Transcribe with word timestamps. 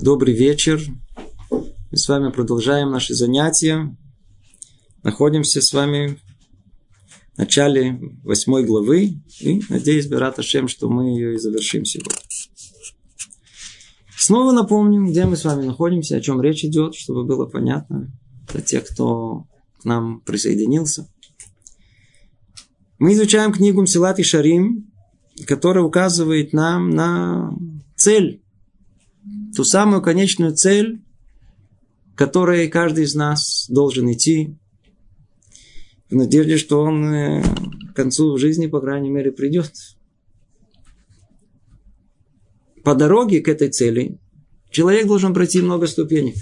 Добрый 0.00 0.34
вечер. 0.34 0.82
Мы 1.50 1.96
с 1.96 2.06
вами 2.06 2.30
продолжаем 2.30 2.90
наши 2.90 3.14
занятия. 3.14 3.96
Находимся 5.02 5.62
с 5.62 5.72
вами 5.72 6.20
в 7.34 7.38
начале 7.38 7.98
восьмой 8.22 8.64
главы. 8.64 9.14
И 9.40 9.62
надеюсь, 9.70 10.06
Берат 10.06 10.38
Ашем, 10.38 10.68
что 10.68 10.90
мы 10.90 11.14
ее 11.14 11.34
и 11.34 11.38
завершим 11.38 11.86
сегодня. 11.86 12.18
Снова 14.18 14.52
напомним, 14.52 15.06
где 15.06 15.24
мы 15.24 15.34
с 15.34 15.44
вами 15.44 15.64
находимся, 15.64 16.16
о 16.16 16.20
чем 16.20 16.42
речь 16.42 16.62
идет, 16.62 16.94
чтобы 16.94 17.24
было 17.24 17.46
понятно 17.46 18.12
для 18.52 18.60
тех, 18.60 18.86
кто 18.86 19.46
к 19.80 19.86
нам 19.86 20.20
присоединился. 20.20 21.08
Мы 22.98 23.14
изучаем 23.14 23.50
книгу 23.50 23.80
Мсилат 23.80 24.18
и 24.18 24.22
Шарим, 24.22 24.92
которая 25.46 25.84
указывает 25.84 26.52
нам 26.52 26.90
на 26.90 27.50
цель, 27.96 28.42
ту 29.56 29.64
самую 29.64 30.02
конечную 30.02 30.54
цель, 30.54 31.00
которой 32.14 32.68
каждый 32.68 33.04
из 33.04 33.14
нас 33.14 33.66
должен 33.70 34.12
идти, 34.12 34.54
в 36.10 36.14
надежде, 36.14 36.56
что 36.56 36.82
он 36.82 37.04
э, 37.12 37.42
к 37.92 37.96
концу 37.96 38.36
жизни, 38.38 38.66
по 38.66 38.80
крайней 38.80 39.10
мере, 39.10 39.32
придет. 39.32 39.72
По 42.84 42.94
дороге 42.94 43.40
к 43.40 43.48
этой 43.48 43.68
цели 43.70 44.18
человек 44.70 45.06
должен 45.06 45.34
пройти 45.34 45.60
много 45.62 45.86
ступеней. 45.86 46.34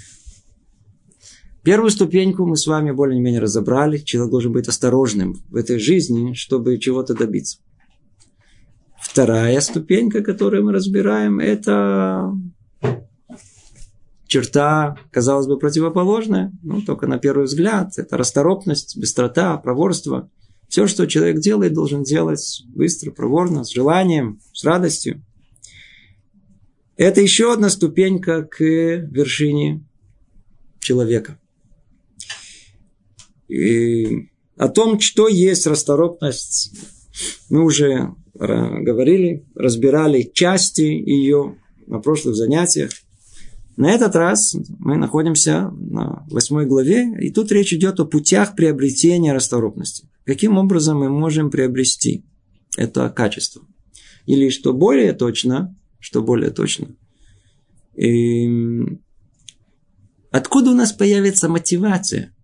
Первую 1.63 1.91
ступеньку 1.91 2.45
мы 2.45 2.57
с 2.57 2.67
вами 2.67 2.91
более-менее 2.91 3.41
разобрали. 3.41 3.97
Человек 3.99 4.33
должен 4.33 4.53
быть 4.53 4.69
осторожным 4.69 5.35
в 5.49 5.57
этой 5.57 5.79
жизни, 5.79 6.35
чтобы 6.35 6.77
чего-то 6.79 7.15
добиться. 7.15 7.59
Вторая 9.01 9.61
ступенька, 9.61 10.23
которую 10.23 10.65
мы 10.65 10.73
разбираем, 10.73 11.39
это 11.39 12.33
черта, 14.35 14.97
казалось 15.13 15.47
бы, 15.47 15.61
противоположная, 15.61 16.51
ну, 16.65 16.83
только 16.83 17.07
на 17.07 17.19
первый 17.19 17.45
взгляд. 17.45 17.97
Это 17.99 18.17
расторопность, 18.17 18.99
быстрота, 18.99 19.57
проворство. 19.59 20.29
Все, 20.69 20.89
что 20.89 21.07
человек 21.07 21.39
делает, 21.39 21.73
должен 21.73 22.03
делать 22.03 22.65
быстро, 22.67 23.13
проворно, 23.13 23.63
с 23.63 23.73
желанием, 23.73 24.41
с 24.53 24.65
радостью. 24.65 25.25
Это 26.97 27.21
еще 27.21 27.53
одна 27.53 27.71
ступенька 27.71 28.43
к 28.43 28.59
вершине 28.61 29.87
человека. 30.81 31.39
И 33.47 34.31
о 34.57 34.69
том, 34.69 34.99
что 34.99 35.29
есть 35.29 35.69
расторопность, 35.69 36.73
мы 37.51 37.63
уже 37.65 38.17
говорили, 38.35 39.47
разбирали 39.55 40.29
части 40.35 40.83
ее 40.83 41.57
на 41.87 42.01
прошлых 42.01 42.35
занятиях. 42.35 42.91
На 43.77 43.91
этот 43.91 44.15
раз 44.15 44.55
мы 44.79 44.97
находимся 44.97 45.71
на 45.71 46.25
восьмой 46.31 46.67
главе, 46.67 47.13
и 47.21 47.33
тут 47.33 47.51
речь 47.51 47.73
идет 47.73 47.99
о 47.99 48.05
путях 48.05 48.55
приобретения 48.55 49.33
расторопности. 49.33 50.09
Каким 50.25 50.59
образом 50.59 50.99
мы 50.99 51.09
можем 51.09 51.51
приобрести 51.51 52.25
это 52.77 53.11
качество? 53.11 53.67
Или 54.27 54.49
что 54.49 54.73
более 54.73 55.13
точно, 55.13 55.77
что 55.99 56.23
более 56.23 56.51
точно, 56.51 56.95
и 57.97 58.49
откуда 60.31 60.71
у 60.71 60.75
нас 60.75 60.93
появится 60.93 61.49
мотивация 61.49 62.35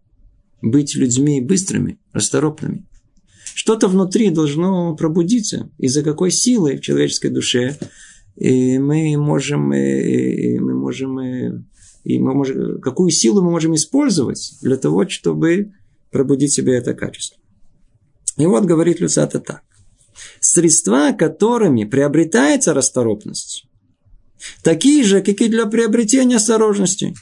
быть 0.62 0.94
людьми 0.94 1.40
быстрыми, 1.40 2.00
расторопными? 2.12 2.86
Что-то 3.54 3.88
внутри 3.88 4.30
должно 4.30 4.94
пробудиться. 4.94 5.70
Из-за 5.78 6.02
какой 6.02 6.30
силы 6.30 6.76
в 6.76 6.80
человеческой 6.80 7.30
душе 7.30 7.76
и 8.36 8.78
мы 8.78 9.16
можем, 9.18 9.72
и 9.74 10.58
мы 10.58 10.69
можем, 10.90 11.66
и 12.04 12.18
мы 12.18 12.34
можем, 12.34 12.80
какую 12.80 13.10
силу 13.10 13.42
мы 13.42 13.50
можем 13.50 13.74
использовать 13.74 14.58
для 14.60 14.76
того, 14.76 15.08
чтобы 15.08 15.72
пробудить 16.10 16.52
себе 16.52 16.74
это 16.74 16.94
качество. 16.94 17.38
И 18.36 18.46
вот 18.46 18.64
говорит 18.64 19.00
Люцата 19.00 19.40
так. 19.40 19.62
Средства, 20.40 21.12
которыми 21.12 21.84
приобретается 21.84 22.74
расторопность, 22.74 23.66
такие 24.62 25.04
же, 25.04 25.22
как 25.22 25.40
и 25.40 25.48
для 25.48 25.66
приобретения 25.66 26.36
осторожности. 26.36 27.14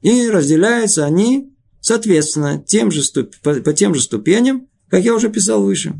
И 0.00 0.28
разделяются 0.30 1.04
они, 1.04 1.52
соответственно, 1.80 2.62
тем 2.64 2.90
же 2.90 3.02
ступ... 3.02 3.34
по 3.42 3.72
тем 3.72 3.94
же 3.94 4.00
ступеням, 4.00 4.68
как 4.88 5.04
я 5.04 5.14
уже 5.14 5.28
писал 5.28 5.62
выше. 5.62 5.94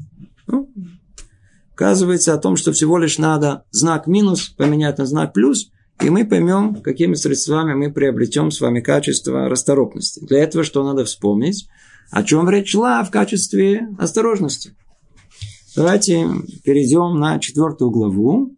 Ну, 0.47 0.71
Оказывается 1.73 2.35
о 2.35 2.39
том, 2.39 2.57
что 2.57 2.73
всего 2.73 2.99
лишь 2.99 3.19
надо 3.19 3.65
знак 3.71 4.07
минус 4.07 4.49
поменять 4.49 4.99
на 4.99 5.07
знак 5.07 5.33
плюс, 5.33 5.71
и 6.01 6.11
мы 6.11 6.25
поймем, 6.25 6.77
какими 6.77 7.15
средствами 7.15 7.75
мы 7.75 7.93
приобретем 7.93 8.51
с 8.51 8.61
вами 8.61 8.81
качество 8.81 9.49
расторопности. 9.49 10.25
Для 10.25 10.41
этого 10.41 10.65
что 10.65 10.85
надо 10.85 11.05
вспомнить? 11.05 11.69
О 12.11 12.23
чем 12.23 12.49
речь 12.49 12.71
шла 12.71 13.03
в 13.03 13.11
качестве 13.11 13.89
осторожности. 13.99 14.77
Давайте 15.75 16.27
перейдем 16.65 17.19
на 17.19 17.39
четвертую 17.39 17.91
главу, 17.91 18.57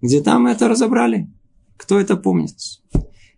где 0.00 0.20
там 0.20 0.46
это 0.46 0.68
разобрали. 0.68 1.28
Кто 1.76 1.98
это 1.98 2.16
помнит? 2.16 2.56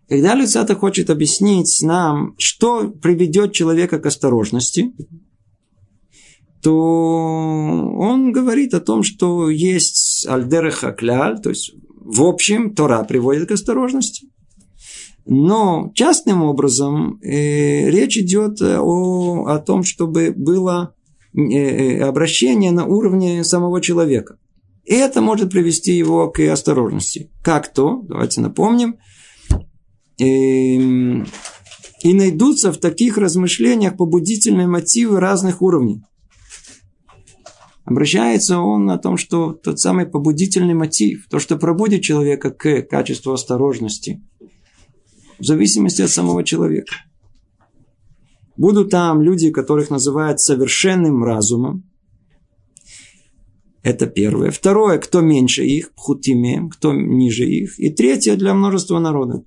Когда 0.09 0.35
Люцата 0.35 0.75
хочет 0.75 1.09
объяснить 1.09 1.79
нам, 1.81 2.35
что 2.37 2.89
приведет 2.89 3.53
человека 3.53 3.99
к 3.99 4.05
осторожности, 4.05 4.93
то 6.61 6.73
он 6.73 8.31
говорит 8.31 8.73
о 8.73 8.79
том, 8.79 9.03
что 9.03 9.49
есть 9.49 10.25
альдереха 10.27 10.91
кляль, 10.91 11.39
то 11.41 11.49
есть 11.49 11.73
в 12.03 12.21
общем 12.23 12.75
Тора 12.75 13.03
приводит 13.03 13.47
к 13.47 13.51
осторожности. 13.51 14.27
Но 15.25 15.91
частным 15.95 16.43
образом 16.43 17.19
э, 17.21 17.89
речь 17.89 18.17
идет 18.17 18.61
о, 18.61 19.45
о 19.47 19.59
том, 19.59 19.83
чтобы 19.83 20.33
было 20.35 20.95
э, 21.33 21.39
э, 21.39 22.01
обращение 22.01 22.71
на 22.71 22.85
уровне 22.85 23.43
самого 23.43 23.79
человека. 23.79 24.37
И 24.83 24.93
это 24.93 25.21
может 25.21 25.51
привести 25.51 25.93
его 25.93 26.29
к 26.29 26.41
осторожности. 26.41 27.31
Как 27.41 27.71
то, 27.71 28.01
давайте 28.03 28.41
напомним, 28.41 28.97
э, 30.19 31.23
и 32.03 32.13
найдутся 32.13 32.73
в 32.73 32.77
таких 32.77 33.17
размышлениях 33.17 33.95
побудительные 33.95 34.67
мотивы 34.67 35.21
разных 35.21 35.61
уровней. 35.61 36.03
Обращается 37.85 38.59
он 38.59 38.89
о 38.89 38.97
том, 38.97 39.17
что 39.17 39.51
тот 39.51 39.79
самый 39.79 40.05
побудительный 40.05 40.73
мотив, 40.73 41.27
то, 41.29 41.39
что 41.39 41.57
пробудит 41.57 42.01
человека 42.01 42.51
к 42.51 42.83
качеству 42.83 43.33
осторожности, 43.33 44.21
в 45.37 45.43
зависимости 45.43 46.01
от 46.01 46.09
самого 46.09 46.43
человека. 46.43 46.95
Будут 48.55 48.91
там 48.91 49.21
люди, 49.21 49.51
которых 49.51 49.89
называют 49.89 50.39
совершенным 50.39 51.23
разумом. 51.23 51.83
Это 53.81 54.07
первое. 54.07 54.51
Второе, 54.51 54.97
кто 54.97 55.19
меньше 55.19 55.65
их, 55.65 55.93
пхутиме, 55.93 56.69
кто 56.71 56.93
ниже 56.93 57.45
их. 57.45 57.77
И 57.79 57.89
третье, 57.89 58.37
для 58.37 58.53
множества 58.53 58.99
народов. 58.99 59.43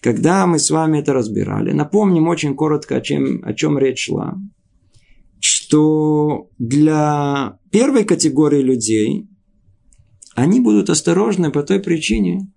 Когда 0.00 0.44
мы 0.46 0.58
с 0.58 0.70
вами 0.70 0.98
это 0.98 1.12
разбирали, 1.12 1.72
напомним 1.72 2.26
очень 2.26 2.56
коротко, 2.56 2.96
о 2.96 3.00
чем, 3.00 3.44
о 3.44 3.52
чем 3.52 3.78
речь 3.78 4.06
шла 4.06 4.36
что 5.68 6.48
для 6.58 7.58
первой 7.70 8.04
категории 8.04 8.62
людей 8.62 9.28
они 10.34 10.60
будут 10.60 10.88
осторожны 10.88 11.50
по 11.50 11.62
той 11.62 11.78
причине, 11.78 12.50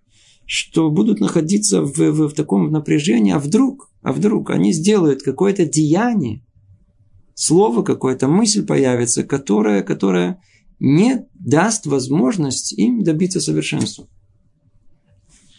что 0.46 0.90
будут 0.90 1.20
находиться 1.20 1.82
в, 1.82 1.94
в, 1.98 2.30
в 2.30 2.34
таком 2.34 2.72
напряжении, 2.72 3.34
а 3.34 3.40
вдруг, 3.40 3.92
а 4.02 4.14
вдруг 4.14 4.50
они 4.52 4.72
сделают 4.72 5.24
какое-то 5.24 5.66
деяние, 5.66 6.46
слово 7.36 7.84
какое-то, 7.84 8.30
мысль 8.30 8.66
появится, 8.66 9.24
которая, 9.24 9.84
которая 9.84 10.42
не 10.80 11.26
даст 11.34 11.88
возможность 11.88 12.72
им 12.72 13.04
добиться 13.04 13.42
совершенства. 13.42 14.08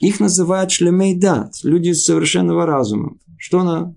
Их 0.01 0.21
называют 0.21 0.71
шлемейдат, 0.71 1.53
люди 1.65 1.93
совершенного 1.93 2.65
разума. 2.65 3.19
Что 3.37 3.61
она 3.61 3.95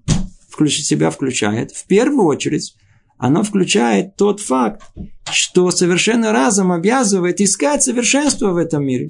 в 0.49 0.67
себя 0.67 1.09
включает? 1.09 1.71
В 1.71 1.87
первую 1.87 2.25
очередь, 2.25 2.75
оно 3.17 3.43
включает 3.43 4.15
тот 4.17 4.39
факт, 4.39 4.83
что 5.31 5.71
совершенный 5.71 6.31
разум 6.31 6.71
обязывает 6.71 7.39
искать 7.41 7.83
совершенство 7.83 8.51
в 8.51 8.57
этом 8.57 8.85
мире. 8.85 9.09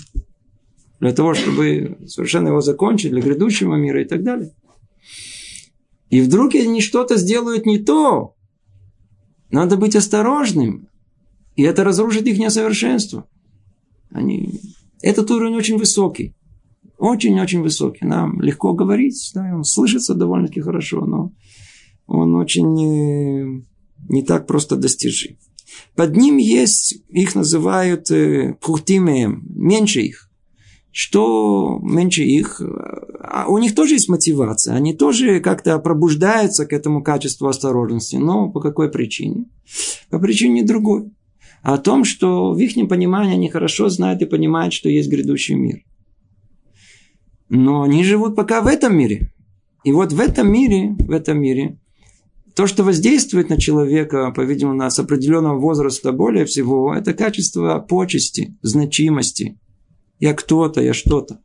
Для 0.99 1.11
того, 1.11 1.33
чтобы 1.33 1.97
совершенно 2.07 2.49
его 2.49 2.61
закончить, 2.61 3.11
для 3.11 3.21
грядущего 3.21 3.75
мира 3.75 4.01
и 4.01 4.05
так 4.05 4.23
далее. 4.23 4.51
И 6.09 6.21
вдруг 6.21 6.55
они 6.55 6.81
что-то 6.81 7.17
сделают 7.17 7.65
не 7.65 7.79
то. 7.79 8.35
Надо 9.49 9.75
быть 9.75 9.95
осторожным. 9.95 10.87
И 11.55 11.63
это 11.63 11.83
разрушит 11.83 12.27
их 12.27 12.37
несовершенство. 12.37 13.27
Они... 14.11 14.61
Этот 15.01 15.29
уровень 15.31 15.55
очень 15.55 15.77
высокий. 15.77 16.35
Очень-очень 16.97 17.61
высокий. 17.61 18.05
Нам 18.05 18.41
легко 18.41 18.73
говорить, 18.73 19.31
да, 19.33 19.51
он 19.53 19.63
слышится 19.63 20.15
довольно-таки 20.15 20.61
хорошо, 20.61 21.05
но 21.05 21.31
он 22.07 22.35
очень 22.35 23.59
э, 23.59 23.63
не 24.09 24.23
так 24.23 24.47
просто 24.47 24.75
достижим. 24.75 25.37
Под 25.95 26.15
ним 26.15 26.37
есть, 26.37 27.03
их 27.09 27.35
называют 27.35 28.11
э, 28.11 28.55
пхутимеем, 28.61 29.43
меньше 29.49 30.01
их. 30.01 30.29
что 30.91 31.79
меньше 31.83 32.23
их, 32.23 32.61
а 33.19 33.47
у 33.49 33.57
них 33.57 33.75
тоже 33.75 33.95
есть 33.95 34.07
мотивация, 34.07 34.75
они 34.75 34.93
тоже 34.93 35.41
как-то 35.41 35.77
пробуждаются 35.79 36.65
к 36.65 36.71
этому 36.71 37.03
качеству 37.03 37.47
осторожности, 37.47 38.15
но 38.15 38.49
по 38.49 38.61
какой 38.61 38.89
причине? 38.89 39.45
По 40.09 40.19
причине 40.19 40.63
другой. 40.63 41.11
О 41.61 41.77
том, 41.77 42.05
что 42.05 42.53
в 42.53 42.59
их 42.59 42.75
понимании 42.87 43.33
они 43.33 43.49
хорошо 43.49 43.89
знают 43.89 44.21
и 44.21 44.25
понимают, 44.25 44.73
что 44.73 44.87
есть 44.87 45.09
грядущий 45.09 45.55
мир. 45.55 45.83
Но 47.49 47.81
они 47.81 48.03
живут 48.03 48.35
пока 48.35 48.61
в 48.61 48.67
этом 48.67 48.95
мире. 48.95 49.33
И 49.83 49.91
вот 49.91 50.13
в 50.13 50.19
этом 50.19 50.51
мире, 50.51 50.95
в 50.97 51.11
этом 51.11 51.41
мире, 51.41 51.77
то, 52.55 52.67
что 52.67 52.83
воздействует 52.83 53.49
на 53.49 53.59
человека, 53.59 54.31
по-видимому, 54.31 54.89
с 54.89 54.97
определенного 54.97 55.59
возраста 55.59 56.13
более 56.13 56.45
всего, 56.45 56.95
это 56.95 57.13
качество 57.13 57.79
почести, 57.79 58.57
значимости. 58.61 59.59
Я 60.21 60.33
кто-то, 60.33 60.81
я 60.81 60.93
что-то. 60.93 61.39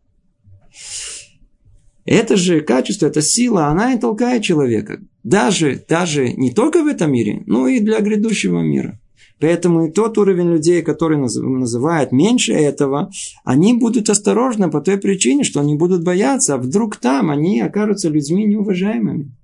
Это 2.05 2.37
же 2.37 2.61
качество, 2.61 3.07
эта 3.07 3.23
сила, 3.23 3.67
она 3.67 3.93
и 3.93 3.99
толкает 3.99 4.45
человека. 4.45 5.01
Даже, 5.25 5.85
даже 5.89 6.33
не 6.33 6.53
только 6.53 6.83
в 6.83 6.87
этом 6.87 7.13
мире, 7.13 7.43
но 7.47 7.67
и 7.67 7.81
для 7.81 8.01
грядущего 8.01 8.61
мира. 8.61 9.01
Поэтому 9.41 9.87
и 9.87 9.91
тот 9.91 10.17
уровень 10.17 10.51
людей, 10.51 10.83
который 10.83 11.19
называют 11.19 12.13
меньше 12.13 12.53
этого, 12.53 13.11
они 13.45 13.75
будут 13.75 14.11
осторожны 14.11 14.71
по 14.71 14.81
той 14.81 14.99
причине, 14.99 15.45
что 15.45 15.61
они 15.61 15.75
будут 15.75 16.05
бояться, 16.05 16.55
а 16.55 16.59
вдруг 16.59 16.97
там 16.97 17.31
они 17.31 17.61
окажутся 17.61 18.11
людьми 18.11 18.45
неуважаемыми. 18.45 19.35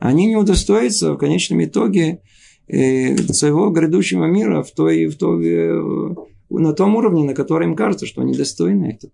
Они 0.00 0.26
не 0.26 0.36
удостоятся 0.36 1.12
в 1.12 1.18
конечном 1.18 1.62
итоге 1.62 2.22
э, 2.66 3.16
своего 3.34 3.68
грядущего 3.68 4.24
мира 4.24 4.62
в 4.62 4.72
той, 4.72 5.06
в 5.06 5.16
той, 5.16 5.46
э, 5.46 6.14
на 6.48 6.72
том 6.72 6.96
уровне, 6.96 7.22
на 7.22 7.34
котором 7.34 7.70
им 7.70 7.76
кажется, 7.76 8.06
что 8.06 8.22
они 8.22 8.34
достойны 8.34 8.86
этого. 8.86 9.12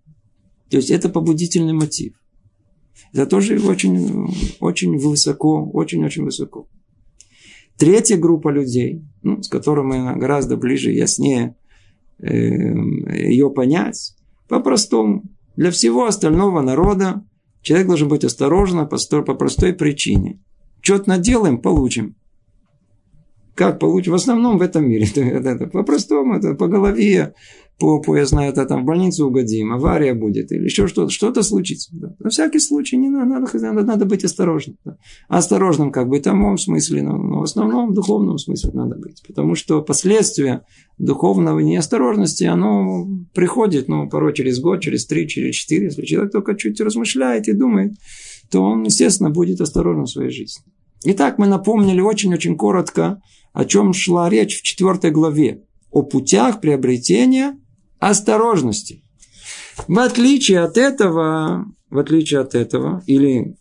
То 0.70 0.76
есть 0.76 0.90
это 0.90 1.08
побудительный 1.08 1.72
мотив. 1.72 2.14
Это 3.12 3.26
тоже 3.26 3.58
очень, 3.58 4.28
очень 4.60 4.96
высоко, 4.96 5.68
очень-очень 5.72 6.24
высоко. 6.24 6.68
Третья 7.76 8.16
группа 8.16 8.48
людей, 8.50 9.04
ну, 9.22 9.42
с 9.42 9.48
которой 9.48 9.84
мы 9.84 10.16
гораздо 10.16 10.56
ближе 10.56 10.92
яснее 10.92 11.56
э, 12.20 12.28
ее 12.28 13.50
понять, 13.50 14.14
по-простому, 14.48 15.24
для 15.56 15.72
всего 15.72 16.06
остального 16.06 16.60
народа 16.60 17.24
человек 17.60 17.88
должен 17.88 18.08
быть 18.08 18.22
осторожен 18.22 18.88
по, 18.88 18.98
по 19.22 19.34
простой 19.34 19.72
причине. 19.72 20.40
Что-то 20.86 21.08
наделаем, 21.08 21.58
получим. 21.58 22.14
Как 23.56 23.80
получим? 23.80 24.12
В 24.12 24.14
основном 24.14 24.56
в 24.56 24.62
этом 24.62 24.88
мире. 24.88 25.08
По-простому, 25.72 26.36
это 26.36 26.54
по 26.54 26.68
голове, 26.68 27.34
по, 27.80 28.00
по, 28.00 28.16
я 28.16 28.24
знаю, 28.24 28.52
это 28.52 28.64
там 28.66 28.82
в 28.82 28.86
больницу 28.86 29.26
угодим, 29.26 29.72
авария 29.72 30.14
будет, 30.14 30.52
или 30.52 30.62
еще 30.62 30.86
что-то, 30.86 31.10
что-то 31.10 31.42
случится. 31.42 31.90
Да. 31.92 32.14
На 32.20 32.30
всякий 32.30 32.60
случай 32.60 32.96
не 32.98 33.08
надо, 33.08 33.48
надо, 33.52 33.82
надо 33.82 34.04
быть 34.04 34.24
осторожным. 34.24 34.76
Да. 34.84 34.96
Осторожным 35.26 35.90
как 35.90 36.08
бы 36.08 36.20
в 36.20 36.22
том 36.22 36.56
смысле, 36.56 37.02
но, 37.02 37.16
но 37.16 37.40
в 37.40 37.42
основном 37.42 37.90
в 37.90 37.94
духовном 37.94 38.38
смысле 38.38 38.70
надо 38.72 38.94
быть. 38.94 39.24
Потому 39.26 39.56
что 39.56 39.82
последствия 39.82 40.62
духовного 40.98 41.58
неосторожности, 41.58 42.44
оно 42.44 43.08
приходит, 43.34 43.88
ну, 43.88 44.08
порой 44.08 44.34
через 44.34 44.60
год, 44.60 44.82
через 44.82 45.04
три, 45.04 45.26
через 45.26 45.56
четыре. 45.56 45.86
Если 45.86 46.04
человек 46.04 46.30
только 46.30 46.54
чуть 46.54 46.80
размышляет 46.80 47.48
и 47.48 47.52
думает, 47.52 47.94
то 48.50 48.62
он, 48.62 48.84
естественно, 48.84 49.30
будет 49.30 49.60
осторожен 49.60 50.04
в 50.04 50.10
своей 50.10 50.30
жизни. 50.30 50.64
Итак, 51.08 51.38
мы 51.38 51.46
напомнили 51.46 52.00
очень-очень 52.00 52.56
коротко, 52.56 53.22
о 53.52 53.64
чем 53.64 53.92
шла 53.92 54.28
речь 54.28 54.58
в 54.58 54.62
четвертой 54.62 55.12
главе. 55.12 55.62
О 55.92 56.02
путях 56.02 56.60
приобретения 56.60 57.56
осторожности. 58.00 59.04
В 59.86 60.00
отличие 60.00 60.58
от 60.62 60.76
этого, 60.76 61.66
в 61.90 61.98
отличие 61.98 62.40
от 62.40 62.56
этого, 62.56 63.04
или 63.06 63.56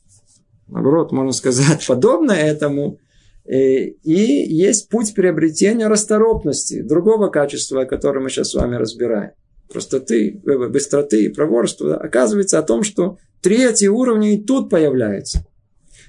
наоборот, 0.67 1.11
можно 1.11 1.33
сказать, 1.33 1.85
подобно 1.87 2.31
этому, 2.31 2.97
э, 3.45 3.89
и 3.89 4.51
есть 4.51 4.89
путь 4.89 5.13
приобретения 5.13 5.87
расторопности, 5.87 6.81
другого 6.81 7.27
качества, 7.27 7.85
которое 7.85 8.21
мы 8.21 8.31
сейчас 8.31 8.49
с 8.49 8.55
вами 8.55 8.75
разбираем. 8.75 9.33
Простоты, 9.71 10.41
э, 10.43 10.67
быстроты 10.67 11.25
и 11.25 11.29
проворства. 11.29 11.95
Оказывается 11.95 12.57
о 12.57 12.63
том, 12.63 12.81
что 12.81 13.19
третий 13.43 13.89
уровень 13.89 14.33
и 14.33 14.43
тут 14.43 14.71
появляется. 14.71 15.45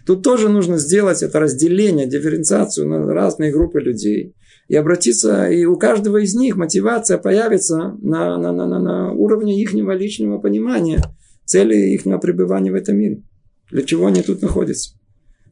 Тут 0.06 0.22
тоже 0.22 0.48
нужно 0.48 0.78
сделать 0.78 1.22
это 1.22 1.40
разделение, 1.40 2.06
дифференциацию 2.06 2.88
на 2.88 3.12
разные 3.12 3.50
группы 3.50 3.80
людей. 3.80 4.34
И 4.68 4.76
обратиться, 4.76 5.48
и 5.48 5.64
у 5.64 5.76
каждого 5.76 6.18
из 6.18 6.34
них 6.34 6.56
мотивация 6.56 7.18
появится 7.18 7.96
на, 8.00 8.38
на, 8.38 8.52
на, 8.52 8.66
на, 8.66 8.78
на 8.78 9.12
уровне 9.12 9.60
их 9.60 9.74
личного 9.74 10.38
понимания 10.38 11.02
цели 11.44 11.76
их 11.76 12.02
пребывания 12.20 12.72
в 12.72 12.74
этом 12.74 12.96
мире. 12.96 13.22
Для 13.70 13.82
чего 13.82 14.06
они 14.06 14.22
тут 14.22 14.42
находятся. 14.42 14.96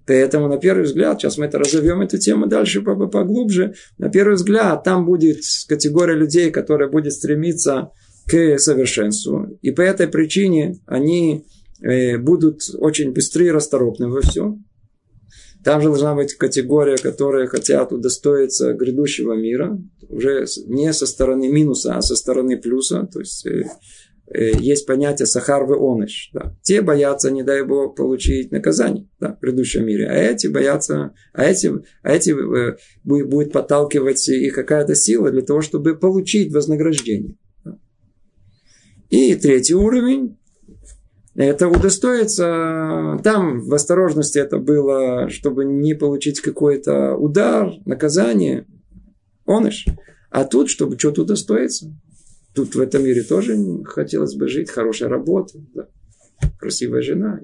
Поэтому, 0.07 0.49
на 0.49 0.59
первый 0.59 0.85
взгляд, 0.85 1.21
сейчас 1.21 1.39
мы 1.39 1.47
это 1.47 1.59
разовьем 1.59 2.03
эту 2.03 2.19
тему 2.19 2.47
дальше 2.47 2.83
поглубже, 2.83 3.75
на 3.99 4.11
первый 4.11 4.35
взгляд, 4.35 4.85
там 4.85 5.07
будет 5.07 5.39
категория 5.69 6.15
людей, 6.15 6.51
которая 6.51 6.91
будет 6.91 7.13
стремиться 7.13 7.91
к 8.27 8.59
совершенству. 8.59 9.59
И 9.63 9.71
по 9.71 9.81
этой 9.81 10.09
причине 10.09 10.77
они 10.87 11.47
будут 12.19 12.63
очень 12.79 13.13
быстрые 13.13 13.49
и 13.49 13.53
расторопны 13.53 14.09
во 14.09 14.21
всем. 14.21 14.65
Там 15.65 15.81
же 15.81 15.89
должна 15.89 16.15
быть 16.15 16.35
категория, 16.35 16.99
которые 16.99 17.49
хотят 17.49 17.91
удостоиться 17.91 18.75
грядущего 18.75 19.33
мира, 19.33 19.81
уже 20.11 20.45
не 20.67 20.93
со 20.93 21.07
стороны 21.07 21.49
минуса, 21.49 21.97
а 21.97 22.03
со 22.03 22.17
стороны 22.17 22.59
плюса. 22.59 23.09
То 23.11 23.21
есть 23.21 23.47
э, 23.47 23.65
э, 24.27 24.51
есть 24.61 24.87
понятие 24.87 25.25
сахарвы 25.25 25.77
оныш. 25.77 26.31
Да. 26.35 26.55
Те 26.61 26.83
боятся, 26.83 27.31
не 27.31 27.43
дай 27.43 27.65
бог, 27.65 27.97
получить 27.97 28.53
наказание 28.53 29.09
да, 29.19 29.37
в 29.37 29.41
грядущем 29.41 29.87
мире, 29.87 30.07
а 30.07 30.15
эти 30.15 30.49
боятся, 30.49 31.15
а 31.33 31.45
эти, 31.45 31.73
а 32.03 32.13
эти 32.13 32.31
э, 32.33 32.77
будет 33.03 33.51
подталкивать 33.51 34.29
их 34.29 34.55
какая-то 34.55 34.95
сила 34.95 35.31
для 35.31 35.43
того, 35.43 35.63
чтобы 35.63 35.97
получить 35.97 36.53
вознаграждение. 36.53 37.37
Да. 37.65 37.79
И 39.09 39.35
третий 39.35 39.75
уровень 39.75 40.37
это 41.35 41.69
удостоится, 41.69 43.21
там 43.25 43.61
в 43.61 43.75
осторожности 43.75 44.39
это 44.39 44.59
было, 44.59 45.29
чтобы 45.31 45.65
не 45.65 45.95
получить 45.95 46.41
какой-то 46.41 47.17
удар, 47.17 47.73
наказание, 47.85 48.67
оныш. 49.45 49.87
А 50.31 50.45
тут, 50.45 50.71
чтобы 50.71 50.99
что-то 50.99 51.23
удостоиться. 51.23 51.93
Тут 52.55 52.77
в 52.77 52.81
этом 52.81 53.03
мире 53.05 53.23
тоже 53.23 53.57
хотелось 53.85 54.37
бы 54.37 54.47
жить, 54.49 54.71
хорошая 54.71 55.09
работа, 55.09 55.59
да, 55.75 55.89
красивая 56.59 57.03
жена, 57.03 57.41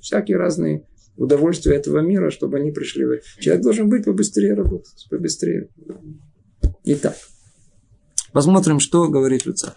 всякие 0.00 0.36
разные 0.36 0.86
удовольствия 1.16 1.76
этого 1.76 2.00
мира, 2.00 2.30
чтобы 2.30 2.58
они 2.58 2.72
пришли. 2.72 3.04
Человек 3.38 3.62
должен 3.62 3.88
быть 3.88 4.04
побыстрее 4.04 4.54
работать, 4.54 5.06
побыстрее. 5.08 5.68
Итак, 6.84 7.14
посмотрим, 8.32 8.80
что 8.80 9.08
говорит 9.08 9.46
Люцат. 9.46 9.76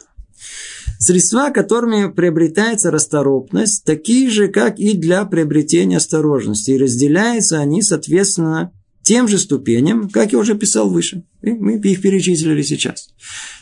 Средства, 1.00 1.50
которыми 1.50 2.12
приобретается 2.12 2.92
расторопность, 2.92 3.84
такие 3.84 4.30
же, 4.30 4.48
как 4.48 4.80
и 4.80 4.94
для 4.94 5.26
приобретения 5.26 5.98
осторожности. 5.98 6.72
И 6.72 6.78
разделяются 6.78 7.60
они, 7.60 7.82
соответственно, 7.82 8.72
тем 9.02 9.28
же 9.28 9.38
ступеням, 9.38 10.10
как 10.10 10.32
я 10.32 10.40
уже 10.40 10.56
писал 10.56 10.90
выше. 10.90 11.24
И 11.42 11.52
мы 11.52 11.76
их 11.78 12.02
перечислили 12.02 12.62
сейчас. 12.62 13.10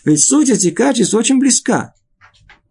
Ведь 0.05 0.23
суть 0.23 0.49
этих 0.49 0.75
качеств 0.75 1.15
очень 1.15 1.39
близка. 1.39 1.93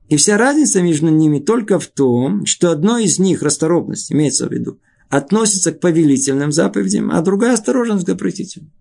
И 0.09 0.17
вся 0.17 0.39
разница 0.39 0.83
между 0.83 1.09
ними 1.09 1.39
только 1.39 1.79
в 1.79 1.87
том, 1.87 2.47
что 2.47 2.71
одно 2.71 2.99
из 2.99 3.19
них, 3.19 3.43
расторопность, 3.43 4.13
имеется 4.13 4.49
в 4.49 4.53
виду, 4.53 4.81
относится 5.09 5.73
к 5.73 5.81
повелительным 5.81 6.53
заповедям, 6.53 7.11
а 7.11 7.21
другая 7.23 7.55
осторожность 7.55 8.05
к 8.05 8.09
запретительным. 8.09 8.73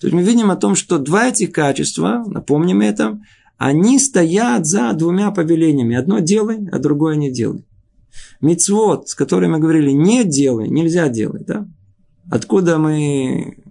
То 0.00 0.08
есть 0.08 0.14
мы 0.14 0.22
видим 0.22 0.50
о 0.50 0.56
том, 0.56 0.74
что 0.74 0.98
два 0.98 1.28
этих 1.28 1.52
качества, 1.52 2.24
напомним 2.26 2.82
это, 2.82 3.20
они 3.56 3.98
стоят 3.98 4.66
за 4.66 4.92
двумя 4.92 5.30
повелениями. 5.30 5.96
Одно 5.96 6.18
делай, 6.18 6.68
а 6.70 6.78
другое 6.78 7.16
не 7.16 7.30
делай. 7.30 7.64
Мицвод, 8.40 9.08
с 9.08 9.14
которым 9.14 9.52
мы 9.52 9.58
говорили, 9.58 9.90
не 9.90 10.24
делай, 10.24 10.68
нельзя 10.68 11.08
делать. 11.08 11.46
Да? 11.46 11.68
Откуда 12.30 12.78
мы 12.78 13.62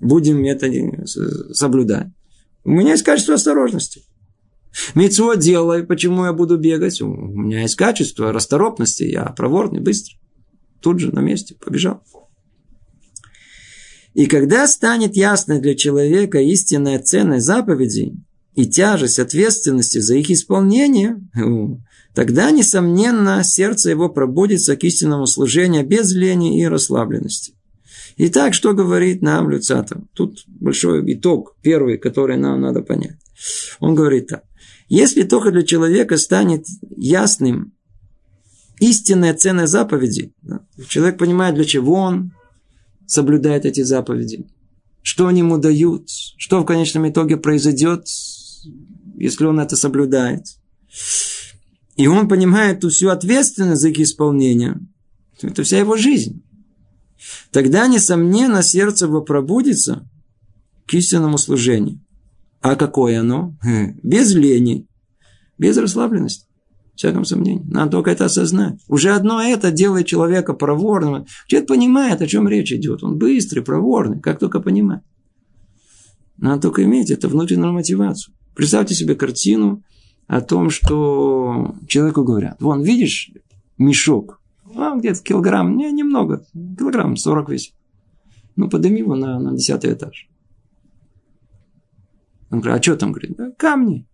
будем 0.00 0.44
это 0.44 0.70
соблюдать? 1.52 2.08
У 2.64 2.70
меня 2.70 2.92
есть 2.92 3.04
качество 3.04 3.34
осторожности. 3.34 4.02
Мецво 4.94 5.36
делай, 5.36 5.84
почему 5.84 6.24
я 6.24 6.32
буду 6.32 6.58
бегать? 6.58 7.00
У 7.00 7.06
меня 7.06 7.62
есть 7.62 7.76
качество 7.76 8.32
расторопности, 8.32 9.04
я 9.04 9.26
проворный, 9.26 9.80
быстрый. 9.80 10.18
Тут 10.80 10.98
же 10.98 11.14
на 11.14 11.20
месте 11.20 11.54
побежал. 11.54 12.02
И 14.14 14.26
когда 14.26 14.66
станет 14.66 15.16
ясно 15.16 15.60
для 15.60 15.74
человека 15.74 16.38
истинная 16.38 17.00
ценность 17.00 17.46
заповедей, 17.46 18.16
и 18.54 18.66
тяжесть 18.66 19.18
ответственности 19.18 19.98
за 19.98 20.16
их 20.16 20.30
исполнение, 20.30 21.20
тогда, 22.14 22.50
несомненно, 22.50 23.42
сердце 23.42 23.90
его 23.90 24.08
пробудится 24.08 24.76
к 24.76 24.84
истинному 24.84 25.26
служению 25.26 25.86
без 25.86 26.12
лени 26.12 26.60
и 26.60 26.66
расслабленности. 26.66 27.54
Итак, 28.16 28.54
что 28.54 28.74
говорит 28.74 29.22
нам 29.22 29.50
Люцатов? 29.50 30.02
Тут 30.14 30.44
большой 30.46 31.02
итог, 31.12 31.56
первый, 31.62 31.98
который 31.98 32.36
нам 32.36 32.60
надо 32.60 32.82
понять. 32.82 33.18
Он 33.80 33.94
говорит 33.94 34.28
так. 34.28 34.44
Если 34.88 35.24
только 35.24 35.50
для 35.50 35.64
человека 35.64 36.16
станет 36.16 36.66
ясным 36.96 37.72
истинная 38.78 39.34
ценность 39.34 39.72
заповеди, 39.72 40.32
да, 40.42 40.60
человек 40.88 41.18
понимает, 41.18 41.56
для 41.56 41.64
чего 41.64 41.94
он 41.94 42.32
соблюдает 43.06 43.64
эти 43.64 43.82
заповеди, 43.82 44.46
что 45.02 45.26
они 45.26 45.40
ему 45.40 45.58
дают, 45.58 46.08
что 46.08 46.60
в 46.60 46.64
конечном 46.64 47.08
итоге 47.08 47.36
произойдет, 47.36 48.06
если 49.16 49.44
он 49.46 49.60
это 49.60 49.76
соблюдает. 49.76 50.44
И 51.96 52.06
он 52.06 52.28
понимает 52.28 52.80
ту 52.80 52.88
всю 52.88 53.08
ответственность 53.08 53.80
за 53.80 53.88
их 53.88 53.98
исполнение. 54.00 54.80
Это 55.42 55.62
вся 55.62 55.78
его 55.78 55.96
жизнь. 55.96 56.42
Тогда, 57.50 57.86
несомненно, 57.86 58.62
сердце 58.62 59.06
его 59.06 59.22
пробудится 59.22 60.08
к 60.86 60.94
истинному 60.94 61.38
служению. 61.38 62.00
А 62.60 62.76
какое 62.76 63.20
оно? 63.20 63.54
Без 64.02 64.34
лени, 64.34 64.86
без 65.58 65.76
расслабленности. 65.76 66.46
Всяком 66.94 67.24
сомнении. 67.24 67.64
Надо 67.66 67.90
только 67.92 68.10
это 68.10 68.26
осознать. 68.26 68.80
Уже 68.86 69.10
одно 69.10 69.42
это 69.42 69.72
делает 69.72 70.06
человека 70.06 70.54
проворным. 70.54 71.26
Человек 71.48 71.68
понимает, 71.68 72.22
о 72.22 72.26
чем 72.28 72.46
речь 72.46 72.72
идет. 72.72 73.02
Он 73.02 73.18
быстрый, 73.18 73.62
проворный, 73.62 74.20
как 74.20 74.38
только 74.38 74.60
понимает. 74.60 75.02
Надо 76.36 76.62
только 76.62 76.84
иметь 76.84 77.10
это 77.10 77.28
внутреннюю 77.28 77.72
мотивацию. 77.72 78.34
Представьте 78.54 78.94
себе 78.94 79.14
картину 79.14 79.82
о 80.26 80.40
том, 80.40 80.70
что 80.70 81.74
человеку 81.86 82.24
говорят, 82.24 82.60
вон, 82.60 82.82
видишь 82.82 83.30
мешок, 83.78 84.40
а, 84.74 84.96
где-то 84.96 85.22
килограмм, 85.22 85.76
не, 85.76 85.90
немного, 85.92 86.44
килограмм 86.52 87.16
40 87.16 87.50
весит. 87.50 87.74
Ну, 88.56 88.68
подними 88.68 89.00
его 89.00 89.16
на, 89.16 89.38
на 89.38 89.52
10 89.52 89.84
этаж. 89.84 90.28
Он 92.50 92.60
говорит, 92.60 92.80
а 92.80 92.82
что 92.82 92.96
там? 92.96 93.12
Говорит, 93.12 93.36
да, 93.36 93.50
камни. 93.52 94.06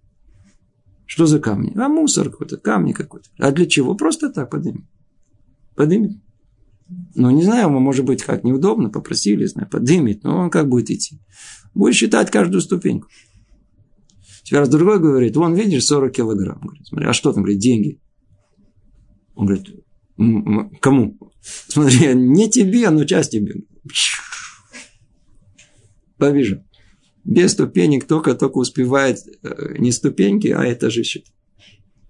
Что 1.04 1.26
за 1.26 1.40
камни? 1.40 1.73
А 1.76 1.88
мусор 1.88 2.30
какой-то, 2.30 2.56
камни 2.56 2.92
какой-то. 2.92 3.28
А 3.38 3.50
для 3.50 3.66
чего? 3.66 3.94
Просто 3.94 4.30
так 4.30 4.50
подними. 4.50 4.87
Поднимет. 5.75 6.12
Ну, 7.14 7.30
не 7.30 7.42
знаю, 7.42 7.70
может 7.70 8.04
быть, 8.04 8.23
как 8.23 8.44
неудобно, 8.44 8.90
попросили, 8.90 9.44
знаю, 9.44 9.68
поднимет, 9.68 10.25
но 10.25 10.38
он 10.38 10.50
как 10.50 10.68
будет 10.68 10.90
идти? 10.90 11.20
Будет 11.75 11.94
считать 11.94 12.30
каждую 12.30 12.61
ступеньку. 12.61 13.09
Теперь 14.42 14.61
раз 14.61 14.68
другой 14.68 14.99
говорит, 14.99 15.37
вон, 15.37 15.54
видишь, 15.54 15.85
40 15.87 16.12
килограмм. 16.12 16.61
Говорит, 16.61 16.87
смотри, 16.87 17.06
а 17.06 17.12
что 17.12 17.32
там, 17.32 17.42
говорит, 17.42 17.61
деньги? 17.61 18.00
Он 19.35 19.47
говорит, 19.47 19.68
кому? 20.80 21.18
Смотри, 21.40 22.14
не 22.14 22.50
тебе, 22.50 22.90
но 22.90 23.04
часть 23.04 23.32
тебе. 23.32 23.62
Побежал. 26.18 26.62
Без 27.25 27.52
ступенек 27.52 28.06
только, 28.06 28.35
только 28.35 28.59
успевает 28.59 29.18
э, 29.42 29.76
не 29.78 29.92
ступеньки, 29.92 30.49
а 30.49 30.70
этажи 30.73 31.02
считать. 31.02 31.32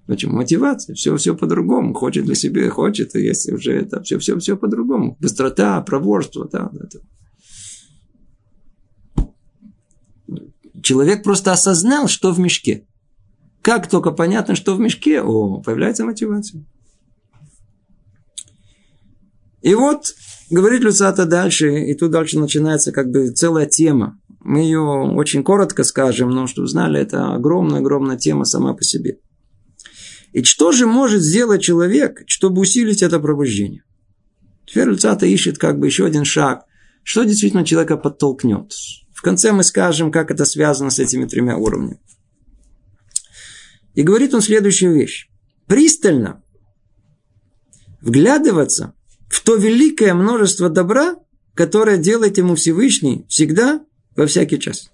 Почему? 0.06 0.36
Мотивация. 0.36 0.94
Все, 0.94 1.16
все 1.16 1.36
по-другому. 1.36 1.94
Хочет 1.94 2.24
для 2.24 2.34
себя, 2.34 2.68
хочет, 2.70 3.14
если 3.14 3.52
уже 3.52 3.72
это 3.72 4.02
все, 4.02 4.18
все, 4.18 4.38
все 4.38 4.56
по-другому. 4.56 5.16
Быстрота, 5.20 5.80
проворство, 5.82 6.48
да, 6.50 6.70
это. 6.74 7.00
Человек 10.82 11.22
просто 11.22 11.52
осознал, 11.52 12.08
что 12.08 12.32
в 12.32 12.38
мешке. 12.38 12.86
Как 13.62 13.88
только 13.88 14.10
понятно, 14.12 14.54
что 14.54 14.74
в 14.74 14.80
мешке, 14.80 15.20
о, 15.20 15.60
появляется 15.60 16.04
мотивация. 16.04 16.64
И 19.60 19.74
вот, 19.74 20.14
говорит 20.48 20.80
Люцата 20.80 21.26
дальше, 21.26 21.84
и 21.84 21.94
тут 21.94 22.12
дальше 22.12 22.38
начинается 22.38 22.92
как 22.92 23.10
бы 23.10 23.30
целая 23.30 23.66
тема. 23.66 24.18
Мы 24.40 24.60
ее 24.60 24.80
очень 24.80 25.44
коротко 25.44 25.84
скажем, 25.84 26.30
но 26.30 26.46
чтобы 26.46 26.66
знали, 26.66 26.98
это 26.98 27.34
огромная-огромная 27.34 28.16
тема 28.16 28.44
сама 28.46 28.72
по 28.72 28.82
себе. 28.82 29.18
И 30.32 30.42
что 30.44 30.72
же 30.72 30.86
может 30.86 31.22
сделать 31.22 31.60
человек, 31.60 32.22
чтобы 32.26 32.62
усилить 32.62 33.02
это 33.02 33.20
пробуждение? 33.20 33.82
Теперь 34.66 34.88
Люцата 34.88 35.26
ищет 35.26 35.58
как 35.58 35.78
бы 35.78 35.86
еще 35.86 36.06
один 36.06 36.24
шаг. 36.24 36.64
Что 37.02 37.24
действительно 37.24 37.66
человека 37.66 37.96
подтолкнет? 37.96 38.72
В 39.20 39.22
конце 39.22 39.52
мы 39.52 39.64
скажем, 39.64 40.10
как 40.10 40.30
это 40.30 40.46
связано 40.46 40.88
с 40.88 40.98
этими 40.98 41.26
тремя 41.26 41.58
уровнями. 41.58 42.00
И 43.94 44.02
говорит 44.02 44.32
он 44.32 44.40
следующую 44.40 44.94
вещь. 44.94 45.28
Пристально 45.66 46.42
вглядываться 48.00 48.94
в 49.28 49.42
то 49.42 49.56
великое 49.56 50.14
множество 50.14 50.70
добра, 50.70 51.16
которое 51.52 51.98
делает 51.98 52.38
ему 52.38 52.54
Всевышний 52.54 53.26
всегда, 53.28 53.84
во 54.16 54.26
всякий 54.26 54.58
час. 54.58 54.90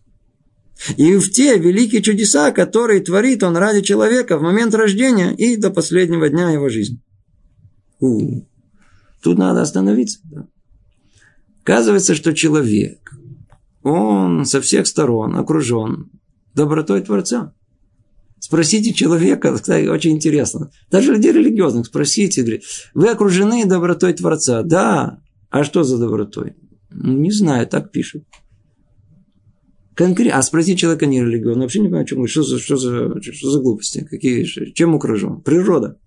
И 0.97 1.15
в 1.15 1.31
те 1.31 1.57
великие 1.57 2.03
чудеса, 2.03 2.51
которые 2.51 3.03
творит 3.03 3.45
он 3.45 3.57
ради 3.57 3.83
человека 3.83 4.39
в 4.39 4.43
момент 4.43 4.75
рождения 4.75 5.37
и 5.37 5.57
до 5.57 5.71
последнего 5.71 6.29
дня 6.29 6.51
его 6.51 6.69
жизни. 6.69 7.01
У-у-у. 8.01 8.45
Тут 9.23 9.39
надо 9.39 9.63
остановиться. 9.63 10.19
Да. 10.25 10.49
Оказывается, 11.63 12.17
что 12.17 12.35
человек, 12.35 13.16
он 13.87 14.45
со 14.47 14.61
всех 14.61 14.89
сторон 14.89 15.37
окружен 15.37 16.11
добротой 16.55 17.03
Творца. 17.03 17.55
Спросите 18.41 18.93
человека, 18.93 19.55
кстати, 19.57 19.87
очень 19.87 20.13
интересно. 20.13 20.73
Даже 20.91 21.13
людей 21.13 21.33
религиозных 21.33 21.87
спросите, 21.87 22.43
говорит, 22.43 22.65
вы 22.95 23.09
окружены 23.09 23.65
добротой 23.65 24.13
Творца. 24.13 24.63
Да. 24.63 25.21
А 25.51 25.63
что 25.63 25.85
за 25.85 25.99
добротой? 25.99 26.55
Ну, 26.91 27.13
не 27.13 27.31
знаю, 27.31 27.69
так 27.69 27.93
пишут. 27.93 28.25
Конкретно. 29.95 30.39
А 30.39 30.43
спросить 30.43 30.81
человека 30.81 31.07
нерелигиозного, 31.07 31.63
вообще 31.63 31.79
не 31.79 31.87
понимаю, 31.87 32.03
о 32.03 32.07
чем 32.07 32.27
Что 32.27 32.43
за, 32.43 32.59
что 32.59 32.77
за, 32.77 33.23
что 33.23 33.51
за 33.51 33.61
глупости? 33.61 34.05
Какие, 34.11 34.45
чем 34.73 34.97
окружен? 34.97 35.43
Природа. 35.43 35.99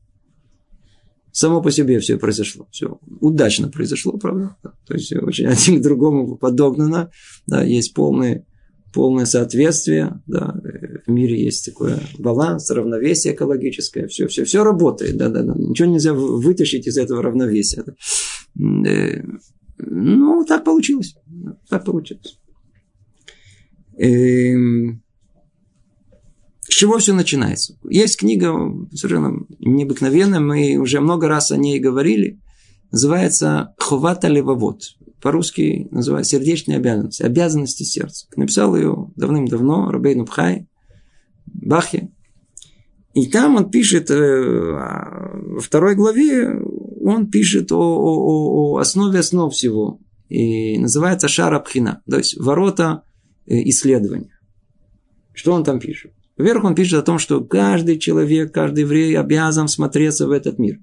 Само 1.32 1.62
по 1.62 1.72
себе 1.72 2.00
все 2.00 2.18
произошло. 2.18 2.68
Все 2.72 3.00
удачно 3.22 3.70
произошло, 3.70 4.18
правда? 4.18 4.56
То 4.88 4.94
есть 4.94 5.14
очень 5.14 5.46
один 5.48 5.80
к 5.80 5.84
другому 5.84 6.38
подогнано. 6.38 7.12
Да, 7.46 7.64
есть 7.64 7.94
полное, 7.94 8.46
полное 8.94 9.26
соответствие. 9.26 10.22
Да, 10.26 10.60
в 11.06 11.12
мире 11.12 11.44
есть 11.44 11.66
такое 11.66 12.00
баланс, 12.18 12.70
равновесие 12.72 13.34
экологическое. 13.34 14.08
Все, 14.08 14.28
все, 14.28 14.44
все 14.44 14.64
работает. 14.64 15.18
Да, 15.18 15.30
да, 15.30 15.44
да. 15.44 15.54
Ничего 15.56 15.88
нельзя 15.88 16.14
вытащить 16.14 16.88
из 16.88 16.98
этого 16.98 17.22
равновесия. 17.22 17.84
Да. 18.56 18.90
Э, 18.90 19.24
ну, 19.78 20.46
так 20.46 20.64
получилось. 20.64 21.16
Так 21.70 21.86
получилось. 21.86 22.40
Эм, 23.98 25.04
чего 26.80 26.98
все 26.98 27.14
начинается? 27.14 27.78
Есть 27.90 28.18
книга 28.18 28.56
совершенно 28.94 29.46
необыкновенная, 29.60 30.40
мы 30.40 30.78
уже 30.78 31.02
много 31.02 31.28
раз 31.28 31.52
о 31.52 31.58
ней 31.58 31.78
говорили. 31.78 32.40
Называется 32.90 33.76
«Ховата 33.78 34.30
левовод». 34.30 34.84
По-русски 35.22 35.90
называется 35.92 36.38
«Сердечные 36.38 36.78
обязанности». 36.78 37.22
Обязанности 37.22 37.84
сердца. 37.84 38.28
Написал 38.38 38.78
ее 38.78 39.12
давным-давно 39.18 39.92
Рабейн 39.92 40.24
Бхай, 40.24 40.70
Бахе. 41.48 42.12
И 43.14 43.28
там 43.28 43.58
он 43.58 43.70
пишет, 43.70 44.10
э, 44.10 44.16
во 44.16 45.60
второй 45.60 45.96
главе, 45.96 46.62
он 47.04 47.30
пишет 47.30 47.74
о, 47.74 47.76
о, 47.76 48.76
о 48.76 48.78
основе 48.78 49.20
основ 49.20 49.54
всего. 49.54 50.00
И 50.30 50.78
называется 50.78 51.28
Шарабхина, 51.28 52.04
то 52.10 52.20
есть 52.20 52.40
ворота 52.40 53.04
э, 53.48 53.68
исследования. 53.68 54.40
Что 55.34 55.52
он 55.52 55.66
там 55.66 55.82
пишет? 55.82 56.14
Вверх 56.40 56.64
он 56.64 56.74
пишет 56.74 57.00
о 57.00 57.02
том, 57.04 57.20
что 57.20 57.42
каждый 57.42 58.00
человек, 58.00 58.54
каждый 58.54 58.82
еврей 58.82 59.18
обязан 59.18 59.68
смотреться 59.68 60.26
в 60.26 60.32
этот 60.32 60.58
мир. 60.58 60.80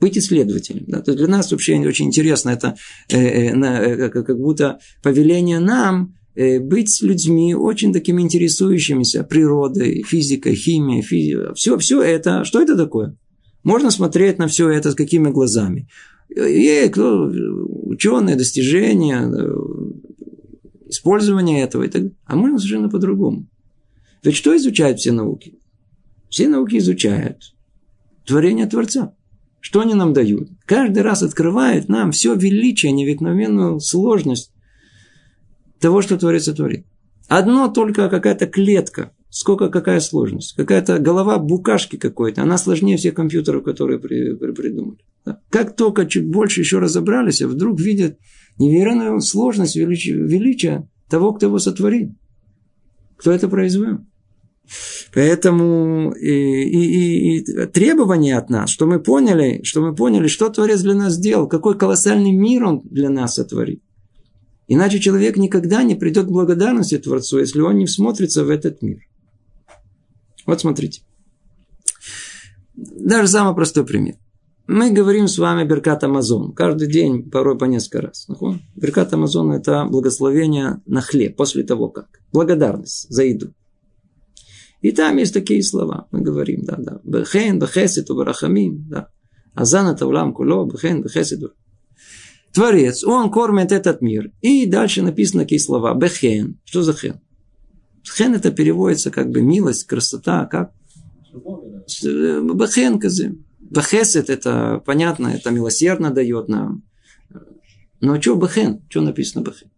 Быть 0.00 0.16
исследователем. 0.16 0.84
Да? 0.86 1.02
То 1.02 1.10
есть 1.10 1.18
для 1.18 1.28
нас 1.28 1.52
вообще 1.52 1.78
очень 1.78 2.06
интересно 2.06 2.50
это 2.50 2.76
э, 3.10 3.18
э, 3.18 3.52
э, 3.54 4.08
как 4.08 4.38
будто 4.38 4.78
повеление 5.02 5.60
нам 5.60 6.14
э, 6.34 6.58
быть 6.58 7.02
людьми 7.02 7.54
очень 7.54 7.92
такими 7.92 8.22
интересующимися 8.22 9.24
природой, 9.24 10.02
физикой, 10.06 10.54
химией, 10.54 11.02
физикой. 11.02 11.54
Все, 11.54 11.76
все 11.76 12.02
это, 12.02 12.44
что 12.44 12.62
это 12.62 12.74
такое? 12.74 13.14
Можно 13.62 13.90
смотреть 13.90 14.38
на 14.38 14.48
все 14.48 14.70
это 14.70 14.90
с 14.90 14.94
какими 14.94 15.28
глазами? 15.28 15.86
И 16.34 16.88
кто, 16.90 17.30
ученые, 17.82 18.36
достижения, 18.36 19.30
использование 20.86 21.62
этого 21.62 21.82
и 21.82 21.88
так. 21.88 22.04
А 22.24 22.36
можно 22.36 22.58
совершенно 22.58 22.88
по-другому. 22.88 23.46
Ведь 24.24 24.36
что 24.36 24.56
изучают 24.56 24.98
все 24.98 25.12
науки? 25.12 25.58
Все 26.30 26.48
науки 26.48 26.78
изучают 26.78 27.54
творение 28.26 28.66
Творца. 28.66 29.14
Что 29.60 29.80
они 29.80 29.94
нам 29.94 30.12
дают? 30.12 30.48
Каждый 30.66 31.02
раз 31.02 31.22
открывают 31.22 31.88
нам 31.88 32.10
все 32.10 32.34
величие, 32.34 32.92
необыкновенную 32.92 33.80
сложность 33.80 34.52
того, 35.78 36.00
что 36.02 36.18
Творец 36.18 36.46
творит. 36.46 36.86
Одно 37.28 37.68
только 37.68 38.08
какая-то 38.08 38.46
клетка. 38.46 39.12
Сколько, 39.28 39.68
какая 39.68 40.00
сложность. 40.00 40.54
Какая-то 40.54 40.98
голова 40.98 41.38
букашки 41.38 41.96
какой-то. 41.96 42.42
Она 42.42 42.56
сложнее 42.56 42.96
всех 42.96 43.14
компьютеров, 43.14 43.64
которые 43.64 43.98
при, 43.98 44.34
при, 44.36 44.52
придумали. 44.52 44.98
Как 45.50 45.76
только 45.76 46.06
чуть 46.06 46.28
больше 46.28 46.60
еще 46.60 46.78
разобрались, 46.78 47.42
а 47.42 47.48
вдруг 47.48 47.80
видят 47.80 48.18
невероятную 48.58 49.20
сложность, 49.20 49.76
величие, 49.76 50.16
величие 50.16 50.88
того, 51.08 51.32
кто 51.32 51.46
его 51.46 51.58
сотворил. 51.58 52.14
Кто 53.16 53.32
это 53.32 53.48
произвел. 53.48 54.00
Поэтому 55.12 56.12
и, 56.12 56.28
и, 56.28 57.38
и 57.38 57.66
требования 57.66 58.36
от 58.36 58.50
нас, 58.50 58.70
что 58.70 58.86
мы 58.86 59.00
поняли, 59.00 59.60
что 59.62 59.80
мы 59.80 59.94
поняли, 59.94 60.26
что 60.26 60.48
Творец 60.48 60.80
для 60.80 60.94
нас 60.94 61.14
сделал, 61.14 61.46
какой 61.46 61.78
колоссальный 61.78 62.32
мир 62.32 62.64
Он 62.64 62.80
для 62.84 63.10
нас 63.10 63.34
сотворил. 63.34 63.80
Иначе 64.66 64.98
человек 64.98 65.36
никогда 65.36 65.82
не 65.82 65.94
придет 65.94 66.26
к 66.26 66.30
благодарности 66.30 66.98
Творцу, 66.98 67.38
если 67.38 67.60
он 67.60 67.76
не 67.76 67.86
всмотрится 67.86 68.44
в 68.44 68.50
этот 68.50 68.80
мир. 68.82 69.00
Вот 70.46 70.60
смотрите. 70.60 71.02
Даже 72.74 73.28
самый 73.28 73.54
простой 73.54 73.84
пример. 73.84 74.16
Мы 74.66 74.90
говорим 74.90 75.28
с 75.28 75.36
вами 75.36 75.68
Беркат 75.68 76.04
Амазон. 76.04 76.52
Каждый 76.54 76.90
день, 76.90 77.30
порой 77.30 77.58
по 77.58 77.66
несколько 77.66 78.00
раз. 78.00 78.26
Беркат 78.74 79.12
Амазон– 79.12 79.52
это 79.52 79.84
благословение 79.84 80.80
на 80.86 81.02
хлеб 81.02 81.36
после 81.36 81.64
того, 81.64 81.90
как. 81.90 82.08
Благодарность 82.32 83.06
за 83.10 83.24
еду. 83.24 83.52
И 84.84 84.92
там 84.92 85.16
есть 85.16 85.32
такие 85.32 85.62
слова. 85.62 86.08
Мы 86.10 86.20
говорим, 86.20 86.62
да, 86.62 86.76
да. 86.76 87.00
Бехен, 87.04 87.58
бехесет, 87.58 88.06
барахамим, 88.10 88.86
да. 88.86 89.08
Азан 89.54 89.86
это 89.86 90.06
улам 90.06 90.34
куло, 90.34 90.70
бехен, 90.70 91.00
бехесет. 91.00 91.54
Творец, 92.52 93.02
он 93.02 93.30
кормит 93.30 93.72
этот 93.72 94.02
мир. 94.02 94.30
И 94.42 94.66
дальше 94.66 95.00
написаны 95.00 95.44
такие 95.44 95.58
слова. 95.58 95.94
Бехен. 95.94 96.60
Что 96.66 96.82
за 96.82 96.92
хен? 96.92 97.18
Хен 98.06 98.34
это 98.34 98.50
переводится 98.50 99.10
как 99.10 99.30
бы 99.30 99.40
милость, 99.40 99.84
красота, 99.84 100.44
как? 100.44 100.74
Бехен 101.32 103.00
казы. 103.00 103.38
Бехесет 103.58 104.28
это 104.28 104.82
понятно, 104.84 105.28
это 105.28 105.50
милосердно 105.50 106.10
дает 106.10 106.48
нам. 106.48 106.82
Но 108.02 108.20
что 108.20 108.34
бехен? 108.34 108.82
Что 108.90 109.00
написано 109.00 109.44
бехен? 109.44 109.70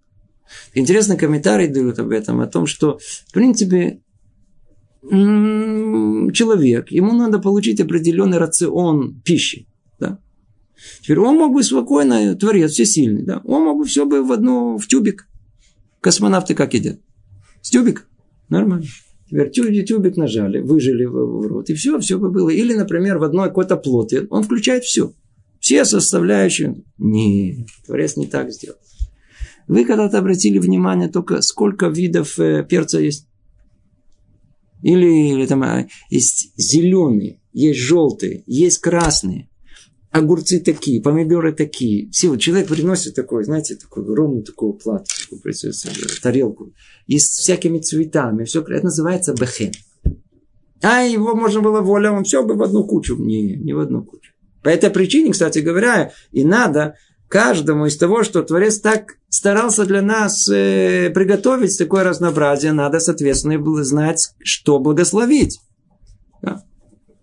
Интересный 0.75 1.17
комментарий 1.17 1.69
дают 1.69 2.01
об 2.01 2.11
этом, 2.11 2.41
о 2.41 2.49
том, 2.49 2.67
что, 2.67 2.99
в 2.99 3.33
принципе, 3.33 4.01
человек, 5.03 6.91
ему 6.91 7.13
надо 7.13 7.39
получить 7.39 7.81
определенный 7.81 8.39
рацион 8.39 9.21
пищи. 9.25 9.67
Да? 9.99 10.19
Теперь 11.03 11.21
он 11.21 11.37
мог 11.37 11.55
бы 11.55 11.63
спокойно, 11.63 12.35
творец 12.35 12.73
всесильный, 12.73 13.23
да? 13.23 13.41
он 13.45 13.65
мог 13.65 13.79
бы 13.79 13.85
все 13.85 14.05
бы 14.07 14.25
в 14.25 14.33
одно, 14.33 14.79
в 14.79 14.87
тюбик. 14.87 15.29
Космонавты 16.01 16.55
как 16.55 16.75
едят? 16.75 17.01
С 17.63 17.71
тюбик? 17.71 18.09
Нормально. 18.49 18.87
Теперь 19.29 19.51
тюбик, 19.51 19.87
тюбик 19.87 20.17
нажали, 20.17 20.61
выжили 20.61 21.05
в, 21.05 21.47
рот, 21.47 21.69
и 21.69 21.75
все, 21.75 21.99
все 21.99 22.19
бы 22.19 22.31
было. 22.31 22.49
Или, 22.51 22.75
например, 22.75 23.19
в 23.19 23.25
одной 23.25 23.49
какой-то 23.49 23.77
плоте, 23.77 24.27
он 24.31 24.45
включает 24.45 24.85
все. 24.85 25.13
Все 25.59 25.85
составляющие. 25.85 26.85
Не, 26.99 27.67
Творец 27.87 28.17
не 28.17 28.27
так 28.27 28.53
сделал. 28.53 28.79
Вы 29.67 29.85
когда-то 29.85 30.19
обратили 30.19 30.59
внимание 30.59 31.09
только, 31.09 31.43
сколько 31.43 31.89
видов 31.89 32.39
э, 32.39 32.65
перца 32.69 33.01
есть? 33.01 33.27
Или, 34.83 35.33
или 35.33 35.47
там 35.47 35.63
а, 35.63 35.87
есть 36.11 36.53
зеленые, 36.57 37.41
есть 37.53 37.81
желтые, 37.81 38.45
есть 38.47 38.79
красные. 38.79 39.49
Огурцы 40.11 40.61
такие, 40.61 41.03
помидоры 41.03 41.53
такие. 41.53 42.11
Все, 42.11 42.29
вот 42.29 42.41
человек 42.41 42.69
приносит 42.69 43.15
такой, 43.15 43.45
знаете, 43.45 43.77
такую 43.77 44.15
ровную 44.15 44.45
такую 44.45 44.75
плату, 44.75 45.05
такую, 45.23 45.43
тарелку. 46.23 46.73
И 47.07 47.19
с 47.19 47.29
всякими 47.31 47.79
цветами. 47.79 48.45
Все, 48.45 48.63
это 48.63 48.85
называется 48.85 49.35
бехен. 49.35 49.73
А 50.83 51.03
его 51.03 51.35
можно 51.35 51.61
было 51.61 51.81
воля, 51.81 52.13
он 52.13 52.25
все 52.25 52.43
бы 52.45 52.55
в 52.55 52.63
одну 52.63 52.85
кучу. 52.85 53.17
Не, 53.17 53.57
не 53.57 53.73
в 53.73 53.81
одну 53.81 54.05
кучу. 54.05 54.33
По 54.63 54.69
этой 54.69 54.91
причине, 54.91 55.33
кстати 55.33 55.59
говоря, 55.61 56.13
и 56.33 56.45
надо 56.45 56.97
каждому 57.29 57.87
из 57.87 57.97
того, 57.97 58.23
что 58.23 58.43
Творец 58.43 58.81
так 58.81 59.17
старался 59.29 59.85
для 59.85 60.03
нас 60.03 60.49
э, 60.49 61.11
приготовить 61.11 61.77
такое 61.79 62.05
разнообразие, 62.05 62.73
надо, 62.73 63.01
соответственно, 63.01 63.85
знать, 63.85 64.35
что 64.43 64.79
благословить. 64.79 65.61
Да? 66.43 66.63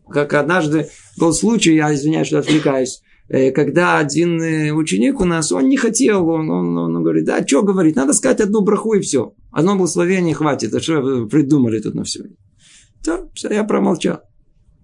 Как 0.09 0.33
однажды 0.33 0.89
был 1.17 1.33
случай, 1.33 1.75
я 1.75 1.93
извиняюсь, 1.93 2.27
что 2.27 2.39
отвлекаюсь, 2.39 3.01
э, 3.29 3.51
когда 3.51 3.97
один 3.97 4.41
э, 4.41 4.71
ученик 4.71 5.21
у 5.21 5.25
нас, 5.25 5.51
он 5.51 5.69
не 5.69 5.77
хотел, 5.77 6.27
он, 6.27 6.49
он, 6.49 6.77
он 6.77 7.03
говорит, 7.03 7.25
да, 7.25 7.45
что 7.45 7.63
говорить, 7.63 7.95
надо 7.95 8.13
сказать 8.13 8.41
одну 8.41 8.61
браху 8.61 8.93
и 8.93 9.01
все. 9.01 9.33
Одно 9.51 9.75
благословение 9.75 10.35
хватит, 10.35 10.73
а 10.73 10.81
что 10.81 11.25
придумали 11.27 11.79
тут 11.79 11.95
на 11.95 12.03
все. 12.03 12.23
Да, 13.03 13.21
все, 13.33 13.49
я 13.49 13.63
промолчал. 13.63 14.21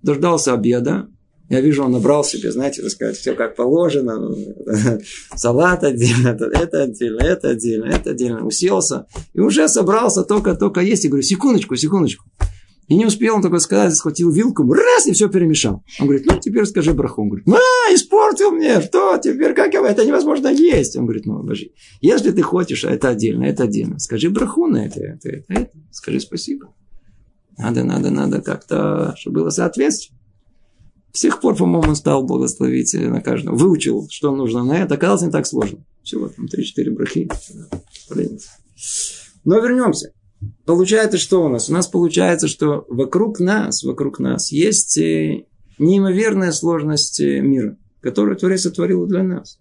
Дождался 0.02 0.54
обеда, 0.54 1.10
я 1.50 1.62
вижу, 1.62 1.84
он 1.84 1.92
набрал 1.92 2.24
себе, 2.24 2.52
знаете, 2.52 2.84
так 2.84 2.92
сказать, 2.92 3.18
все 3.18 3.34
как 3.34 3.56
положено. 3.56 4.36
Салат 5.36 5.84
отдельно, 5.84 6.30
это 6.30 6.84
отдельно, 6.84 7.22
это 7.22 7.50
отдельно, 7.50 7.86
это 7.86 8.12
отдельно. 8.12 8.46
Уселся 8.46 9.08
и 9.34 9.40
уже 9.40 9.68
собрался 9.68 10.24
только-только 10.24 10.82
есть. 10.82 11.06
И 11.06 11.08
говорю, 11.08 11.24
секундочку, 11.24 11.76
секундочку. 11.76 12.26
И 12.88 12.96
не 12.96 13.06
успел 13.06 13.36
он 13.36 13.42
только 13.42 13.60
сказать, 13.60 13.96
схватил 13.96 14.32
вилку, 14.32 14.64
раз, 14.74 15.08
и 15.08 15.12
все 15.14 15.28
перемешал. 15.30 15.84
Он 16.00 16.08
говорит, 16.08 16.26
ну, 16.26 16.40
теперь 16.40 16.66
скажи 16.66 16.94
браху. 16.94 17.22
Он 17.22 17.30
говорит, 17.30 17.48
а, 17.48 17.94
испортил 17.94 18.52
мне, 18.52 18.82
что 18.82 19.18
теперь, 19.18 19.54
как 19.54 19.74
его, 19.74 19.86
это 19.86 20.06
невозможно 20.06 20.48
есть. 20.48 20.96
Он 20.96 21.06
говорит, 21.06 21.26
ну, 21.26 21.44
божи, 21.44 21.72
если 22.02 22.32
ты 22.32 22.42
хочешь, 22.42 22.86
а 22.86 22.92
это 22.92 23.10
отдельно, 23.10 23.46
это 23.46 23.64
отдельно, 23.64 24.00
скажи 24.00 24.30
браху 24.30 24.66
на 24.68 24.86
это, 24.86 25.02
это, 25.02 25.30
это, 25.30 25.54
это. 25.54 25.72
скажи 25.92 26.20
спасибо. 26.20 26.74
Надо, 27.58 27.84
надо, 27.84 28.10
надо 28.10 28.42
как-то, 28.42 29.14
чтобы 29.18 29.42
было 29.42 29.50
соответствие. 29.50 30.19
С 31.12 31.22
тех 31.22 31.42
пор, 31.42 31.56
по-моему, 31.56 31.90
он 31.90 31.96
стал 31.96 32.24
благословить 32.24 32.94
на 32.94 33.22
каждого. 33.22 33.56
Выучил, 33.56 34.08
что 34.10 34.36
нужно 34.36 34.64
на 34.64 34.84
это. 34.84 34.96
Оказалось, 34.96 35.24
не 35.24 35.32
так 35.32 35.48
сложно. 35.48 35.80
Всего 36.04 36.30
там 36.30 36.46
3-4 36.46 36.92
брахи. 36.92 37.30
Но 39.44 39.60
вернемся. 39.60 40.14
Получается, 40.66 41.18
что 41.18 41.44
у 41.44 41.50
нас? 41.50 41.70
У 41.70 41.74
нас 41.74 41.88
получается, 41.88 42.48
что 42.48 42.86
вокруг 42.88 43.40
нас, 43.40 43.84
вокруг 43.84 44.20
нас 44.20 44.52
есть 44.52 44.98
э, 44.98 45.46
неимоверная 45.80 46.52
сложность 46.52 47.20
э, 47.20 47.42
мира, 47.42 47.78
которую 48.02 48.38
Творец 48.38 48.62
сотворил 48.62 49.06
для 49.06 49.24
нас 49.24 49.60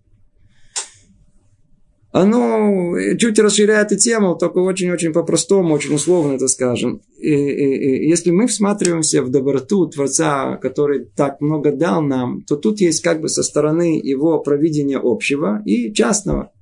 оно 2.10 2.94
чуть 3.18 3.38
расширяет 3.38 3.92
и 3.92 3.96
тему, 3.96 4.34
только 4.34 4.58
очень-очень 4.58 5.12
по-простому, 5.12 5.74
очень 5.74 5.94
условно 5.94 6.34
это 6.34 6.48
скажем. 6.48 7.02
И, 7.18 7.30
и, 7.30 8.04
и, 8.04 8.08
если 8.08 8.30
мы 8.30 8.46
всматриваемся 8.46 9.22
в 9.22 9.30
доброту 9.30 9.86
Творца, 9.86 10.56
который 10.56 11.04
так 11.04 11.40
много 11.40 11.70
дал 11.70 12.00
нам, 12.00 12.42
то 12.42 12.56
тут 12.56 12.80
есть 12.80 13.02
как 13.02 13.20
бы 13.20 13.28
со 13.28 13.42
стороны 13.42 14.00
его 14.02 14.38
провидения 14.40 14.98
общего 15.02 15.62
и 15.66 15.92
частного. 15.92 16.52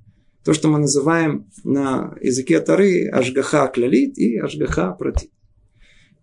То, 0.43 0.53
что 0.53 0.67
мы 0.67 0.79
называем 0.79 1.49
на 1.63 2.15
языке 2.21 2.59
Тары 2.59 3.07
Ашгаха 3.09 3.67
клялит 3.67 4.17
и 4.17 4.37
Ашгаха 4.37 4.91
протит. 4.91 5.29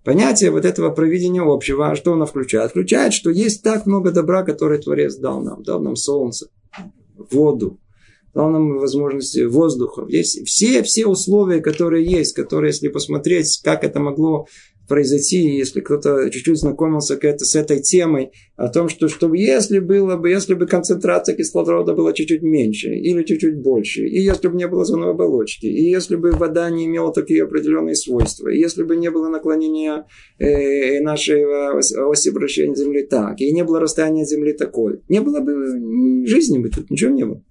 Понятие 0.04 0.50
вот 0.50 0.66
этого 0.66 0.90
провидения 0.90 1.40
общего, 1.42 1.90
а 1.90 1.96
что 1.96 2.12
оно 2.12 2.26
включает? 2.26 2.70
Включает, 2.70 3.14
что 3.14 3.30
есть 3.30 3.62
так 3.62 3.86
много 3.86 4.12
добра, 4.12 4.42
которое 4.42 4.78
Творец 4.78 5.16
дал 5.16 5.42
нам. 5.42 5.62
Дал 5.62 5.80
нам 5.80 5.96
солнце, 5.96 6.48
воду, 7.30 7.80
дал 8.34 8.50
нам 8.50 8.78
возможности 8.78 9.44
воздуха. 9.44 10.04
Есть 10.08 10.46
все, 10.46 10.82
все 10.82 11.06
условия, 11.06 11.60
которые 11.60 12.04
есть, 12.04 12.34
которые, 12.34 12.70
если 12.70 12.88
посмотреть, 12.88 13.60
как 13.62 13.84
это 13.84 14.00
могло 14.00 14.46
произойти, 14.88 15.56
если 15.56 15.80
кто-то 15.80 16.30
чуть-чуть 16.30 16.58
знакомился 16.58 17.18
с 17.18 17.56
этой 17.56 17.80
темой, 17.80 18.32
о 18.56 18.68
том, 18.68 18.88
что, 18.88 19.08
что 19.08 19.32
если 19.32 19.78
было 19.78 20.16
бы, 20.16 20.30
если 20.30 20.54
бы 20.54 20.66
концентрация 20.66 21.34
кислорода 21.34 21.94
была 21.94 22.12
чуть-чуть 22.12 22.42
меньше 22.42 22.94
или 22.94 23.22
чуть-чуть 23.24 23.62
больше, 23.62 24.06
и 24.06 24.20
если 24.20 24.48
бы 24.48 24.56
не 24.56 24.68
было 24.68 24.84
зоны 24.84 25.06
оболочки, 25.06 25.66
и 25.66 25.88
если 25.88 26.16
бы 26.16 26.32
вода 26.32 26.68
не 26.70 26.86
имела 26.86 27.12
такие 27.12 27.44
определенные 27.44 27.94
свойства, 27.94 28.48
и 28.48 28.58
если 28.58 28.82
бы 28.82 28.96
не 28.96 29.10
было 29.10 29.28
наклонения 29.28 30.06
э, 30.38 31.00
нашей 31.00 31.44
оси 31.44 32.28
вращения 32.28 32.74
Земли 32.74 33.06
так, 33.06 33.40
и 33.40 33.52
не 33.52 33.64
было 33.64 33.80
расстояния 33.80 34.24
Земли 34.24 34.52
такой, 34.52 35.00
не 35.08 35.20
было 35.20 35.40
бы 35.40 36.26
жизни 36.26 36.58
бы 36.58 36.68
тут, 36.68 36.90
ничего 36.90 37.10
не 37.10 37.24
было. 37.24 37.42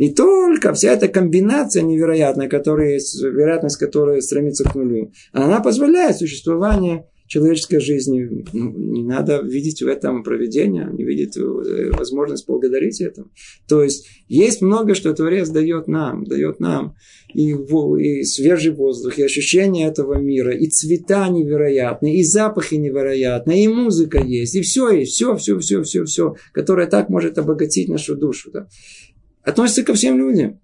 И 0.00 0.08
только 0.08 0.72
вся 0.72 0.94
эта 0.94 1.08
комбинация 1.08 1.82
невероятная, 1.82 2.48
которая, 2.48 2.98
вероятность 3.22 3.76
которой 3.76 4.22
стремится 4.22 4.64
к 4.64 4.74
нулю, 4.74 5.12
она 5.30 5.60
позволяет 5.60 6.16
существование 6.16 7.04
человеческой 7.26 7.80
жизни. 7.80 8.46
Ну, 8.54 8.72
не 8.72 9.04
надо 9.04 9.42
видеть 9.42 9.82
в 9.82 9.86
этом 9.86 10.22
проведение, 10.24 10.88
не 10.90 11.04
видеть 11.04 11.36
э, 11.36 11.90
возможность 11.92 12.46
благодарить 12.46 13.02
этому. 13.02 13.28
То 13.68 13.82
есть, 13.82 14.08
есть 14.26 14.62
много, 14.62 14.94
что 14.94 15.12
Творец 15.12 15.50
дает 15.50 15.86
нам, 15.86 16.24
дает 16.24 16.60
нам 16.60 16.94
и, 17.34 17.50
и 17.50 18.24
свежий 18.24 18.72
воздух, 18.72 19.18
и 19.18 19.22
ощущение 19.22 19.86
этого 19.86 20.14
мира, 20.18 20.56
и 20.56 20.66
цвета 20.68 21.28
невероятные, 21.28 22.16
и 22.16 22.24
запахи 22.24 22.76
невероятные, 22.76 23.64
и 23.64 23.68
музыка 23.68 24.18
есть, 24.18 24.54
и 24.54 24.62
все 24.62 24.88
есть, 24.88 25.12
все, 25.12 25.36
все, 25.36 25.58
все, 25.58 25.82
все, 25.82 26.04
все, 26.04 26.34
которое 26.52 26.86
так 26.86 27.10
может 27.10 27.36
обогатить 27.36 27.90
нашу 27.90 28.16
душу. 28.16 28.50
Да 28.50 28.66
относится 29.42 29.82
ко 29.82 29.94
всем 29.94 30.18
людям. 30.18 30.60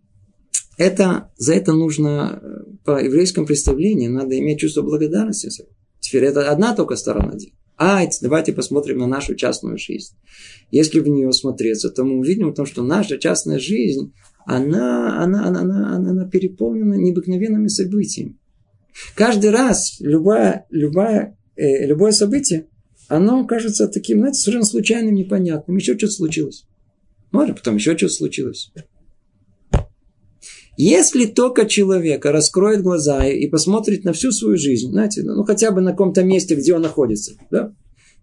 Это, 0.78 1.30
за 1.36 1.54
это 1.54 1.72
нужно, 1.72 2.40
э, 2.42 2.76
по 2.84 3.02
еврейскому 3.02 3.46
представлению, 3.46 4.12
надо 4.12 4.38
иметь 4.38 4.60
чувство 4.60 4.82
благодарности. 4.82 5.50
Теперь 6.00 6.24
это 6.24 6.50
одна 6.50 6.74
только 6.74 6.96
сторона 6.96 7.32
дела. 7.34 7.52
А, 7.78 8.02
давайте 8.22 8.52
посмотрим 8.52 8.98
на 8.98 9.06
нашу 9.06 9.34
частную 9.34 9.78
жизнь. 9.78 10.14
Если 10.70 11.00
в 11.00 11.08
нее 11.08 11.32
смотреться, 11.32 11.90
то 11.90 12.04
мы 12.04 12.18
увидим, 12.18 12.54
том, 12.54 12.64
что 12.64 12.82
наша 12.82 13.18
частная 13.18 13.58
жизнь, 13.58 14.12
она, 14.46 15.22
она, 15.22 15.46
она, 15.46 15.60
она, 15.60 15.94
она, 15.94 16.10
она 16.10 16.28
переполнена 16.28 16.94
необыкновенными 16.94 17.68
событиями. 17.68 18.38
Каждый 19.14 19.50
раз 19.50 19.96
любая, 20.00 20.66
любая 20.70 21.36
э, 21.56 21.86
любое 21.86 22.12
событие, 22.12 22.68
оно 23.08 23.46
кажется 23.46 23.88
таким, 23.88 24.18
знаете, 24.18 24.40
совершенно 24.40 24.64
случайным, 24.64 25.14
непонятным. 25.14 25.76
Еще 25.76 25.96
что-то 25.98 26.12
случилось. 26.12 26.66
Может, 27.36 27.56
потом 27.56 27.74
еще 27.74 27.94
что-то 27.98 28.14
случилось. 28.14 28.72
Если 30.78 31.26
только 31.26 31.66
человек 31.66 32.24
раскроет 32.24 32.80
глаза 32.80 33.26
и 33.26 33.46
посмотрит 33.46 34.04
на 34.04 34.14
всю 34.14 34.32
свою 34.32 34.56
жизнь, 34.56 34.90
знаете, 34.90 35.22
ну 35.22 35.44
хотя 35.44 35.70
бы 35.70 35.82
на 35.82 35.90
каком-то 35.90 36.24
месте, 36.24 36.54
где 36.54 36.74
он 36.74 36.80
находится, 36.80 37.34
да, 37.50 37.74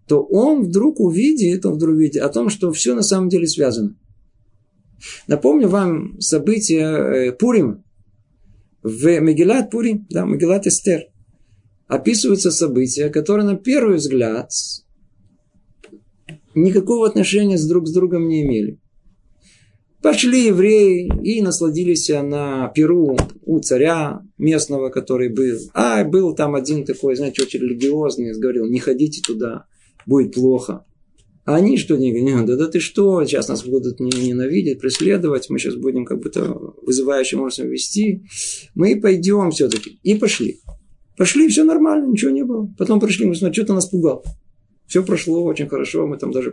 то 0.08 0.24
он 0.24 0.64
вдруг 0.64 1.00
увидит, 1.00 1.64
он 1.64 1.76
вдруг 1.76 1.96
увидит 1.96 2.24
о 2.24 2.30
том, 2.30 2.50
что 2.50 2.72
все 2.72 2.96
на 2.96 3.04
самом 3.04 3.30
деле 3.30 3.46
связано. 3.46 3.96
Напомню 5.28 5.68
вам 5.68 6.20
события 6.20 6.88
э, 6.88 7.32
Пурима. 7.34 7.84
В 8.82 9.20
Мегилат 9.20 9.70
Пурим, 9.70 10.08
да, 10.10 10.26
Мегилат 10.26 10.66
Эстер, 10.66 11.04
описываются 11.86 12.50
события, 12.50 13.10
которые 13.10 13.46
на 13.46 13.58
первый 13.58 13.98
взгляд 13.98 14.50
никакого 16.56 17.06
отношения 17.06 17.60
с 17.60 17.68
друг 17.68 17.88
с 17.88 17.94
другом 17.94 18.28
не 18.28 18.42
имели. 18.42 18.80
Пошли 20.04 20.48
евреи 20.48 21.10
и 21.24 21.42
насладились 21.42 22.10
на 22.10 22.68
Перу 22.76 23.16
у 23.46 23.60
царя 23.62 24.22
местного, 24.38 24.90
который 24.90 25.30
был. 25.30 25.58
А 25.74 26.04
был 26.04 26.36
там 26.36 26.56
один 26.56 26.84
такой, 26.84 27.16
знаете, 27.16 27.42
очень 27.42 27.62
религиозный, 27.62 28.38
говорил, 28.38 28.66
не 28.66 28.80
ходите 28.80 29.22
туда, 29.26 29.66
будет 30.06 30.34
плохо. 30.34 30.86
А 31.46 31.56
они 31.56 31.78
что 31.78 31.96
не 31.96 32.12
говорят, 32.12 32.46
да, 32.46 32.58
да 32.58 32.68
ты 32.68 32.82
что, 32.82 33.24
сейчас 33.24 33.48
нас 33.48 33.64
будут 33.64 34.02
ненавидеть, 34.02 34.82
преследовать, 34.82 35.50
мы 35.50 35.58
сейчас 35.58 35.76
будем 35.76 36.04
как 36.04 36.22
будто 36.22 36.54
вызывающим 36.82 37.40
образом 37.40 37.70
вести. 37.70 38.24
Мы 38.76 39.00
пойдем 39.00 39.52
все-таки. 39.52 40.00
И 40.04 40.16
пошли. 40.16 40.60
Пошли, 41.18 41.48
все 41.48 41.64
нормально, 41.64 42.12
ничего 42.12 42.32
не 42.32 42.44
было. 42.44 42.70
Потом 42.78 43.00
пришли, 43.00 43.26
мы 43.26 43.36
смотрим, 43.36 43.54
что-то 43.54 43.74
нас 43.74 43.86
пугал. 43.86 44.26
Все 44.86 45.02
прошло 45.02 45.46
очень 45.46 45.70
хорошо, 45.70 46.08
мы 46.08 46.18
там 46.18 46.32
даже 46.32 46.52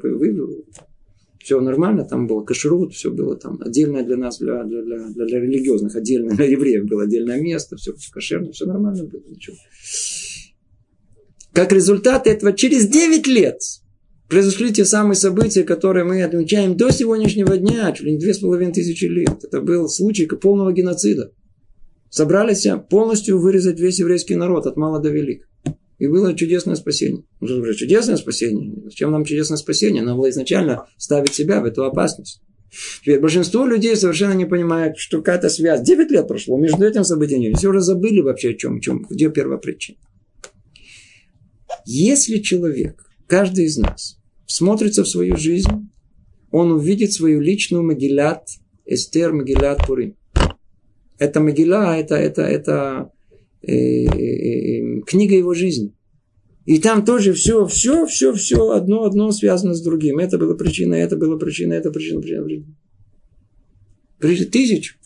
все 1.42 1.60
нормально, 1.60 2.04
там 2.04 2.26
был 2.26 2.44
кашрут, 2.44 2.92
все 2.92 3.10
было 3.10 3.36
там 3.36 3.58
отдельное 3.62 4.04
для 4.04 4.16
нас, 4.16 4.38
для, 4.38 4.62
для, 4.64 4.82
для, 4.82 4.98
для 5.08 5.40
религиозных, 5.40 5.96
отдельно 5.96 6.34
для 6.34 6.46
евреев 6.46 6.84
было 6.84 7.04
отдельное 7.04 7.40
место, 7.40 7.76
все 7.76 7.94
кошерно, 8.12 8.52
все 8.52 8.66
нормально 8.66 9.04
было, 9.04 9.22
ничего. 9.26 9.56
Как 11.52 11.72
результат 11.72 12.26
этого, 12.26 12.52
через 12.52 12.86
9 12.86 13.26
лет 13.26 13.60
произошли 14.28 14.72
те 14.72 14.84
самые 14.84 15.16
события, 15.16 15.64
которые 15.64 16.04
мы 16.04 16.22
отмечаем 16.22 16.76
до 16.76 16.90
сегодняшнего 16.90 17.56
дня, 17.56 17.90
чуть 17.92 18.06
ли 18.06 18.12
не 18.12 18.18
две 18.18 18.32
с 18.32 18.38
половиной 18.38 18.72
тысячи 18.72 19.06
лет. 19.06 19.42
Это 19.42 19.60
был 19.60 19.88
случай 19.88 20.26
полного 20.26 20.72
геноцида. 20.72 21.32
Собрались 22.10 22.66
полностью 22.88 23.40
вырезать 23.40 23.80
весь 23.80 23.98
еврейский 23.98 24.36
народ 24.36 24.66
от 24.66 24.76
мала 24.76 25.00
до 25.00 25.08
велик. 25.08 25.48
И 26.00 26.06
было 26.06 26.34
чудесное 26.34 26.76
спасение. 26.76 27.24
Уже 27.40 27.74
чудесное 27.74 28.16
спасение. 28.16 28.72
Зачем 28.84 29.12
нам 29.12 29.26
чудесное 29.26 29.58
спасение? 29.58 30.02
Нам 30.02 30.16
было 30.16 30.30
изначально 30.30 30.86
ставить 30.96 31.34
себя 31.34 31.60
в 31.60 31.66
эту 31.66 31.84
опасность. 31.84 32.40
Теперь 33.02 33.20
большинство 33.20 33.66
людей 33.66 33.94
совершенно 33.96 34.32
не 34.32 34.46
понимают, 34.46 34.96
что 34.96 35.18
какая-то 35.18 35.50
связь. 35.50 35.82
Девять 35.82 36.10
лет 36.10 36.26
прошло 36.26 36.58
между 36.58 36.86
этим 36.86 37.04
событием. 37.04 37.54
Все 37.54 37.68
уже 37.68 37.80
забыли 37.80 38.22
вообще 38.22 38.50
о 38.50 38.54
чем, 38.54 38.78
о 38.78 38.80
чем, 38.80 39.06
где 39.10 39.28
первопричина. 39.28 39.98
Если 41.84 42.38
человек, 42.38 43.04
каждый 43.26 43.66
из 43.66 43.76
нас, 43.76 44.16
смотрится 44.46 45.04
в 45.04 45.08
свою 45.08 45.36
жизнь, 45.36 45.90
он 46.50 46.72
увидит 46.72 47.12
свою 47.12 47.40
личную 47.40 47.82
Магилат, 47.82 48.48
Эстер 48.86 49.34
Магилат 49.34 49.86
Пурим. 49.86 50.16
Это 51.18 51.40
Магила, 51.40 51.94
это, 51.94 52.14
это, 52.14 52.40
это 52.40 53.12
книга 53.62 55.34
его 55.36 55.54
жизни. 55.54 55.94
И 56.66 56.78
там 56.78 57.04
тоже 57.04 57.32
все, 57.32 57.66
все, 57.66 58.06
все, 58.06 58.32
все, 58.32 58.70
одно, 58.70 59.04
одно 59.04 59.32
связано 59.32 59.74
с 59.74 59.82
другим. 59.82 60.18
Это 60.18 60.38
была 60.38 60.54
причина, 60.54 60.94
это 60.94 61.16
была 61.16 61.36
причина, 61.36 61.72
это 61.74 61.90
причина, 61.90 62.20
причина, 62.20 62.44
причина. 62.44 62.76
Тысяч 64.50 64.98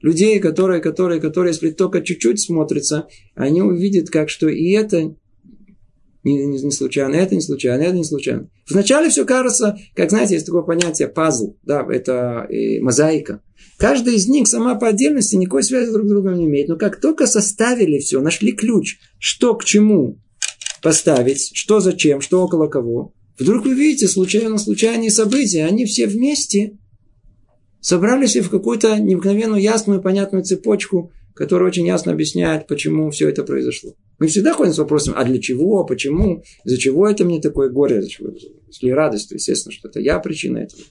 людей, 0.00 0.40
которые, 0.40 0.80
которые, 0.80 1.20
которые, 1.20 1.52
если 1.52 1.70
только 1.70 2.00
чуть-чуть 2.00 2.40
смотрятся, 2.40 3.06
они 3.34 3.62
увидят, 3.62 4.10
как 4.10 4.30
что 4.30 4.48
и 4.48 4.70
это 4.70 5.14
не, 6.24 6.44
не, 6.46 6.62
не 6.62 6.70
случайно, 6.70 7.14
это 7.14 7.34
не 7.34 7.40
случайно, 7.40 7.82
это 7.82 7.96
не 7.96 8.04
случайно. 8.04 8.48
Вначале 8.68 9.10
все 9.10 9.24
кажется, 9.24 9.76
как 9.94 10.10
знаете, 10.10 10.34
есть 10.34 10.46
такое 10.46 10.62
понятие 10.62 11.08
пазл, 11.08 11.56
да, 11.62 11.86
это 11.90 12.46
э, 12.48 12.80
мозаика. 12.80 13.42
Каждая 13.76 14.14
из 14.14 14.28
них 14.28 14.46
сама 14.46 14.76
по 14.76 14.88
отдельности 14.88 15.34
никакой 15.34 15.64
связи 15.64 15.90
друг 15.90 16.06
с 16.06 16.08
другом 16.08 16.34
не 16.34 16.46
имеет. 16.46 16.68
Но 16.68 16.76
как 16.76 17.00
только 17.00 17.26
составили 17.26 17.98
все, 17.98 18.20
нашли 18.20 18.52
ключ, 18.52 18.98
что 19.18 19.54
к 19.54 19.64
чему 19.64 20.20
поставить, 20.82 21.50
что 21.54 21.80
зачем, 21.80 22.20
что 22.20 22.42
около 22.42 22.68
кого, 22.68 23.12
вдруг 23.38 23.64
вы 23.64 23.74
видите 23.74 24.06
случайно 24.06 24.58
случайные 24.58 25.10
события, 25.10 25.64
они 25.64 25.84
все 25.84 26.06
вместе 26.06 26.78
собрались 27.80 28.36
в 28.36 28.50
какую-то 28.50 28.98
необыкновенную 29.00 29.60
ясную 29.60 30.00
понятную 30.00 30.44
цепочку, 30.44 31.10
которая 31.34 31.68
очень 31.68 31.86
ясно 31.86 32.12
объясняет, 32.12 32.68
почему 32.68 33.10
все 33.10 33.28
это 33.28 33.42
произошло. 33.42 33.96
Мы 34.22 34.28
всегда 34.28 34.52
ходим 34.52 34.72
с 34.72 34.78
вопросом, 34.78 35.14
а 35.16 35.24
для 35.24 35.40
чего, 35.40 35.84
почему, 35.84 36.44
из-за 36.64 36.78
чего 36.78 37.08
это 37.08 37.24
мне 37.24 37.40
такое 37.40 37.70
горе, 37.70 38.04
если 38.68 38.90
радость, 38.90 39.28
то 39.30 39.34
естественно, 39.34 39.72
что 39.72 39.88
это 39.88 39.98
я 39.98 40.20
причина 40.20 40.58
этого. 40.58 40.84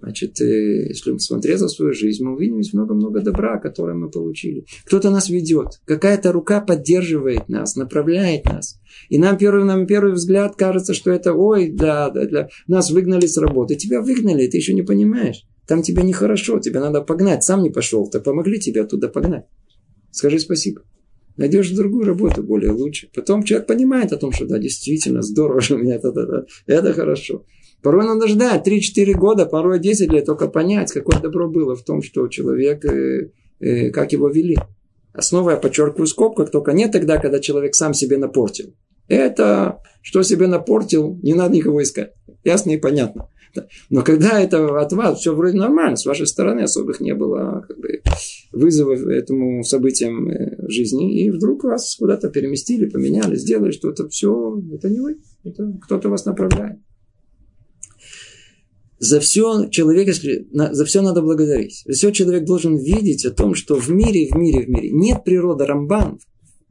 Значит, 0.00 0.38
э, 0.42 0.88
если 0.88 1.12
мы 1.12 1.18
смотрим 1.18 1.56
за 1.56 1.68
свою 1.68 1.94
жизнь, 1.94 2.22
мы 2.22 2.34
увидим 2.34 2.60
много-много 2.74 3.22
добра, 3.22 3.58
которое 3.58 3.94
мы 3.94 4.10
получили. 4.10 4.66
Кто-то 4.84 5.08
нас 5.08 5.30
ведет, 5.30 5.80
какая-то 5.86 6.30
рука 6.30 6.60
поддерживает 6.60 7.48
нас, 7.48 7.74
направляет 7.74 8.44
нас. 8.44 8.78
И 9.08 9.18
нам 9.18 9.38
первый, 9.38 9.64
нам 9.64 9.86
первый 9.86 10.12
взгляд 10.12 10.56
кажется, 10.56 10.92
что 10.92 11.10
это, 11.10 11.32
ой, 11.32 11.70
да, 11.70 12.10
да, 12.10 12.48
нас 12.66 12.90
выгнали 12.90 13.26
с 13.26 13.38
работы. 13.38 13.76
Тебя 13.76 14.02
выгнали, 14.02 14.46
ты 14.46 14.58
еще 14.58 14.74
не 14.74 14.82
понимаешь. 14.82 15.46
Там 15.66 15.80
тебе 15.80 16.02
нехорошо, 16.02 16.58
тебе 16.60 16.80
надо 16.80 17.00
погнать. 17.00 17.44
Сам 17.44 17.62
не 17.62 17.70
пошел, 17.70 18.10
то 18.10 18.20
помогли 18.20 18.60
тебе 18.60 18.82
оттуда 18.82 19.08
погнать. 19.08 19.46
Скажи 20.10 20.38
спасибо. 20.38 20.82
Найдешь 21.38 21.70
другую 21.70 22.04
работу 22.04 22.42
более 22.42 22.72
лучше. 22.72 23.08
Потом 23.14 23.44
человек 23.44 23.68
понимает 23.68 24.12
о 24.12 24.16
том, 24.16 24.32
что 24.32 24.44
да, 24.44 24.58
действительно 24.58 25.22
здорово, 25.22 25.60
что 25.60 25.76
у 25.76 25.78
меня 25.78 25.94
это, 25.94 26.08
это, 26.08 26.46
это 26.66 26.92
хорошо. 26.92 27.44
Порой 27.80 28.04
надо 28.04 28.26
ждать 28.26 28.66
3-4 28.66 29.12
года, 29.12 29.46
порой 29.46 29.78
10 29.78 30.12
лет, 30.12 30.26
только 30.26 30.48
понять, 30.48 30.90
какое 30.90 31.20
добро 31.20 31.48
было 31.48 31.76
в 31.76 31.84
том, 31.84 32.02
что 32.02 32.26
человек, 32.26 32.84
э, 32.84 33.30
э, 33.60 33.90
как 33.90 34.12
его 34.12 34.28
вели. 34.28 34.58
Основа, 35.12 35.52
я 35.52 35.56
подчеркиваю 35.56 36.06
в 36.06 36.10
скобках, 36.10 36.50
только 36.50 36.72
не 36.72 36.88
тогда, 36.88 37.18
когда 37.18 37.38
человек 37.38 37.76
сам 37.76 37.94
себе 37.94 38.18
напортил. 38.18 38.74
Это, 39.06 39.78
что 40.02 40.24
себе 40.24 40.48
напортил, 40.48 41.20
не 41.22 41.34
надо 41.34 41.54
никого 41.54 41.80
искать. 41.84 42.14
Ясно 42.42 42.72
и 42.72 42.78
понятно. 42.78 43.28
Но 43.90 44.02
когда 44.02 44.40
это 44.40 44.78
от 44.78 44.92
вас, 44.92 45.20
все 45.20 45.34
вроде 45.34 45.58
нормально, 45.58 45.96
с 45.96 46.06
вашей 46.06 46.26
стороны 46.26 46.60
особых 46.60 47.00
не 47.00 47.14
было 47.14 47.64
как 47.66 47.78
бы, 47.78 48.02
вызовов 48.52 49.00
этому 49.06 49.62
событиям 49.64 50.28
э, 50.28 50.68
жизни, 50.68 51.24
и 51.24 51.30
вдруг 51.30 51.64
вас 51.64 51.96
куда-то 51.96 52.28
переместили, 52.28 52.86
поменяли, 52.86 53.36
сделали 53.36 53.72
что-то, 53.72 54.08
все, 54.08 54.62
это 54.72 54.88
не 54.88 55.00
вы, 55.00 55.18
это 55.44 55.72
кто-то 55.82 56.08
вас 56.08 56.24
направляет. 56.24 56.78
За 59.00 59.20
все 59.20 59.68
человек, 59.70 60.12
за 60.12 60.84
все 60.84 61.02
надо 61.02 61.22
благодарить. 61.22 61.82
За 61.86 61.92
все 61.92 62.10
человек 62.10 62.44
должен 62.44 62.76
видеть 62.76 63.24
о 63.26 63.30
том, 63.30 63.54
что 63.54 63.76
в 63.76 63.88
мире, 63.90 64.28
в 64.28 64.36
мире, 64.36 64.64
в 64.64 64.68
мире 64.68 64.90
нет 64.90 65.22
природы 65.24 65.66
Рамбан. 65.66 66.18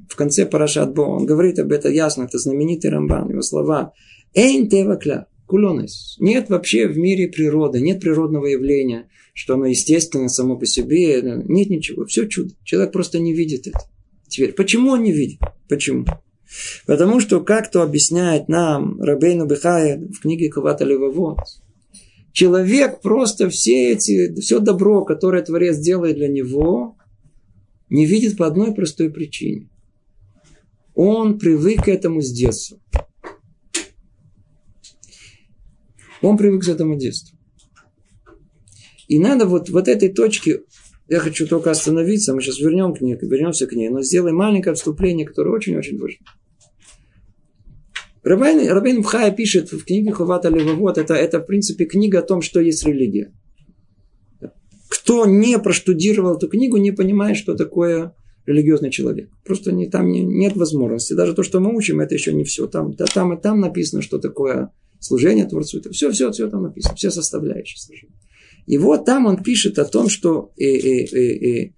В 0.10 0.16
конце 0.16 0.46
Парашат 0.46 0.94
Бо, 0.94 1.02
он 1.02 1.26
говорит 1.26 1.60
об 1.60 1.72
этом 1.72 1.92
ясно, 1.92 2.24
это 2.24 2.38
знаменитый 2.38 2.92
Рамбан, 2.92 3.30
его 3.30 3.42
слова. 3.42 3.94
Эйн 4.34 4.70
тевакля, 4.70 5.28
кулонес. 5.48 6.18
Нет 6.20 6.50
вообще 6.50 6.88
в 6.88 6.98
мире 6.98 7.28
природы, 7.28 7.80
нет 7.82 8.00
природного 8.00 8.46
явления, 8.46 9.10
что 9.34 9.56
оно 9.56 9.66
естественно 9.66 10.30
само 10.30 10.58
по 10.58 10.66
себе. 10.66 11.22
Нет 11.22 11.70
ничего, 11.70 12.06
все 12.06 12.28
чудо. 12.28 12.54
Человек 12.64 12.92
просто 12.92 13.18
не 13.20 13.34
видит 13.34 13.66
это. 13.68 13.80
Теперь, 14.28 14.54
почему 14.54 14.92
он 14.92 15.04
не 15.04 15.12
видит? 15.12 15.40
Почему? 15.70 16.06
Потому 16.86 17.20
что, 17.20 17.42
как 17.42 17.72
то 17.72 17.82
объясняет 17.82 18.48
нам 18.48 19.02
Рабейну 19.02 19.46
Бехая 19.46 19.98
в 19.98 20.22
книге 20.22 20.50
Кавата 20.50 20.86
Левовод, 20.86 21.40
человек 22.32 23.02
просто 23.02 23.50
все 23.50 23.92
эти, 23.92 24.40
все 24.40 24.60
добро, 24.60 25.04
которое 25.04 25.44
Творец 25.44 25.78
делает 25.78 26.18
для 26.18 26.28
него, 26.28 26.98
не 27.90 28.06
видит 28.06 28.38
по 28.38 28.48
одной 28.48 28.74
простой 28.74 29.10
причине. 29.10 29.70
Он 30.94 31.38
привык 31.38 31.86
к 31.86 31.90
этому 31.90 32.22
с 32.22 32.32
детства. 32.32 32.80
Он 36.22 36.38
привык 36.38 36.66
к 36.66 36.68
этому 36.68 36.98
детству. 36.98 37.38
И 39.08 39.20
надо 39.20 39.46
вот, 39.46 39.70
вот 39.70 39.88
этой 39.88 40.10
точке, 40.10 40.62
я 41.08 41.20
хочу 41.20 41.48
только 41.48 41.72
остановиться, 41.72 42.34
мы 42.34 42.42
сейчас 42.42 42.60
вернем 42.60 42.94
к 42.94 43.02
ней, 43.02 43.18
вернемся 43.20 43.66
к 43.68 43.74
ней, 43.74 43.90
но 43.90 44.02
сделаем 44.02 44.36
маленькое 44.36 44.76
вступление, 44.76 45.26
которое 45.26 45.52
очень-очень 45.52 45.98
важно. 45.98 46.26
Рабейн, 48.24 48.70
Рабейн 48.70 49.02
Бхая 49.02 49.32
пишет 49.32 49.72
в 49.72 49.86
книге 49.86 50.12
Хувата 50.12 50.50
Левовод, 50.50 50.98
это, 50.98 51.14
это 51.14 51.40
в 51.40 51.46
принципе 51.46 51.86
книга 51.86 52.20
о 52.20 52.24
том, 52.24 52.42
что 52.42 52.60
есть 52.60 52.86
религия. 52.86 53.32
Кто 54.90 55.26
не 55.26 55.58
проштудировал 55.60 56.36
эту 56.36 56.50
книгу, 56.50 56.76
не 56.76 56.92
понимает, 56.92 57.38
что 57.38 57.56
такое 57.56 58.14
религиозный 58.46 58.92
человек. 58.92 59.30
Просто 59.46 59.72
не, 59.72 59.88
там 59.88 60.12
не, 60.12 60.24
нет 60.24 60.58
возможности. 60.58 61.14
Даже 61.14 61.34
то, 61.34 61.44
что 61.44 61.62
мы 61.62 61.76
учим, 61.76 62.02
это 62.02 62.16
еще 62.16 62.34
не 62.34 62.44
все. 62.44 62.68
Там, 62.68 62.94
да, 62.94 63.06
там 63.06 63.34
и 63.34 63.42
там 63.42 63.62
написано, 63.62 64.02
что 64.02 64.18
такое 64.20 64.72
служение 65.00 65.46
Творцу. 65.46 65.80
Это 65.80 65.92
все, 65.92 66.12
все, 66.12 66.32
все 66.32 66.50
там 66.50 66.64
написано. 66.64 66.96
Все 66.96 67.12
составляющие 67.12 67.78
служения. 67.80 68.16
И 68.66 68.78
вот 68.78 69.06
там 69.06 69.26
он 69.26 69.42
пишет 69.42 69.80
о 69.80 69.86
том, 69.86 70.10
что 70.10 70.52
э, 70.58 70.66
э, 70.66 71.06
э, 71.06 71.66
э, 71.66 71.74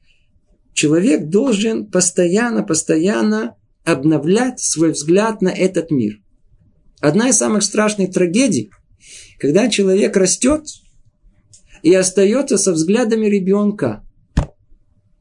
человек 0.73 1.29
должен 1.29 1.85
постоянно, 1.85 2.63
постоянно 2.63 3.55
обновлять 3.85 4.59
свой 4.59 4.91
взгляд 4.91 5.41
на 5.41 5.49
этот 5.49 5.91
мир. 5.91 6.19
Одна 6.99 7.29
из 7.29 7.37
самых 7.37 7.63
страшных 7.63 8.11
трагедий, 8.11 8.71
когда 9.39 9.69
человек 9.69 10.17
растет 10.17 10.63
и 11.83 11.93
остается 11.93 12.57
со 12.57 12.73
взглядами 12.73 13.27
ребенка. 13.27 14.03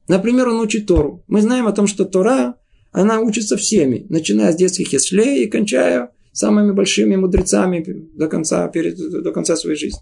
Например, 0.09 0.49
он 0.49 0.61
учит 0.61 0.87
Тору. 0.87 1.23
Мы 1.29 1.43
знаем 1.43 1.67
о 1.67 1.73
том, 1.73 1.87
что 1.87 2.05
Тора, 2.05 2.57
она 2.91 3.21
учится 3.21 3.57
всеми, 3.57 4.07
начиная 4.09 4.53
с 4.53 4.57
детских 4.57 4.93
яслей 4.93 5.45
и 5.45 5.51
кончая 5.51 6.11
самыми 6.39 6.71
большими 6.71 7.17
мудрецами 7.17 7.85
до 8.15 8.29
конца, 8.29 8.69
перед, 8.69 8.97
до 8.97 9.33
конца 9.33 9.57
своей 9.57 9.77
жизни. 9.77 10.01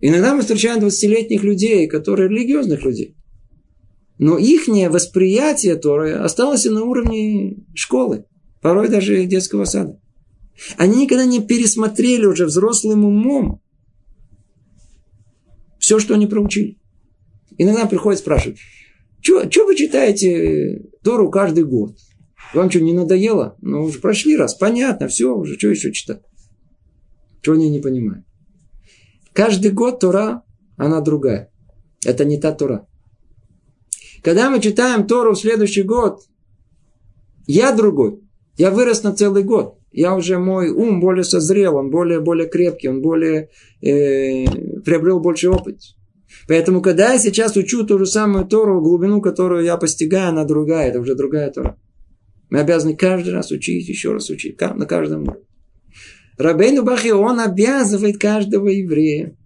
Иногда 0.00 0.34
мы 0.34 0.40
встречаем 0.40 0.84
20-летних 0.84 1.44
людей, 1.44 1.86
которые 1.86 2.28
религиозных 2.28 2.84
людей. 2.84 3.14
Но 4.18 4.38
их 4.38 4.66
восприятие 4.90 5.76
Торы 5.76 6.14
осталось 6.14 6.64
на 6.64 6.82
уровне 6.82 7.58
школы, 7.74 8.24
порой 8.60 8.88
даже 8.88 9.24
детского 9.26 9.66
сада. 9.66 10.00
Они 10.76 11.02
никогда 11.02 11.26
не 11.26 11.40
пересмотрели 11.40 12.26
уже 12.26 12.46
взрослым 12.46 13.04
умом 13.04 13.60
все, 15.78 16.00
что 16.00 16.14
они 16.14 16.26
проучили. 16.26 16.76
Иногда 17.56 17.86
приходят 17.86 18.18
спрашивать, 18.18 18.58
что 19.20 19.66
вы 19.66 19.76
читаете 19.76 20.90
Тору 21.04 21.30
каждый 21.30 21.64
год? 21.64 21.96
Вам 22.54 22.70
что, 22.70 22.80
не 22.80 22.92
надоело? 22.92 23.56
Ну, 23.60 23.84
уже 23.84 23.98
прошли 23.98 24.36
раз, 24.36 24.54
понятно, 24.54 25.08
все, 25.08 25.34
уже 25.34 25.58
что 25.58 25.68
еще 25.68 25.92
читать? 25.92 26.22
Чего 27.42 27.56
они 27.56 27.68
не 27.68 27.80
понимают? 27.80 28.24
Каждый 29.32 29.70
год 29.70 30.00
Тора, 30.00 30.42
она 30.76 31.00
другая. 31.00 31.50
Это 32.04 32.24
не 32.24 32.38
та 32.38 32.52
Тора. 32.52 32.86
Когда 34.22 34.50
мы 34.50 34.60
читаем 34.60 35.06
Тору 35.06 35.34
в 35.34 35.38
следующий 35.38 35.82
год, 35.82 36.20
я 37.46 37.72
другой. 37.72 38.20
Я 38.56 38.70
вырос 38.70 39.02
на 39.02 39.14
целый 39.14 39.44
год. 39.44 39.78
Я 39.92 40.14
уже, 40.14 40.38
мой 40.38 40.70
ум 40.70 41.00
более 41.00 41.24
созрел, 41.24 41.76
он 41.76 41.90
более, 41.90 42.20
более 42.20 42.48
крепкий, 42.48 42.88
он 42.88 43.02
более, 43.02 43.50
э, 43.80 44.46
приобрел 44.84 45.20
больше 45.20 45.48
опыт. 45.48 45.78
Поэтому, 46.48 46.82
когда 46.82 47.12
я 47.12 47.18
сейчас 47.18 47.56
учу 47.56 47.86
ту 47.86 47.98
же 47.98 48.06
самую 48.06 48.46
Тору, 48.46 48.80
глубину, 48.80 49.20
которую 49.20 49.64
я 49.64 49.76
постигаю, 49.76 50.30
она 50.30 50.44
другая, 50.44 50.88
это 50.88 51.00
уже 51.00 51.14
другая 51.14 51.50
Тора. 51.50 51.78
Мы 52.50 52.60
обязаны 52.60 52.96
каждый 52.96 53.32
раз 53.32 53.50
учить, 53.50 53.88
еще 53.88 54.12
раз 54.12 54.30
учить, 54.30 54.60
на 54.60 54.86
каждом 54.86 55.22
уровне. 55.22 55.42
Рабейну 56.38 56.82
Бахи, 56.82 57.08
он 57.08 57.40
обязывает 57.40 58.18
каждого 58.18 58.68
еврея 58.68 59.36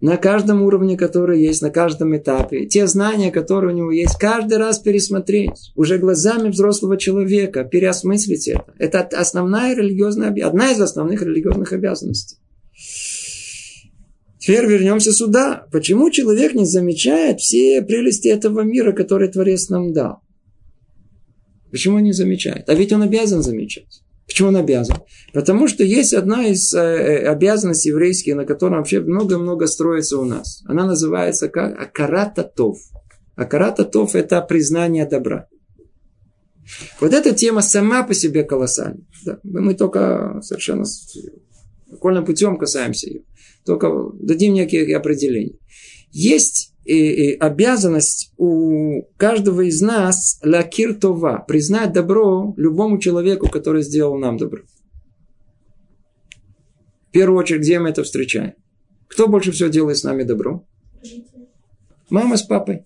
на 0.00 0.18
каждом 0.18 0.62
уровне, 0.62 0.98
который 0.98 1.42
есть, 1.42 1.62
на 1.62 1.70
каждом 1.70 2.14
этапе, 2.14 2.66
те 2.66 2.86
знания, 2.86 3.30
которые 3.30 3.72
у 3.72 3.76
него 3.76 3.90
есть, 3.90 4.18
каждый 4.18 4.58
раз 4.58 4.78
пересмотреть, 4.78 5.72
уже 5.76 5.96
глазами 5.96 6.50
взрослого 6.50 6.98
человека, 6.98 7.64
переосмыслить 7.64 8.48
это. 8.48 8.74
Это 8.78 9.00
основная 9.00 9.74
религиозная, 9.74 10.28
одна 10.46 10.72
из 10.72 10.80
основных 10.80 11.22
религиозных 11.22 11.72
обязанностей. 11.72 12.36
Теперь 14.38 14.66
вернемся 14.66 15.10
сюда. 15.10 15.66
Почему 15.72 16.10
человек 16.10 16.52
не 16.52 16.66
замечает 16.66 17.40
все 17.40 17.80
прелести 17.80 18.28
этого 18.28 18.60
мира, 18.60 18.92
который 18.92 19.28
Творец 19.28 19.70
нам 19.70 19.94
дал? 19.94 20.18
Почему 21.74 21.96
он 21.96 22.04
не 22.04 22.12
замечает? 22.12 22.68
А 22.68 22.74
ведь 22.74 22.92
он 22.92 23.02
обязан 23.02 23.42
замечать. 23.42 24.04
Почему 24.28 24.50
он 24.50 24.56
обязан? 24.56 24.98
Потому 25.32 25.66
что 25.66 25.82
есть 25.82 26.14
одна 26.14 26.46
из 26.46 26.72
э, 26.72 26.78
э, 26.78 27.26
обязанностей 27.26 27.88
еврейских, 27.88 28.36
на 28.36 28.44
которой 28.44 28.74
вообще 28.76 29.00
много-много 29.00 29.66
строится 29.66 30.18
у 30.20 30.24
нас. 30.24 30.62
Она 30.66 30.86
называется 30.86 31.48
как 31.48 31.76
Акарататов. 31.76 32.78
Акарататов– 33.34 34.14
это 34.14 34.40
признание 34.42 35.04
добра. 35.04 35.48
Вот 37.00 37.12
эта 37.12 37.34
тема 37.34 37.60
сама 37.60 38.04
по 38.04 38.14
себе 38.14 38.44
колоссальна. 38.44 39.04
Да. 39.26 39.40
Мы 39.42 39.74
только 39.74 40.38
совершенно 40.42 40.84
окольным 41.90 42.24
путем 42.24 42.56
касаемся 42.56 43.08
ее. 43.08 43.22
Только 43.66 43.90
дадим 44.20 44.54
некие 44.54 44.96
определения. 44.96 45.58
Есть 46.12 46.72
и, 46.84 46.94
и 46.94 47.38
обязанность 47.38 48.32
у 48.36 49.02
каждого 49.16 49.62
из 49.62 49.80
нас 49.80 50.38
лакир 50.42 50.94
това, 50.94 51.38
признать 51.38 51.92
добро 51.92 52.54
любому 52.56 52.98
человеку, 52.98 53.48
который 53.48 53.82
сделал 53.82 54.18
нам 54.18 54.36
добро. 54.36 54.62
В 57.08 57.12
первую 57.12 57.38
очередь, 57.38 57.62
где 57.62 57.78
мы 57.78 57.90
это 57.90 58.02
встречаем? 58.02 58.54
Кто 59.08 59.28
больше 59.28 59.52
всего 59.52 59.68
делает 59.68 59.96
с 59.96 60.04
нами 60.04 60.24
добро? 60.24 60.64
Мама 62.10 62.36
с 62.36 62.42
папой. 62.42 62.84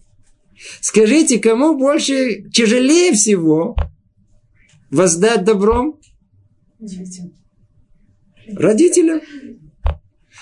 Скажите, 0.80 1.38
кому 1.38 1.76
больше 1.76 2.42
тяжелее 2.50 3.12
всего 3.12 3.76
воздать 4.90 5.44
добром? 5.44 5.98
Родителям. 8.48 9.20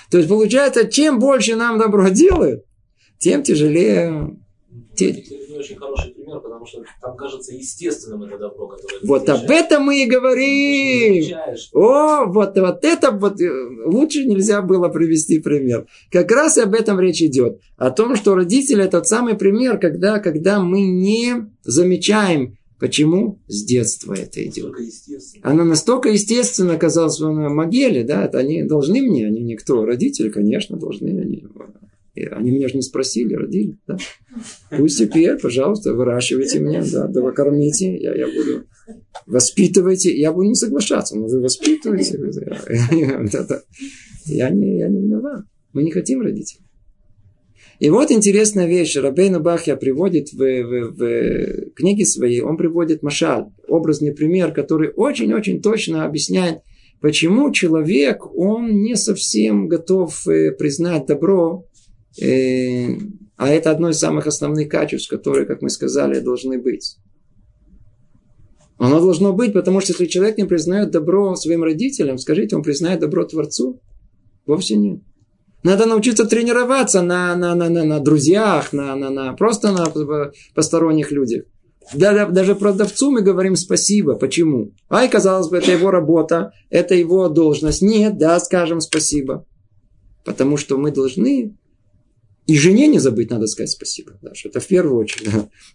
То 0.09 0.17
есть 0.17 0.29
получается, 0.29 0.87
чем 0.87 1.19
больше 1.19 1.55
нам 1.55 1.77
добро 1.77 2.09
делают, 2.09 2.66
тем 3.19 3.43
тяжелее... 3.43 4.37
Это 4.99 5.19
очень 5.57 5.75
хороший 5.75 6.11
пример, 6.11 6.39
потому 6.39 6.65
что 6.65 6.83
там 7.01 7.15
кажется 7.15 7.53
естественным 7.53 8.23
это 8.23 8.37
добро, 8.37 8.67
которое 8.67 8.99
Вот 9.03 9.29
об 9.29 9.49
этом 9.49 9.83
мы 9.83 10.03
и 10.03 10.07
говорим. 10.07 11.23
О, 11.73 12.25
вот, 12.25 12.57
вот 12.57 12.83
это 12.83 13.11
вот 13.11 13.39
э, 13.41 13.49
лучше 13.85 14.25
нельзя 14.25 14.61
было 14.61 14.89
привести 14.89 15.39
пример. 15.39 15.85
Как 16.11 16.31
раз 16.31 16.57
об 16.57 16.73
этом 16.73 16.99
речь 16.99 17.21
идет. 17.21 17.59
О 17.77 17.91
том, 17.91 18.15
что 18.15 18.35
родители 18.35 18.83
это 18.83 18.99
тот 18.99 19.07
самый 19.07 19.35
пример, 19.35 19.77
когда, 19.77 20.19
когда 20.19 20.59
мы 20.59 20.81
не 20.81 21.47
замечаем 21.63 22.57
Почему? 22.79 23.39
С 23.47 23.63
детства 23.63 24.13
это 24.13 24.45
идет. 24.45 24.75
Она 25.41 25.63
настолько 25.63 26.09
естественно 26.09 26.75
оказалась 26.75 27.19
в 27.19 27.27
могиле, 27.27 28.03
да, 28.03 28.25
это 28.25 28.37
они 28.37 28.63
должны 28.63 29.01
мне, 29.01 29.25
они 29.25 29.41
никто. 29.41 29.83
Родители, 29.83 30.29
конечно, 30.29 30.77
должны. 30.77 31.09
Они, 31.09 31.43
они 32.25 32.51
меня 32.51 32.67
же 32.67 32.75
не 32.75 32.81
спросили, 32.81 33.33
родили. 33.33 33.77
Да? 33.87 33.97
Пусть 34.71 34.99
теперь, 34.99 35.37
пожалуйста, 35.37 35.93
выращивайте 35.93 36.59
меня, 36.59 36.83
да, 36.91 37.07
да 37.07 37.31
кормите, 37.31 37.95
я, 37.97 38.15
я 38.15 38.27
буду 38.27 38.65
воспитывайте. 39.25 40.15
Я 40.17 40.31
буду 40.31 40.49
не 40.49 40.55
соглашаться, 40.55 41.17
но 41.17 41.27
вы 41.27 41.41
воспитываете. 41.41 42.19
Я 44.25 44.49
не, 44.49 44.79
я 44.79 44.89
не 44.89 45.01
виноват. 45.01 45.45
Мы 45.73 45.83
не 45.83 45.91
хотим 45.91 46.21
родителей. 46.21 46.67
И 47.79 47.89
вот 47.89 48.11
интересная 48.11 48.67
вещь. 48.67 48.95
Рабейну 48.95 49.39
Бахья 49.39 49.75
приводит 49.75 50.33
в, 50.33 50.37
в, 50.37 50.97
в 50.97 51.71
книге 51.75 52.05
своей, 52.05 52.41
он 52.41 52.57
приводит 52.57 53.03
машал, 53.03 53.53
образный 53.67 54.13
пример, 54.13 54.51
который 54.51 54.89
очень-очень 54.89 55.61
точно 55.61 56.05
объясняет, 56.05 56.61
почему 57.01 57.51
человек, 57.51 58.25
он 58.35 58.81
не 58.81 58.95
совсем 58.95 59.67
готов 59.67 60.27
э, 60.27 60.51
признать 60.53 61.05
добро 61.05 61.65
а 62.19 63.49
это 63.49 63.71
одно 63.71 63.89
из 63.89 63.99
самых 63.99 64.27
основных 64.27 64.69
качеств, 64.69 65.09
которые, 65.09 65.45
как 65.45 65.61
мы 65.61 65.69
сказали, 65.69 66.19
должны 66.19 66.59
быть. 66.59 66.97
Оно 68.77 68.99
должно 68.99 69.33
быть, 69.33 69.53
потому 69.53 69.81
что 69.81 69.93
если 69.93 70.05
человек 70.05 70.37
не 70.37 70.45
признает 70.45 70.91
добро 70.91 71.35
своим 71.35 71.63
родителям, 71.63 72.17
скажите, 72.17 72.55
он 72.55 72.63
признает 72.63 72.99
добро 72.99 73.25
Творцу? 73.25 73.81
Вовсе 74.45 74.75
нет. 74.75 75.01
Надо 75.63 75.85
научиться 75.85 76.25
тренироваться 76.25 77.01
на, 77.01 77.35
на, 77.35 77.55
на, 77.55 77.69
на, 77.69 77.83
на 77.83 77.99
друзьях, 77.99 78.73
на, 78.73 78.95
на, 78.95 79.09
на, 79.09 79.33
просто 79.33 79.71
на 79.71 79.91
посторонних 80.53 81.11
людях. 81.11 81.45
Да, 81.93 82.13
да, 82.13 82.25
даже 82.27 82.55
продавцу 82.55 83.11
мы 83.11 83.21
говорим 83.21 83.55
спасибо. 83.55 84.15
Почему? 84.15 84.73
Ай, 84.89 85.09
казалось 85.09 85.49
бы, 85.49 85.57
это 85.57 85.71
его 85.71 85.89
работа, 85.89 86.51
это 86.69 86.95
его 86.95 87.29
должность. 87.29 87.81
Нет, 87.81 88.17
да, 88.17 88.39
скажем 88.39 88.81
спасибо. 88.81 89.45
Потому 90.23 90.57
что 90.57 90.77
мы 90.77 90.91
должны 90.91 91.55
и 92.47 92.57
жене 92.57 92.87
не 92.87 92.99
забыть, 92.99 93.29
надо 93.29 93.45
сказать 93.45 93.71
спасибо. 93.71 94.17
Да, 94.21 94.33
что 94.33 94.47
это 94.47 94.61
в 94.61 94.67
первую 94.67 94.97
очередь. 94.97 95.27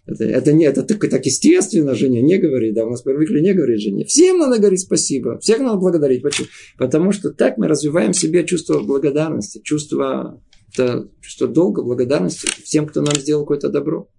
Это, 0.07 0.23
это, 0.23 0.53
не, 0.53 0.65
это 0.65 0.81
так, 0.81 0.99
так 1.07 1.23
естественно 1.23 1.93
жене 1.93 2.23
не 2.23 2.37
говорить. 2.37 2.73
Да, 2.73 2.85
у 2.85 2.89
нас 2.89 3.03
привыкли 3.03 3.41
не 3.41 3.53
говорить 3.53 3.79
жене. 3.79 4.05
Всем 4.05 4.39
надо 4.39 4.57
говорить 4.57 4.81
спасибо. 4.81 5.37
Всех 5.37 5.59
надо 5.59 5.77
благодарить. 5.77 6.23
Почему? 6.23 6.47
Потому 6.79 7.11
что 7.11 7.29
так 7.29 7.59
мы 7.59 7.67
развиваем 7.67 8.13
в 8.13 8.17
себе 8.17 8.43
чувство 8.43 8.79
благодарности, 8.79 9.61
чувство, 9.63 10.41
это, 10.73 11.07
чувство 11.21 11.47
долга, 11.47 11.83
благодарности 11.83 12.47
всем, 12.63 12.87
кто 12.87 13.01
нам 13.01 13.15
сделал 13.15 13.43
какое-то 13.43 13.69
добро. 13.69 14.09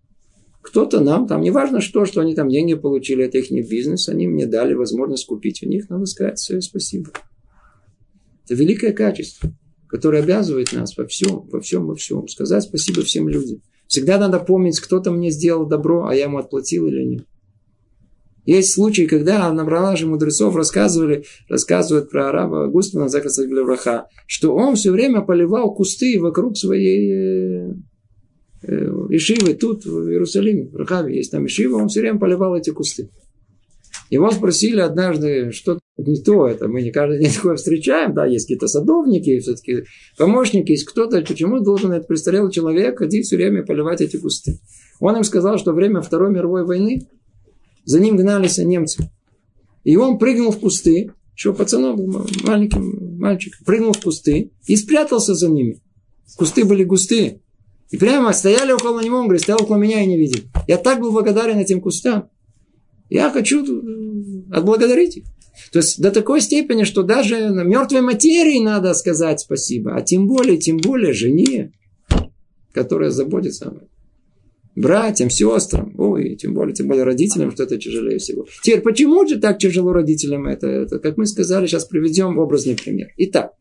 Кто-то 0.63 1.01
нам, 1.01 1.27
там, 1.27 1.43
неважно 1.43 1.81
что, 1.81 2.05
что 2.07 2.21
они 2.21 2.37
там 2.37 2.49
деньги 2.49 2.75
получили, 2.75 3.25
это 3.25 3.37
их 3.37 3.51
не 3.51 3.63
бизнес, 3.63 4.09
они 4.09 4.29
мне 4.29 4.47
дали 4.47 4.75
возможность 4.75 5.27
купить 5.27 5.63
у 5.63 5.69
них, 5.69 5.91
надо 5.91 6.07
сказать 6.07 6.39
все 6.39 6.61
спасибо. 6.61 7.11
Это 8.45 8.55
великое 8.55 8.93
качество 8.93 9.53
который 9.95 10.19
обязывает 10.19 10.73
нас 10.73 10.97
во 10.97 11.07
всем, 11.07 11.49
во 11.53 11.61
всем, 11.61 11.87
во 11.87 11.95
всем. 11.95 12.27
Сказать 12.27 12.65
спасибо 12.65 13.03
всем 13.03 13.29
людям. 13.29 13.63
Всегда 13.87 14.19
надо 14.19 14.41
помнить, 14.41 14.81
кто-то 14.81 15.13
мне 15.13 15.31
сделал 15.31 15.67
добро, 15.67 16.07
а 16.09 16.15
я 16.17 16.25
ему 16.25 16.39
отплатил 16.39 16.89
или 16.89 17.05
нет. 17.05 17.27
Есть 18.45 18.75
случаи, 18.75 19.03
когда 19.03 19.53
набрала 19.53 19.95
же 19.95 20.09
мудрецов 20.09 20.57
рассказывали, 20.57 21.25
рассказывают 21.49 22.11
про 22.11 22.31
араба 22.31 22.65
Августина 22.65 23.09
Захасаглевраха, 23.09 24.09
что 24.27 24.57
он 24.57 24.75
все 24.75 24.91
время 24.91 25.21
поливал 25.21 25.73
кусты 25.73 26.21
вокруг 26.21 26.57
своей 26.57 27.13
э, 27.13 27.75
э, 28.65 28.75
Ишивы 29.11 29.55
тут, 29.55 29.87
в 29.87 30.09
Иерусалиме, 30.11 30.71
в 30.71 30.75
Рахаве 30.75 31.17
есть 31.17 31.31
там 31.31 31.47
Ишива, 31.47 31.77
он 31.77 31.87
все 31.87 32.01
время 32.01 32.19
поливал 32.19 32.57
эти 32.57 32.71
кусты. 32.71 33.11
Его 34.11 34.31
спросили 34.31 34.81
однажды, 34.81 35.51
что 35.53 35.79
не 35.97 36.21
то, 36.23 36.47
это 36.47 36.69
мы 36.69 36.83
не 36.83 36.91
каждый 36.91 37.21
день 37.21 37.33
такое 37.35 37.57
встречаем, 37.57 38.15
да, 38.15 38.27
есть 38.27 38.47
какие-то 38.47 38.67
садовники, 38.67 39.39
все-таки 39.41 39.85
помощники, 40.19 40.73
есть 40.73 40.85
кто-то, 40.85 41.21
почему 41.23 41.61
должен 41.61 41.93
этот 41.93 42.09
престарелый 42.09 42.53
человек 42.53 42.99
ходить 42.99 43.27
все 43.27 43.37
время 43.37 43.65
поливать 43.65 44.01
эти 44.01 44.17
кусты. 44.17 44.59
Он 45.01 45.17
им 45.17 45.25
сказал, 45.25 45.59
что 45.59 45.73
время 45.73 46.01
Второй 46.01 46.31
мировой 46.31 46.65
войны 46.65 47.09
за 47.85 48.01
ним 48.01 48.17
гнались 48.17 48.59
немцы. 48.59 49.11
И 49.85 49.97
он 49.97 50.19
прыгнул 50.19 50.51
в 50.51 50.59
кусты, 50.59 51.13
еще 51.35 51.53
пацанок 51.53 51.97
был 51.97 52.27
маленьким 52.45 53.19
мальчик, 53.19 53.55
прыгнул 53.67 53.93
в 53.93 54.01
кусты 54.01 54.53
и 54.67 54.77
спрятался 54.77 55.35
за 55.35 55.49
ними. 55.49 55.81
Кусты 56.37 56.65
были 56.65 56.85
густые. 56.85 57.41
И 57.91 57.97
прямо 57.97 58.33
стояли 58.33 58.73
около 58.73 59.01
него, 59.01 59.19
он 59.19 59.25
говорит, 59.25 59.43
стоял 59.43 59.63
около 59.63 59.77
меня 59.77 60.03
и 60.03 60.07
не 60.07 60.17
видел. 60.17 60.41
Я 60.67 60.79
так 60.79 61.01
был 61.01 61.13
благодарен 61.13 61.59
этим 61.59 61.81
кустам. 61.81 62.31
Я 63.09 63.31
хочу 63.31 63.65
отблагодарить 64.51 65.19
их. 65.19 65.25
То 65.73 65.79
есть 65.79 66.01
до 66.01 66.11
такой 66.11 66.41
степени, 66.41 66.85
что 66.85 67.03
даже 67.03 67.51
на 67.51 67.63
мертвой 67.63 68.01
материи 68.01 68.63
надо 68.63 68.93
сказать 68.95 69.41
спасибо. 69.41 69.95
А 69.95 70.03
тем 70.03 70.27
более, 70.27 70.59
тем 70.59 70.79
более 70.79 71.13
жене, 71.13 71.73
которая 72.73 73.11
заботится 73.11 73.67
об 73.67 73.77
этом 73.77 73.89
братьям, 74.77 75.31
сестрам, 75.31 75.95
ой, 75.99 76.37
тем 76.37 76.55
более, 76.55 76.75
тем 76.75 76.89
более 76.89 77.05
родителям, 77.05 77.53
что 77.53 77.63
это 77.63 77.79
тяжелее 77.79 78.19
всего. 78.19 78.47
Теперь, 78.63 78.81
почему 78.81 79.27
же 79.27 79.39
так 79.39 79.59
тяжело 79.59 79.93
родителям 79.93 80.47
это? 80.47 80.67
это 80.67 80.99
как 80.99 81.17
мы 81.17 81.27
сказали, 81.27 81.67
сейчас 81.67 81.85
приведем 81.85 82.39
образный 82.39 82.77
пример. 82.77 83.09
Итак, 83.17 83.53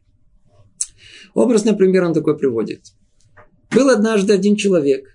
образный 1.34 1.76
пример 1.76 2.06
он 2.06 2.14
такой 2.14 2.38
приводит. 2.38 2.82
Был 3.74 3.90
однажды 3.90 4.34
один 4.34 4.56
человек 4.56 5.06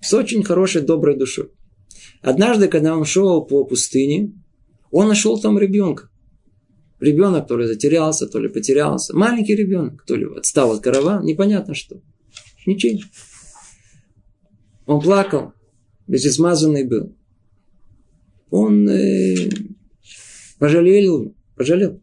с 0.00 0.12
очень 0.12 0.42
хорошей, 0.42 0.82
доброй 0.82 1.16
душой. 1.16 1.50
Однажды, 2.24 2.68
когда 2.68 2.96
он 2.96 3.04
шел 3.04 3.44
по 3.44 3.64
пустыне, 3.64 4.32
он 4.90 5.08
нашел 5.08 5.38
там 5.38 5.58
ребенка. 5.58 6.08
Ребенок 6.98 7.46
то 7.46 7.58
ли 7.58 7.66
затерялся, 7.66 8.26
то 8.26 8.38
ли 8.38 8.48
потерялся. 8.48 9.14
Маленький 9.14 9.54
ребенок, 9.54 10.02
то 10.06 10.16
ли 10.16 10.24
отстал 10.24 10.72
от 10.72 10.82
каравана, 10.82 11.22
непонятно 11.22 11.74
что. 11.74 12.00
Ничего. 12.64 13.00
Он 14.86 15.02
плакал, 15.02 15.52
весь 16.06 16.26
измазанный 16.26 16.84
был. 16.84 17.14
Он 18.48 18.88
э, 18.88 19.50
пожалел, 20.58 21.34
пожалел, 21.56 22.00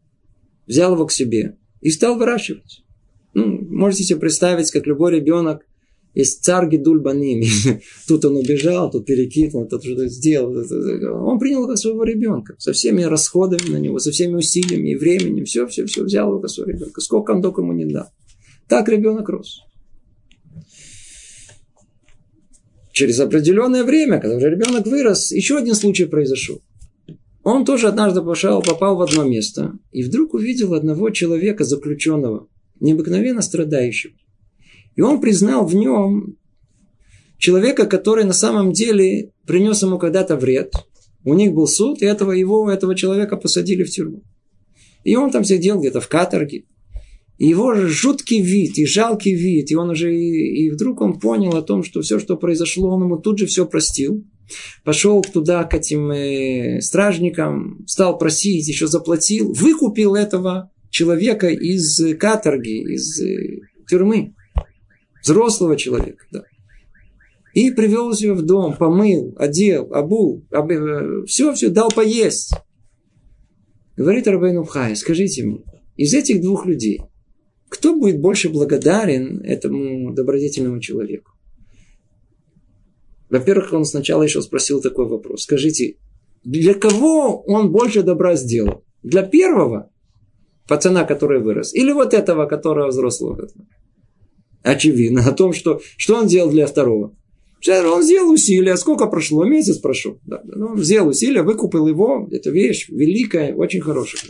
взял 0.67 0.93
его 0.93 1.07
к 1.07 1.11
себе 1.11 1.57
и 1.79 1.89
стал 1.89 2.15
выращивать. 2.15 2.83
Ну, 3.33 3.59
можете 3.69 4.03
себе 4.03 4.19
представить, 4.19 4.69
как 4.69 4.85
любой 4.85 5.15
ребенок 5.15 5.65
есть 6.13 6.43
царь 6.43 6.67
Гидуль 6.69 6.99
Баним. 6.99 7.43
тут 8.07 8.25
он 8.25 8.37
убежал, 8.37 8.91
тут 8.91 9.05
перекинул, 9.05 9.67
тут 9.67 9.83
что-то 9.83 10.07
сделал. 10.07 10.55
Он 11.27 11.39
принял 11.39 11.67
как 11.67 11.77
своего 11.77 12.03
ребенка. 12.03 12.55
Со 12.57 12.73
всеми 12.73 13.03
расходами 13.03 13.69
на 13.69 13.77
него, 13.77 13.99
со 13.99 14.11
всеми 14.11 14.35
усилиями 14.35 14.89
и 14.89 14.95
временем. 14.95 15.45
Все, 15.45 15.67
все, 15.67 15.85
все 15.85 16.03
взял 16.03 16.29
его 16.29 16.39
как 16.39 16.49
своего 16.49 16.71
ребенка. 16.71 17.01
Сколько 17.01 17.31
он 17.31 17.41
только 17.41 17.61
ему 17.61 17.73
не 17.73 17.85
дал. 17.85 18.07
Так 18.67 18.89
ребенок 18.89 19.29
рос. 19.29 19.61
через 22.91 23.19
определенное 23.19 23.83
время, 23.83 24.19
когда 24.19 24.37
уже 24.37 24.49
ребенок 24.49 24.85
вырос, 24.85 25.31
еще 25.31 25.57
один 25.57 25.75
случай 25.75 26.05
произошел. 26.05 26.61
Он 27.43 27.65
тоже 27.65 27.87
однажды 27.87 28.21
пошел, 28.21 28.61
попал 28.61 28.95
в 28.95 29.01
одно 29.01 29.23
место 29.23 29.73
и 29.91 30.03
вдруг 30.03 30.35
увидел 30.35 30.73
одного 30.75 31.09
человека 31.09 31.63
заключенного, 31.63 32.47
необыкновенно 32.79 33.41
страдающего. 33.41 34.13
И 34.95 35.01
он 35.01 35.21
признал 35.21 35.65
в 35.65 35.75
нем 35.75 36.37
человека, 37.37 37.85
который 37.85 38.23
на 38.23 38.33
самом 38.33 38.71
деле 38.71 39.31
принес 39.45 39.81
ему 39.81 39.97
когда-то 39.97 40.37
вред. 40.37 40.73
У 41.23 41.33
них 41.33 41.53
был 41.53 41.67
суд, 41.67 42.01
и 42.01 42.05
этого 42.05 42.31
его, 42.31 42.69
этого 42.69 42.95
человека 42.95 43.37
посадили 43.37 43.83
в 43.83 43.89
тюрьму. 43.89 44.23
И 45.03 45.15
он 45.15 45.31
там 45.31 45.43
сидел 45.43 45.79
где-то 45.79 46.01
в 46.01 46.07
каторге. 46.07 46.65
И 47.37 47.47
его 47.47 47.73
жуткий 47.73 48.41
вид, 48.41 48.77
и 48.77 48.85
жалкий 48.85 49.33
вид, 49.33 49.71
и 49.71 49.75
он 49.75 49.89
уже, 49.89 50.15
и, 50.15 50.65
и 50.65 50.69
вдруг 50.69 51.01
он 51.01 51.19
понял 51.19 51.55
о 51.55 51.63
том, 51.63 51.83
что 51.83 52.01
все, 52.01 52.19
что 52.19 52.37
произошло, 52.37 52.93
он 52.93 53.03
ему 53.03 53.17
тут 53.17 53.39
же 53.39 53.47
все 53.47 53.65
простил. 53.65 54.23
Пошел 54.83 55.21
туда 55.23 55.63
к 55.63 55.73
этим 55.73 56.11
э, 56.11 56.81
стражникам, 56.81 57.83
стал 57.87 58.17
просить, 58.19 58.67
еще 58.67 58.85
заплатил, 58.85 59.53
выкупил 59.53 60.13
этого 60.13 60.71
человека 60.91 61.47
из 61.47 61.99
каторги, 62.19 62.93
из 62.93 63.19
э, 63.19 63.61
тюрьмы. 63.89 64.35
Взрослого 65.21 65.77
человека, 65.77 66.25
да. 66.31 66.43
И 67.53 67.71
привел 67.71 68.11
его 68.13 68.35
в 68.35 68.43
дом, 68.43 68.75
помыл, 68.77 69.35
одел, 69.37 69.93
обул, 69.93 70.45
об, 70.51 70.71
э, 70.71 71.25
все, 71.25 71.53
все, 71.53 71.69
дал 71.69 71.89
поесть. 71.89 72.53
Говорит 73.97 74.27
Рабейну 74.27 74.63
Хай, 74.63 74.95
скажите 74.95 75.43
мне, 75.43 75.63
из 75.97 76.13
этих 76.13 76.41
двух 76.41 76.65
людей, 76.65 77.01
кто 77.69 77.93
будет 77.93 78.19
больше 78.19 78.49
благодарен 78.49 79.41
этому 79.41 80.13
добродетельному 80.13 80.79
человеку? 80.79 81.31
Во-первых, 83.29 83.71
он 83.73 83.85
сначала 83.85 84.23
еще 84.23 84.41
спросил 84.41 84.81
такой 84.81 85.07
вопрос. 85.07 85.43
Скажите, 85.43 85.95
для 86.43 86.73
кого 86.73 87.41
он 87.43 87.71
больше 87.71 88.03
добра 88.03 88.35
сделал? 88.35 88.83
Для 89.03 89.23
первого 89.23 89.89
пацана, 90.67 91.05
который 91.05 91.41
вырос? 91.41 91.73
Или 91.73 91.91
вот 91.91 92.13
этого, 92.13 92.45
которого 92.45 92.87
взрослого? 92.87 93.47
Очевидно 94.63 95.25
о 95.25 95.31
том, 95.31 95.53
что, 95.53 95.81
что 95.97 96.15
он 96.17 96.27
делал 96.27 96.51
для 96.51 96.67
второго. 96.67 97.15
Он 97.67 98.03
сделал 98.03 98.31
усилия. 98.31 98.75
Сколько 98.75 99.07
прошло? 99.07 99.43
Месяц 99.45 99.77
прошел. 99.77 100.19
Да, 100.25 100.41
он 100.55 100.81
сделал 100.83 101.09
усилия, 101.09 101.43
выкупил 101.43 101.87
его. 101.87 102.27
Это 102.31 102.49
вещь 102.49 102.89
великая, 102.89 103.53
очень 103.53 103.81
хорошая. 103.81 104.21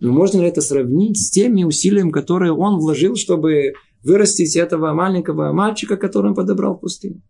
Но 0.00 0.12
можно 0.12 0.40
ли 0.40 0.48
это 0.48 0.60
сравнить 0.60 1.18
с 1.18 1.30
теми 1.30 1.64
усилиями, 1.64 2.10
которые 2.10 2.52
он 2.52 2.78
вложил, 2.78 3.16
чтобы 3.16 3.74
вырастить 4.02 4.56
этого 4.56 4.92
маленького 4.92 5.52
мальчика, 5.52 5.96
которого 5.96 6.30
он 6.30 6.34
подобрал 6.34 6.76
в 6.76 6.80
пустыне? 6.80 7.22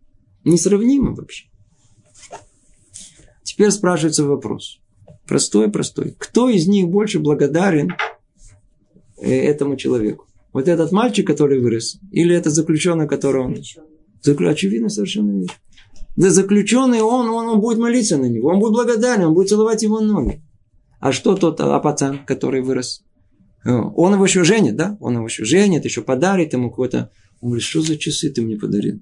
Несравнимо 0.43 1.13
вообще. 1.13 1.45
Теперь 3.43 3.71
спрашивается 3.71 4.25
вопрос. 4.25 4.79
Простой, 5.27 5.69
простой. 5.71 6.15
Кто 6.17 6.49
из 6.49 6.67
них 6.67 6.87
больше 6.87 7.19
благодарен 7.19 7.93
э, 9.21 9.31
этому 9.31 9.75
человеку? 9.75 10.24
Вот 10.55 10.69
этот 10.69 10.93
мальчик, 10.93 11.27
который 11.27 11.59
вырос, 11.59 11.97
или 12.13 12.33
этот 12.33 12.53
заключенный, 12.53 13.09
который 13.09 13.41
он... 13.41 13.57
Заключенный. 14.21 14.53
Очевидно 14.53 14.87
совершенно 14.87 15.41
вещь. 15.41 15.51
Да 16.15 16.29
заключенный 16.29 17.01
он, 17.01 17.27
он, 17.27 17.45
он 17.45 17.59
будет 17.59 17.77
молиться 17.77 18.17
на 18.17 18.27
него, 18.27 18.47
он 18.47 18.61
будет 18.61 18.71
благодарен, 18.71 19.25
он 19.25 19.33
будет 19.33 19.49
целовать 19.49 19.83
его 19.83 19.99
ноги. 19.99 20.41
А 21.01 21.11
что 21.11 21.35
тот 21.35 21.59
а 21.59 21.77
пацан, 21.81 22.25
который 22.25 22.61
вырос? 22.61 23.03
Э, 23.65 23.71
он 23.73 24.13
его 24.13 24.23
еще 24.23 24.45
женит, 24.45 24.77
да? 24.77 24.95
Он 25.01 25.15
его 25.15 25.25
еще 25.25 25.43
женит, 25.43 25.83
еще 25.83 26.01
подарит 26.01 26.53
ему 26.53 26.69
какой-то. 26.69 27.11
Он 27.41 27.49
говорит, 27.49 27.65
что 27.65 27.81
за 27.81 27.97
часы 27.97 28.29
ты 28.29 28.41
мне 28.41 28.55
подарил? 28.55 29.01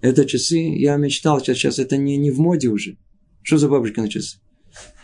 Это 0.00 0.24
часы, 0.24 0.56
я 0.56 0.96
мечтал, 0.96 1.38
сейчас, 1.38 1.58
сейчас 1.58 1.78
это 1.78 1.96
не, 1.96 2.16
не 2.16 2.32
в 2.32 2.40
моде 2.40 2.70
уже. 2.70 2.98
Что 3.44 3.58
за 3.58 3.68
бабушка 3.68 4.00
на 4.00 4.08
часы? 4.08 4.38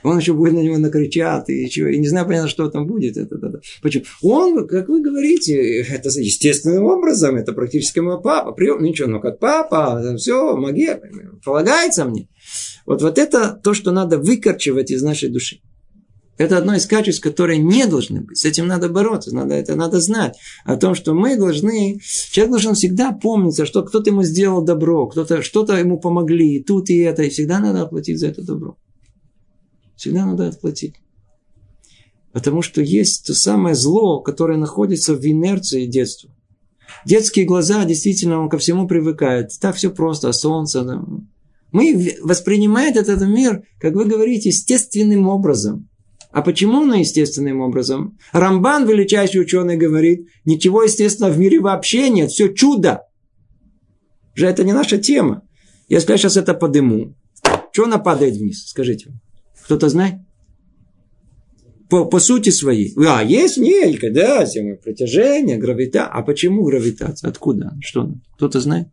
Он 0.02 0.18
еще 0.18 0.32
будет 0.32 0.54
на 0.54 0.58
него 0.58 0.78
накричат, 0.78 1.48
и, 1.48 1.62
еще, 1.62 1.92
и 1.92 1.98
не 1.98 2.08
знаю, 2.08 2.26
понятно, 2.26 2.48
что 2.48 2.68
там 2.68 2.86
будет. 2.86 3.16
Это, 3.16 3.36
это, 3.36 3.46
это. 3.46 3.60
Почему? 3.82 4.04
Он, 4.22 4.66
как 4.66 4.88
вы 4.88 5.00
говорите, 5.00 5.82
это 5.82 6.08
естественным 6.08 6.84
образом, 6.84 7.36
это 7.36 7.52
практически 7.52 8.00
мой 8.00 8.20
папа. 8.20 8.52
Прием, 8.52 8.82
ничего, 8.82 9.08
ну 9.08 9.20
как 9.20 9.38
папа, 9.38 10.16
все, 10.16 10.56
магия, 10.56 11.00
полагается 11.44 12.04
мне. 12.04 12.28
Вот, 12.84 13.00
вот 13.02 13.18
это 13.18 13.60
то, 13.62 13.74
что 13.74 13.92
надо 13.92 14.18
выкорчевать 14.18 14.90
из 14.90 15.02
нашей 15.02 15.28
души. 15.28 15.60
Это 16.38 16.56
одно 16.56 16.74
из 16.74 16.86
качеств, 16.86 17.22
которые 17.22 17.58
не 17.58 17.86
должны 17.86 18.22
быть. 18.22 18.38
С 18.38 18.44
этим 18.44 18.66
надо 18.66 18.88
бороться, 18.88 19.34
надо, 19.34 19.54
это 19.54 19.76
надо 19.76 20.00
знать. 20.00 20.34
О 20.64 20.76
том, 20.76 20.94
что 20.94 21.14
мы 21.14 21.36
должны... 21.36 22.00
Человек 22.32 22.50
должен 22.50 22.74
всегда 22.74 23.12
помниться, 23.12 23.66
что 23.66 23.82
кто-то 23.82 24.10
ему 24.10 24.22
сделал 24.24 24.62
добро, 24.62 25.06
кто-то, 25.06 25.42
что-то 25.42 25.76
ему 25.76 26.00
помогли, 26.00 26.56
и 26.56 26.64
тут 26.64 26.90
и 26.90 26.98
это. 26.98 27.22
И 27.22 27.28
всегда 27.28 27.60
надо 27.60 27.82
отплатить 27.82 28.18
за 28.18 28.28
это 28.28 28.42
добро. 28.42 28.76
Всегда 29.96 30.26
надо 30.26 30.48
отплатить. 30.48 30.96
Потому 32.32 32.62
что 32.62 32.80
есть 32.80 33.26
то 33.26 33.34
самое 33.34 33.74
зло, 33.74 34.20
которое 34.20 34.58
находится 34.58 35.14
в 35.14 35.24
инерции 35.24 35.86
детства. 35.86 36.30
Детские 37.04 37.44
глаза, 37.44 37.84
действительно, 37.84 38.40
он 38.40 38.48
ко 38.48 38.58
всему 38.58 38.86
привыкает. 38.86 39.50
Так 39.60 39.76
все 39.76 39.90
просто, 39.90 40.32
солнце. 40.32 40.82
Да. 40.82 41.04
Мы 41.72 42.16
воспринимаем 42.22 42.96
этот 42.96 43.22
мир, 43.26 43.64
как 43.78 43.94
вы 43.94 44.04
говорите, 44.04 44.50
естественным 44.50 45.28
образом. 45.28 45.88
А 46.30 46.40
почему 46.40 46.82
оно 46.82 46.94
естественным 46.94 47.60
образом? 47.60 48.18
Рамбан, 48.32 48.88
величайший 48.88 49.42
ученый, 49.42 49.76
говорит, 49.76 50.28
ничего 50.46 50.82
естественного 50.82 51.32
в 51.32 51.38
мире 51.38 51.60
вообще 51.60 52.08
нет, 52.08 52.30
все 52.30 52.48
чудо. 52.48 53.02
Уже 54.34 54.46
это 54.46 54.64
не 54.64 54.72
наша 54.72 54.96
тема. 54.96 55.42
Если 55.88 56.10
я 56.10 56.16
сейчас 56.16 56.38
это 56.38 56.54
подыму, 56.54 57.14
что 57.72 57.84
она 57.84 57.98
падает 57.98 58.36
вниз? 58.36 58.66
Скажите. 58.66 59.12
Кто-то 59.64 59.88
знает? 59.88 60.14
По, 61.88 62.06
по 62.06 62.20
сути 62.20 62.50
своей. 62.50 62.94
А, 63.06 63.22
есть 63.22 63.58
нелька, 63.58 64.10
да, 64.10 64.46
притяжение, 64.82 65.58
гравитация. 65.58 66.10
А 66.10 66.22
почему 66.22 66.64
гравитация? 66.64 67.28
Откуда? 67.28 67.74
Что? 67.82 68.10
Кто-то 68.36 68.60
знает? 68.60 68.88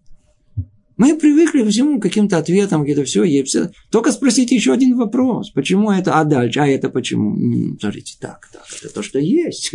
Мы 0.97 1.17
привыкли 1.17 1.63
ко 1.63 1.69
всему 1.69 2.01
каким-то 2.01 2.37
ответам, 2.37 2.81
какие-то 2.81 3.05
все, 3.05 3.23
есть. 3.23 3.55
Только 3.89 4.11
спросите 4.11 4.53
еще 4.53 4.73
один 4.73 4.97
вопрос. 4.97 5.49
Почему 5.51 5.91
это, 5.91 6.19
а 6.19 6.25
дальше, 6.25 6.59
а 6.59 6.67
это 6.67 6.89
почему? 6.89 7.77
Смотрите, 7.79 8.17
так, 8.19 8.49
так, 8.51 8.65
это 8.77 8.93
то, 8.93 9.01
что 9.01 9.17
есть. 9.17 9.73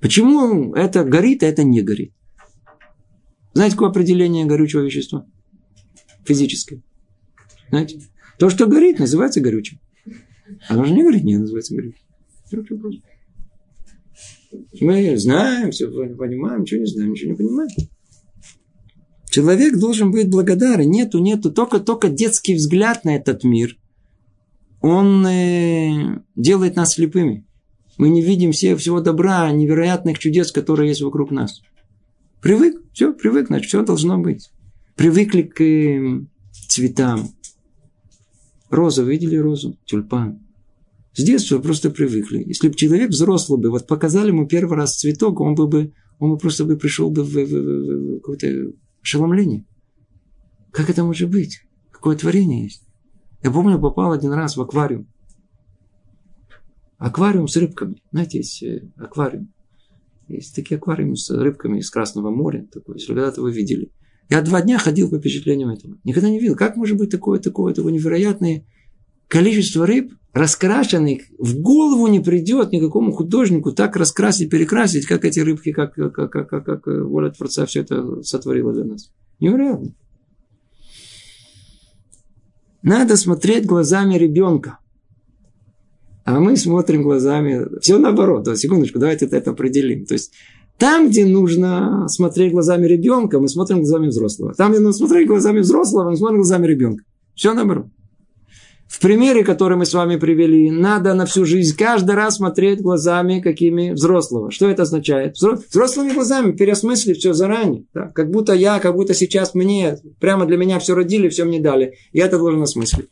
Почему 0.00 0.74
это 0.74 1.04
горит, 1.04 1.44
а 1.44 1.46
это 1.46 1.62
не 1.62 1.80
горит? 1.82 2.12
Знаете, 3.54 3.76
какое 3.76 3.90
определение 3.90 4.46
горючего 4.46 4.80
вещества? 4.80 5.26
Физическое. 6.24 6.82
Знаете? 7.70 8.00
То, 8.38 8.50
что 8.50 8.66
горит, 8.66 8.98
называется 8.98 9.40
горючим. 9.40 9.80
Оно 10.68 10.84
же 10.84 10.94
не 10.94 11.02
горит, 11.02 11.24
не 11.24 11.36
называется 11.36 11.74
горючим. 11.74 13.02
Мы 14.80 15.16
знаем, 15.18 15.70
все 15.70 15.88
понимаем, 15.90 16.62
ничего 16.62 16.80
не 16.80 16.86
знаем, 16.86 17.10
ничего 17.12 17.32
не 17.32 17.36
понимаем. 17.36 17.70
Человек 19.30 19.76
должен 19.78 20.10
быть 20.10 20.30
благодарен. 20.30 20.90
Нету, 20.90 21.18
нету. 21.18 21.52
Только, 21.52 21.80
только 21.80 22.08
детский 22.08 22.54
взгляд 22.54 23.04
на 23.04 23.16
этот 23.16 23.44
мир, 23.44 23.76
он 24.80 25.26
э, 25.26 26.22
делает 26.34 26.76
нас 26.76 26.94
слепыми. 26.94 27.44
Мы 27.98 28.08
не 28.08 28.22
видим 28.22 28.52
все, 28.52 28.76
всего 28.76 29.00
добра, 29.00 29.50
невероятных 29.50 30.18
чудес, 30.18 30.52
которые 30.52 30.90
есть 30.90 31.02
вокруг 31.02 31.30
нас. 31.30 31.60
Привык, 32.40 32.80
все, 32.92 33.12
привык, 33.12 33.48
значит, 33.48 33.68
все 33.68 33.84
должно 33.84 34.18
быть. 34.18 34.50
Привыкли 34.96 35.42
к 35.42 35.60
э, 35.60 36.20
цветам. 36.68 37.28
Роза, 38.70 39.02
видели 39.02 39.36
розу? 39.36 39.76
Тюльпан. 39.84 40.40
С 41.14 41.24
детства 41.24 41.58
просто 41.58 41.90
привыкли. 41.90 42.44
Если 42.46 42.68
бы 42.68 42.74
человек 42.74 43.10
взрослый 43.10 43.60
бы, 43.60 43.70
вот 43.70 43.86
показали 43.86 44.28
ему 44.28 44.46
первый 44.46 44.76
раз 44.76 44.98
цветок, 44.98 45.40
он 45.40 45.54
бы, 45.54 45.66
бы 45.66 45.92
он 46.18 46.30
бы 46.30 46.38
просто 46.38 46.64
бы 46.64 46.76
пришел 46.76 47.10
бы 47.10 47.24
в, 47.24 47.30
в, 47.30 47.44
в, 47.44 48.16
в 48.16 48.20
какое-то 48.20 48.72
ошеломление. 49.02 49.64
Как 50.70 50.90
это 50.90 51.02
может 51.02 51.30
быть? 51.30 51.60
Какое 51.90 52.16
творение 52.16 52.64
есть? 52.64 52.84
Я 53.42 53.50
помню, 53.50 53.80
попал 53.80 54.12
один 54.12 54.32
раз 54.32 54.56
в 54.56 54.62
аквариум. 54.62 55.08
Аквариум 56.98 57.48
с 57.48 57.56
рыбками. 57.56 58.02
Знаете, 58.12 58.38
есть 58.38 58.62
э, 58.62 58.88
аквариум. 58.96 59.52
Есть 60.28 60.54
такие 60.54 60.76
аквариумы 60.76 61.16
с 61.16 61.30
рыбками 61.30 61.78
из 61.78 61.90
Красного 61.90 62.30
моря. 62.30 62.66
Такой, 62.72 62.96
если 62.96 63.14
когда-то 63.14 63.40
вы 63.40 63.52
видели. 63.52 63.90
Я 64.28 64.42
два 64.42 64.60
дня 64.60 64.78
ходил 64.78 65.08
по 65.08 65.18
впечатлениям 65.18 65.70
этого. 65.70 65.98
Никогда 66.04 66.28
не 66.28 66.38
видел. 66.38 66.54
Как 66.54 66.76
может 66.76 66.98
быть 66.98 67.10
такое, 67.10 67.38
такое, 67.38 67.72
такое 67.72 67.92
невероятное 67.92 68.64
количество 69.28 69.86
рыб, 69.86 70.12
раскрашенных, 70.32 71.22
в 71.38 71.60
голову 71.60 72.06
не 72.08 72.20
придет 72.20 72.72
никакому 72.72 73.12
художнику 73.12 73.72
так 73.72 73.96
раскрасить, 73.96 74.50
перекрасить, 74.50 75.06
как 75.06 75.24
эти 75.24 75.40
рыбки, 75.40 75.72
как, 75.72 75.94
как, 75.94 76.14
как, 76.14 76.48
как, 76.48 76.64
как 76.64 76.86
воля 76.86 77.30
Творца 77.30 77.66
все 77.66 77.80
это 77.80 78.22
сотворила 78.22 78.72
для 78.72 78.84
нас. 78.84 79.12
Невероятно. 79.40 79.94
Надо 82.82 83.16
смотреть 83.16 83.66
глазами 83.66 84.14
ребенка. 84.14 84.78
А 86.24 86.40
мы 86.40 86.56
смотрим 86.56 87.02
глазами... 87.02 87.66
Все 87.80 87.98
наоборот. 87.98 88.44
Да, 88.44 88.54
секундочку, 88.54 88.98
давайте 88.98 89.26
это 89.26 89.50
определим. 89.50 90.04
То 90.04 90.14
есть, 90.14 90.32
там, 90.78 91.08
где 91.08 91.26
нужно 91.26 92.06
смотреть 92.08 92.52
глазами 92.52 92.86
ребенка, 92.86 93.40
мы 93.40 93.48
смотрим 93.48 93.78
глазами 93.78 94.08
взрослого. 94.08 94.54
Там, 94.54 94.70
где 94.70 94.80
нужно 94.80 95.06
смотреть 95.06 95.26
глазами 95.26 95.58
взрослого, 95.60 96.10
мы 96.10 96.16
смотрим 96.16 96.38
глазами 96.38 96.66
ребенка. 96.66 97.04
Все 97.34 97.52
наоборот. 97.52 97.86
В 98.86 99.00
примере, 99.00 99.44
который 99.44 99.76
мы 99.76 99.84
с 99.84 99.92
вами 99.92 100.16
привели, 100.16 100.70
надо 100.70 101.12
на 101.12 101.26
всю 101.26 101.44
жизнь 101.44 101.76
каждый 101.76 102.14
раз 102.14 102.36
смотреть 102.36 102.80
глазами 102.80 103.40
какими 103.40 103.90
взрослого. 103.90 104.50
Что 104.50 104.70
это 104.70 104.84
означает? 104.84 105.36
Взрослыми 105.36 106.14
глазами 106.14 106.52
переосмыслить 106.52 107.18
все 107.18 107.34
заранее. 107.34 107.84
Да? 107.92 108.06
Как 108.14 108.30
будто 108.30 108.54
я, 108.54 108.78
как 108.78 108.94
будто 108.94 109.12
сейчас 109.12 109.54
мне, 109.54 109.98
прямо 110.20 110.46
для 110.46 110.56
меня 110.56 110.78
все 110.78 110.94
родили, 110.94 111.28
все 111.28 111.44
мне 111.44 111.60
дали. 111.60 111.94
Я 112.12 112.26
это 112.26 112.38
должен 112.38 112.62
осмыслить. 112.62 113.08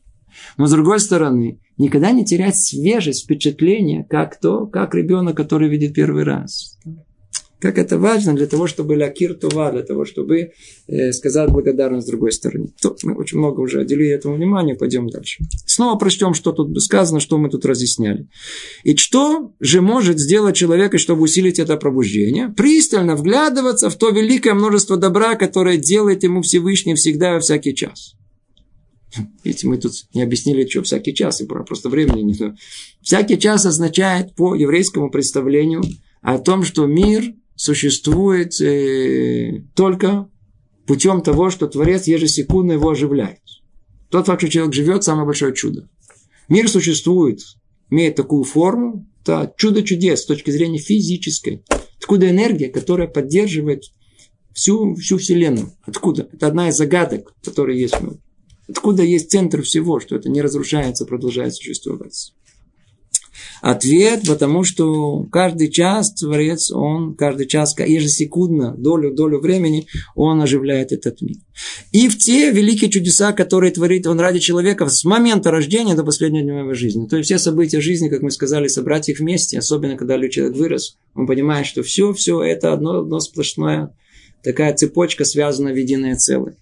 Но 0.57 0.67
с 0.67 0.71
другой 0.71 0.99
стороны, 0.99 1.61
никогда 1.77 2.11
не 2.11 2.25
терять 2.25 2.57
свежесть, 2.57 3.25
впечатление, 3.25 4.07
как 4.09 4.41
то, 4.41 4.67
как 4.67 4.95
ребенок, 4.95 5.37
который 5.37 5.69
видит 5.69 5.95
первый 5.95 6.25
раз. 6.25 6.79
Как 7.59 7.79
это 7.79 7.99
важно 7.99 8.35
для 8.35 8.47
того, 8.47 8.67
чтобы 8.67 8.93
лакир 8.93 9.35
това, 9.35 9.73
для 9.73 9.83
того, 9.83 10.05
чтобы 10.05 10.53
э, 10.89 11.13
сказать 11.13 11.51
благодарность 11.51 12.07
с 12.07 12.11
другой 12.11 12.33
стороны. 12.33 12.69
То, 12.83 12.95
мы 13.03 13.15
очень 13.15 13.39
много 13.39 13.61
уже 13.61 13.81
уделили 13.81 14.11
этому 14.11 14.37
внимания, 14.37 14.75
пойдем 14.75 15.09
дальше. 15.09 15.43
Снова 15.65 15.97
прочтем, 15.99 16.35
что 16.35 16.53
тут 16.53 16.81
сказано, 16.83 17.19
что 17.19 17.39
мы 17.39 17.49
тут 17.49 17.65
разъясняли. 17.65 18.29
И 18.85 18.95
что 18.97 19.55
же 19.59 19.81
может 19.81 20.19
сделать 20.19 20.55
человек, 20.55 20.99
чтобы 20.99 21.23
усилить 21.23 21.59
это 21.59 21.77
пробуждение? 21.79 22.51
Пристально 22.51 23.17
вглядываться 23.17 23.89
в 23.89 23.97
то 23.97 24.11
великое 24.11 24.53
множество 24.53 24.99
добра, 24.99 25.35
которое 25.35 25.79
делает 25.79 26.25
ему 26.25 26.43
Всевышний 26.43 26.95
всегда 26.95 27.35
во 27.35 27.41
всякий 27.41 27.75
час. 27.75 28.17
Видите, 29.45 29.67
мы 29.67 29.79
тут 29.79 29.93
не 30.13 30.23
объяснили, 30.23 30.67
что 30.67 30.83
всякий 30.83 31.15
час, 31.15 31.41
и 31.41 31.47
просто 31.47 31.89
времени 31.89 32.23
не. 32.23 32.57
Всякий 33.01 33.39
час 33.39 33.65
означает 33.65 34.35
по 34.35 34.55
еврейскому 34.55 35.11
представлению 35.11 35.83
о 36.21 36.39
том, 36.39 36.65
что 36.65 36.87
мир 36.87 37.33
существует 37.57 38.61
э, 38.61 39.63
только 39.75 40.29
путем 40.87 41.23
того, 41.23 41.51
что 41.51 41.67
Творец 41.67 42.07
ежесекундно 42.07 42.73
его 42.73 42.91
оживляет. 42.91 43.41
Тот 44.11 44.27
факт, 44.27 44.43
что 44.43 44.51
человек 44.51 44.75
живет, 44.75 45.03
самое 45.03 45.27
большое 45.27 45.55
чудо. 45.55 45.89
Мир 46.49 46.69
существует, 46.69 47.41
имеет 47.91 48.15
такую 48.15 48.45
форму, 48.45 49.07
это 49.23 49.53
чудо 49.57 49.83
чудес 49.83 50.23
с 50.23 50.27
точки 50.27 50.51
зрения 50.51 50.79
физической. 50.79 51.65
Откуда 51.99 52.31
энергия, 52.31 52.69
которая 52.69 53.09
поддерживает 53.09 53.83
всю, 54.53 54.95
всю 54.95 55.19
Вселенную? 55.19 55.73
Откуда? 55.83 56.29
Это 56.33 56.47
одна 56.47 56.69
из 56.69 56.77
загадок, 56.77 57.35
которые 57.43 57.81
есть 57.81 57.97
в 57.97 58.03
мире. 58.03 58.21
Откуда 58.69 59.03
есть 59.03 59.31
центр 59.31 59.63
всего, 59.63 59.99
что 59.99 60.15
это 60.17 60.29
не 60.29 60.43
разрушается, 60.43 61.07
продолжает 61.07 61.55
существовать. 61.55 62.33
Ответ, 63.63 64.23
потому 64.27 64.65
что 64.65 65.25
каждый 65.25 65.71
час 65.71 66.13
Творец, 66.13 66.71
он 66.71 67.15
каждый 67.15 67.47
час, 67.47 67.75
ежесекундно, 67.79 68.75
долю, 68.77 69.13
долю 69.13 69.41
времени, 69.41 69.87
он 70.15 70.41
оживляет 70.41 70.93
этот 70.93 71.21
мир. 71.23 71.37
И 71.93 72.09
в 72.09 72.19
те 72.19 72.51
великие 72.51 72.91
чудеса, 72.91 73.33
которые 73.33 73.73
творит 73.73 74.07
он 74.07 74.21
ради 74.21 74.39
человека 74.39 74.89
с 74.89 75.05
момента 75.05 75.51
рождения 75.51 75.95
до 75.95 76.05
последнего 76.05 76.43
дня 76.43 76.61
его 76.61 76.75
жизни. 76.75 77.07
То 77.07 77.17
есть 77.17 77.27
все 77.27 77.39
события 77.39 77.81
жизни, 77.81 78.09
как 78.09 78.23
мы 78.23 78.31
сказали, 78.31 78.69
собрать 78.69 79.09
их 79.09 79.19
вместе, 79.19 79.59
особенно 79.59 79.97
когда 79.97 80.17
человек 80.29 80.57
вырос, 80.57 80.99
он 81.15 81.27
понимает, 81.27 81.67
что 81.67 81.83
все, 81.83 82.13
все 82.13 82.43
это 82.43 82.73
одно, 82.73 83.01
одно 83.01 83.21
сплошное, 83.21 83.95
такая 84.43 84.75
цепочка 84.75 85.25
связана 85.25 85.71
в 85.71 85.77
единое 85.77 86.17
целое. 86.17 86.57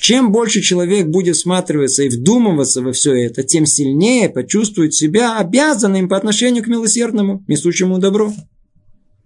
Чем 0.00 0.32
больше 0.32 0.62
человек 0.62 1.08
будет 1.08 1.36
всматриваться 1.36 2.02
и 2.02 2.08
вдумываться 2.08 2.80
во 2.80 2.92
все 2.92 3.12
это, 3.12 3.42
тем 3.42 3.66
сильнее 3.66 4.30
почувствует 4.30 4.94
себя 4.94 5.36
обязанным 5.38 6.08
по 6.08 6.16
отношению 6.16 6.64
к 6.64 6.68
милосердному, 6.68 7.44
несущему 7.46 7.98
добро. 7.98 8.32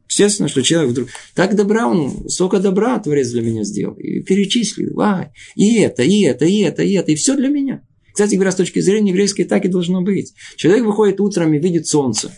Естественно, 0.08 0.48
что 0.48 0.62
человек 0.62 0.90
вдруг 0.90 1.08
так 1.34 1.54
добра, 1.54 1.86
он 1.86 2.28
столько 2.28 2.58
добра 2.58 2.98
Творец 2.98 3.30
для 3.30 3.42
меня 3.42 3.62
сделал. 3.62 3.94
И 3.94 4.20
перечислил, 4.20 5.00
а, 5.00 5.30
и 5.54 5.76
это, 5.76 6.02
и 6.02 6.22
это, 6.22 6.44
и 6.44 6.58
это, 6.58 6.82
и 6.82 6.92
это, 6.94 7.12
и 7.12 7.14
все 7.14 7.36
для 7.36 7.48
меня. 7.48 7.82
Кстати 8.12 8.34
говоря, 8.34 8.50
с 8.50 8.56
точки 8.56 8.80
зрения 8.80 9.10
еврейской, 9.10 9.44
так 9.44 9.64
и 9.64 9.68
должно 9.68 10.02
быть. 10.02 10.34
Человек 10.56 10.84
выходит 10.86 11.20
утром 11.20 11.54
и 11.54 11.60
видит 11.60 11.86
солнце. 11.86 12.36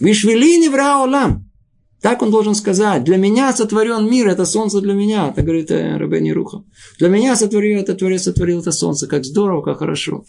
Вишвелини 0.00 0.68
враолам. 0.68 1.50
Так 2.04 2.20
он 2.20 2.30
должен 2.30 2.54
сказать. 2.54 3.02
Для 3.02 3.16
меня 3.16 3.50
сотворен 3.54 4.10
мир, 4.10 4.28
это 4.28 4.44
солнце 4.44 4.82
для 4.82 4.92
меня. 4.92 5.30
Это 5.30 5.40
говорит 5.40 5.70
э, 5.70 5.96
Рабени 5.96 6.32
Руха. 6.32 6.62
Для 6.98 7.08
меня 7.08 7.34
сотворил 7.34 7.80
это 7.80 7.94
Творец, 7.94 8.24
сотворил 8.24 8.60
это 8.60 8.72
солнце. 8.72 9.06
Как 9.06 9.24
здорово, 9.24 9.62
как 9.62 9.78
хорошо. 9.78 10.26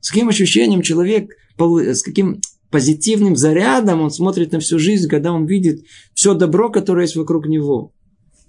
С 0.00 0.10
каким 0.10 0.28
ощущением 0.28 0.82
человек, 0.82 1.32
с 1.58 2.02
каким 2.04 2.40
позитивным 2.70 3.34
зарядом 3.34 4.02
он 4.02 4.12
смотрит 4.12 4.52
на 4.52 4.60
всю 4.60 4.78
жизнь, 4.78 5.08
когда 5.08 5.32
он 5.32 5.46
видит 5.46 5.80
все 6.14 6.32
добро, 6.34 6.70
которое 6.70 7.06
есть 7.06 7.16
вокруг 7.16 7.48
него. 7.48 7.92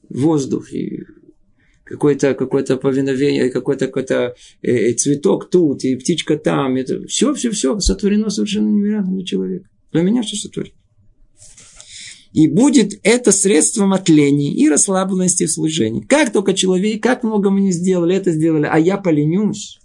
Воздух 0.09 0.71
и 0.71 0.99
какое-то 1.83 2.35
какое 2.35 2.63
повиновение, 2.63 3.49
какой-то 3.49 3.87
какой 3.87 4.35
э, 4.61 4.93
цветок 4.93 5.49
тут, 5.49 5.83
и 5.83 5.95
птичка 5.95 6.37
там. 6.37 6.75
Это 6.75 7.07
все, 7.07 7.33
все, 7.33 7.49
все 7.49 7.79
сотворено 7.79 8.29
совершенно 8.29 8.69
невероятно 8.69 9.15
для 9.15 9.25
человека. 9.25 9.67
Для 9.91 10.03
меня 10.03 10.21
все 10.21 10.35
сотворено. 10.35 10.75
И 12.33 12.47
будет 12.47 12.99
это 13.03 13.31
средством 13.31 13.93
отления 13.93 14.53
и 14.53 14.69
расслабленности 14.69 15.45
в 15.45 15.51
служении. 15.51 16.01
Как 16.01 16.31
только 16.31 16.53
человек, 16.53 17.01
как 17.01 17.23
много 17.23 17.49
мы 17.49 17.61
не 17.61 17.71
сделали, 17.71 18.15
это 18.15 18.31
сделали, 18.31 18.67
а 18.71 18.79
я 18.79 18.97
поленюсь. 18.97 19.79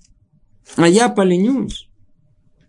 А 0.76 0.88
я 0.88 1.08
поленюсь. 1.08 1.88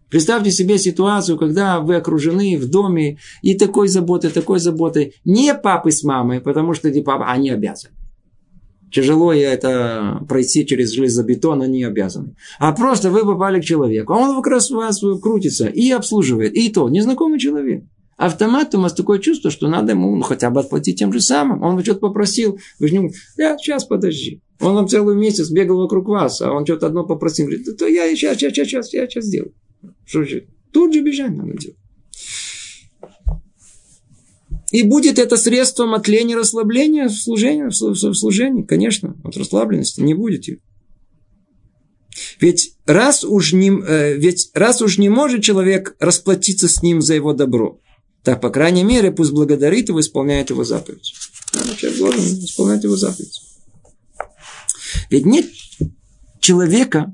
Представьте 0.09 0.51
себе 0.51 0.77
ситуацию, 0.77 1.39
когда 1.39 1.79
вы 1.79 1.95
окружены 1.95 2.55
в 2.57 2.69
доме 2.69 3.17
и 3.41 3.55
такой 3.55 3.87
заботой, 3.87 4.29
такой 4.29 4.59
заботой. 4.59 5.15
Не 5.25 5.55
папы 5.55 5.91
с 5.91 6.03
мамой, 6.03 6.39
потому 6.39 6.73
что 6.75 6.89
эти 6.89 7.01
папы, 7.01 7.23
они 7.27 7.49
обязаны. 7.49 7.95
Тяжело 8.91 9.33
это 9.33 10.23
пройти 10.29 10.67
через 10.67 10.91
железобетон, 10.91 11.63
они 11.63 11.83
обязаны. 11.83 12.35
А 12.59 12.73
просто 12.73 13.09
вы 13.09 13.25
попали 13.25 13.59
к 13.59 13.65
человеку, 13.65 14.13
а 14.13 14.17
он 14.17 14.35
как 14.35 14.45
раз 14.45 14.69
у 14.69 14.75
вас 14.75 14.99
крутится 14.99 15.65
и 15.65 15.89
обслуживает. 15.89 16.53
И 16.53 16.69
то, 16.69 16.87
незнакомый 16.89 17.39
человек. 17.39 17.83
Автомат 18.23 18.73
у 18.73 18.79
вас 18.79 18.93
такое 18.93 19.19
чувство, 19.19 19.51
что 19.51 19.67
надо 19.67 19.91
ему 19.91 20.15
ну, 20.15 20.21
хотя 20.21 20.49
бы 20.49 20.61
отплатить 20.61 20.97
тем 20.97 21.11
же 21.11 21.19
самым. 21.19 21.61
Он 21.61 21.83
что-то 21.83 21.99
попросил, 21.99 22.57
вы 22.79 22.87
же 22.87 22.97
не 22.97 23.11
да, 23.35 23.57
сейчас 23.57 23.83
подожди. 23.83 24.41
Он 24.61 24.75
вам 24.75 24.87
целый 24.87 25.13
месяц 25.13 25.49
бегал 25.49 25.79
вокруг 25.79 26.07
вас, 26.07 26.39
а 26.39 26.53
он 26.53 26.65
что-то 26.65 26.87
одно 26.87 27.05
попросил. 27.05 27.47
Говорит, 27.47 27.77
то 27.77 27.85
я 27.85 28.07
сейчас, 28.15 28.37
сейчас, 28.37 28.55
сейчас, 28.55 28.93
я 28.93 29.07
сейчас 29.07 29.25
сделаю. 29.25 29.53
Что 30.05 30.23
же? 30.23 30.47
Тут 30.71 30.93
же 30.93 31.01
бежать 31.01 31.31
надо 31.31 31.57
делать. 31.57 31.77
И 34.71 34.83
будет 34.83 35.19
это 35.19 35.35
средством 35.35 35.93
от 35.93 36.07
лени 36.07 36.35
расслабления 36.35 37.09
в 37.09 37.11
служении, 37.11 37.65
в 37.65 38.13
служении, 38.15 38.63
конечно, 38.63 39.17
от 39.25 39.35
расслабленности 39.35 39.99
не 39.99 40.13
будет 40.13 40.47
ее. 40.47 40.59
Ведь 42.39 42.77
раз, 42.85 43.25
уж 43.25 43.51
не, 43.51 43.69
э, 43.69 44.15
ведь 44.15 44.49
раз 44.53 44.81
уж 44.81 44.97
не 44.97 45.09
может 45.09 45.43
человек 45.43 45.97
расплатиться 45.99 46.69
с 46.69 46.81
ним 46.81 47.01
за 47.01 47.15
его 47.15 47.33
добро, 47.33 47.81
так, 48.23 48.41
по 48.41 48.49
крайней 48.49 48.83
мере, 48.83 49.11
пусть 49.11 49.31
благодарит 49.31 49.89
его, 49.89 49.99
исполняет 49.99 50.49
его 50.49 50.63
заповедь. 50.63 51.13
Человек 51.77 51.99
должен 51.99 52.21
исполнять 52.45 52.83
его 52.83 52.95
заповедь. 52.95 53.41
Ведь 55.09 55.25
нет 55.25 55.45
человека, 56.39 57.13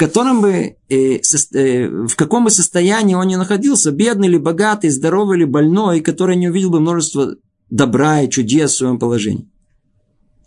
котором 0.00 0.40
бы, 0.40 0.76
э, 0.88 1.20
э, 1.52 1.88
в 2.06 2.16
каком 2.16 2.44
бы 2.44 2.50
состоянии 2.50 3.14
он 3.14 3.26
ни 3.26 3.36
находился, 3.36 3.90
бедный 3.90 4.28
или 4.28 4.38
богатый, 4.38 4.88
здоровый 4.88 5.36
или 5.36 5.44
больной, 5.44 6.00
который 6.00 6.36
не 6.36 6.48
увидел 6.48 6.70
бы 6.70 6.80
множество 6.80 7.36
добра 7.68 8.22
и 8.22 8.30
чудес 8.30 8.72
в 8.72 8.76
своем 8.78 8.98
положении. 8.98 9.46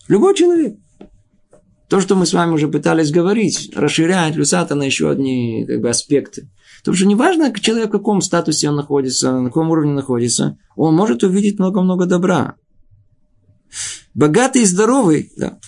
Любой 0.07 0.33
человек. 0.33 0.75
То, 1.93 1.99
что 1.99 2.15
мы 2.15 2.25
с 2.25 2.33
вами 2.33 2.53
уже 2.53 2.67
пытались 2.67 3.11
говорить, 3.11 3.71
расширять 3.75 4.35
Люсата 4.35 4.73
на 4.73 4.81
еще 4.81 5.11
одни 5.11 5.63
как 5.67 5.79
бы, 5.79 5.91
аспекты. 5.91 6.49
Потому 6.79 6.97
что 6.97 7.05
неважно, 7.05 7.53
человек 7.53 7.89
в 7.89 7.91
каком 7.91 8.19
статусе 8.21 8.69
он 8.69 8.77
находится, 8.77 9.31
на 9.31 9.49
каком 9.49 9.69
уровне 9.69 9.91
находится, 9.91 10.57
он 10.75 10.95
может 10.95 11.21
увидеть 11.21 11.59
много-много 11.59 12.07
добра. 12.07 12.55
Богатый 14.15 14.63
и 14.63 14.65
здоровый, 14.65 15.31
да, 15.37 15.59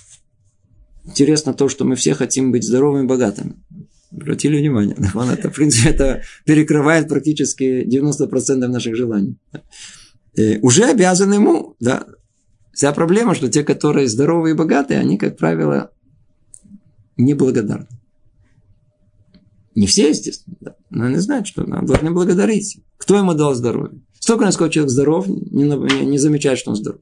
Интересно 1.03 1.53
то, 1.53 1.69
что 1.69 1.85
мы 1.85 1.95
все 1.95 2.15
хотим 2.15 2.51
быть 2.51 2.63
здоровыми 2.63 3.03
и 3.03 3.07
богатыми. 3.07 3.63
Обратили 4.11 4.57
внимание. 4.57 4.97
Он 5.13 5.29
это, 5.29 5.51
в 5.51 5.53
принципе, 5.53 5.89
это 5.91 6.23
перекрывает 6.43 7.07
практически 7.07 7.85
90% 7.87 8.55
наших 8.65 8.95
желаний. 8.95 9.37
И 10.33 10.41
э, 10.41 10.59
уже 10.61 10.85
обязан 10.85 11.31
ему, 11.33 11.75
да. 11.79 12.07
Вся 12.73 12.91
проблема, 12.93 13.35
что 13.35 13.47
те, 13.47 13.63
которые 13.63 14.07
здоровые 14.07 14.55
и 14.55 14.57
богатые, 14.57 14.99
они, 14.99 15.19
как 15.19 15.37
правило, 15.37 15.91
неблагодарны. 17.17 17.87
Не 19.75 19.87
все, 19.87 20.09
естественно, 20.09 20.55
да. 20.61 20.75
но 20.89 21.05
они 21.05 21.17
знают, 21.17 21.47
что 21.47 21.65
нам 21.65 21.85
должны 21.85 22.11
благодарить. 22.11 22.79
Кто 22.97 23.17
ему 23.17 23.33
дал 23.33 23.53
здоровье? 23.53 23.99
Столько, 24.19 24.45
насколько 24.45 24.73
человек 24.73 24.91
здоров, 24.91 25.27
не, 25.27 25.63
не, 25.63 26.05
не 26.05 26.17
замечает, 26.17 26.57
что 26.57 26.71
он 26.71 26.77
здоров. 26.77 27.01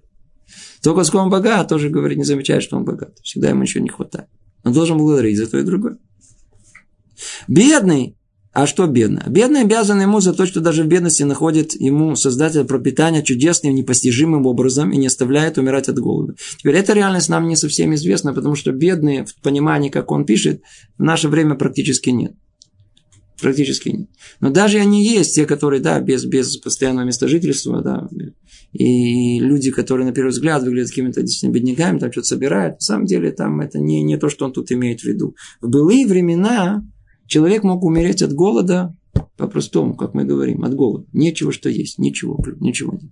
Только 0.81 1.03
сколько 1.03 1.23
он 1.23 1.29
богат, 1.29 1.69
тоже 1.69 1.89
говорит, 1.89 2.17
не 2.17 2.23
замечает, 2.23 2.63
что 2.63 2.75
он 2.75 2.83
богат. 2.83 3.17
Всегда 3.21 3.49
ему 3.49 3.61
еще 3.61 3.79
не 3.79 3.89
хватает. 3.89 4.27
Он 4.63 4.73
должен 4.73 4.97
благодарить 4.97 5.37
за 5.37 5.47
то 5.47 5.57
и 5.57 5.63
другое. 5.63 5.97
Бедный, 7.47 8.17
а 8.53 8.67
что 8.67 8.85
бедный? 8.85 9.23
Бедный 9.27 9.61
обязан 9.61 9.99
ему 9.99 10.19
за 10.19 10.31
то, 10.31 10.45
что 10.45 10.61
даже 10.61 10.83
в 10.83 10.87
бедности 10.87 11.23
находит 11.23 11.73
ему 11.73 12.15
создатель 12.15 12.63
пропитания 12.65 13.23
чудесным, 13.23 13.73
непостижимым 13.73 14.45
образом 14.45 14.91
и 14.91 14.97
не 14.97 15.07
оставляет 15.07 15.57
умирать 15.57 15.89
от 15.89 15.97
голода. 15.97 16.35
Теперь 16.59 16.75
эта 16.75 16.93
реальность 16.93 17.29
нам 17.29 17.47
не 17.47 17.55
совсем 17.55 17.95
известна, 17.95 18.31
потому 18.31 18.53
что 18.53 18.71
бедные, 18.71 19.25
в 19.25 19.35
понимании, 19.41 19.89
как 19.89 20.11
он 20.11 20.25
пишет, 20.25 20.61
в 20.99 21.03
наше 21.03 21.29
время 21.29 21.55
практически 21.55 22.11
нет. 22.11 22.35
Практически 23.41 23.89
нет. 23.89 24.09
Но 24.39 24.51
даже 24.51 24.77
они 24.77 25.03
есть, 25.03 25.33
те, 25.33 25.47
которые, 25.47 25.81
да, 25.81 25.99
без, 25.99 26.23
без 26.23 26.55
постоянного 26.57 27.07
места 27.07 27.27
жительства, 27.27 27.81
да, 27.81 28.07
и 28.71 29.39
люди, 29.39 29.71
которые 29.71 30.05
на 30.05 30.13
первый 30.13 30.29
взгляд 30.29 30.61
выглядят 30.61 30.89
какими-то 30.89 31.21
действительно 31.21 31.53
бедняками, 31.53 31.97
там 31.97 32.11
что-то 32.11 32.27
собирают, 32.27 32.75
на 32.75 32.81
самом 32.81 33.05
деле 33.05 33.31
там 33.31 33.61
это 33.61 33.79
не, 33.79 34.03
не 34.03 34.17
то, 34.17 34.29
что 34.29 34.45
он 34.45 34.53
тут 34.53 34.71
имеет 34.71 35.01
в 35.01 35.05
виду. 35.05 35.35
В 35.59 35.69
былые 35.69 36.05
времена 36.05 36.83
человек 37.27 37.63
мог 37.63 37.83
умереть 37.83 38.21
от 38.21 38.33
голода 38.33 38.95
по-простому, 39.37 39.95
как 39.95 40.13
мы 40.13 40.25
говорим, 40.25 40.63
от 40.63 40.75
голода. 40.75 41.05
Нечего 41.13 41.51
что 41.51 41.69
есть, 41.69 41.97
ничего, 41.99 42.37
ничего 42.59 42.93
нет. 42.93 43.11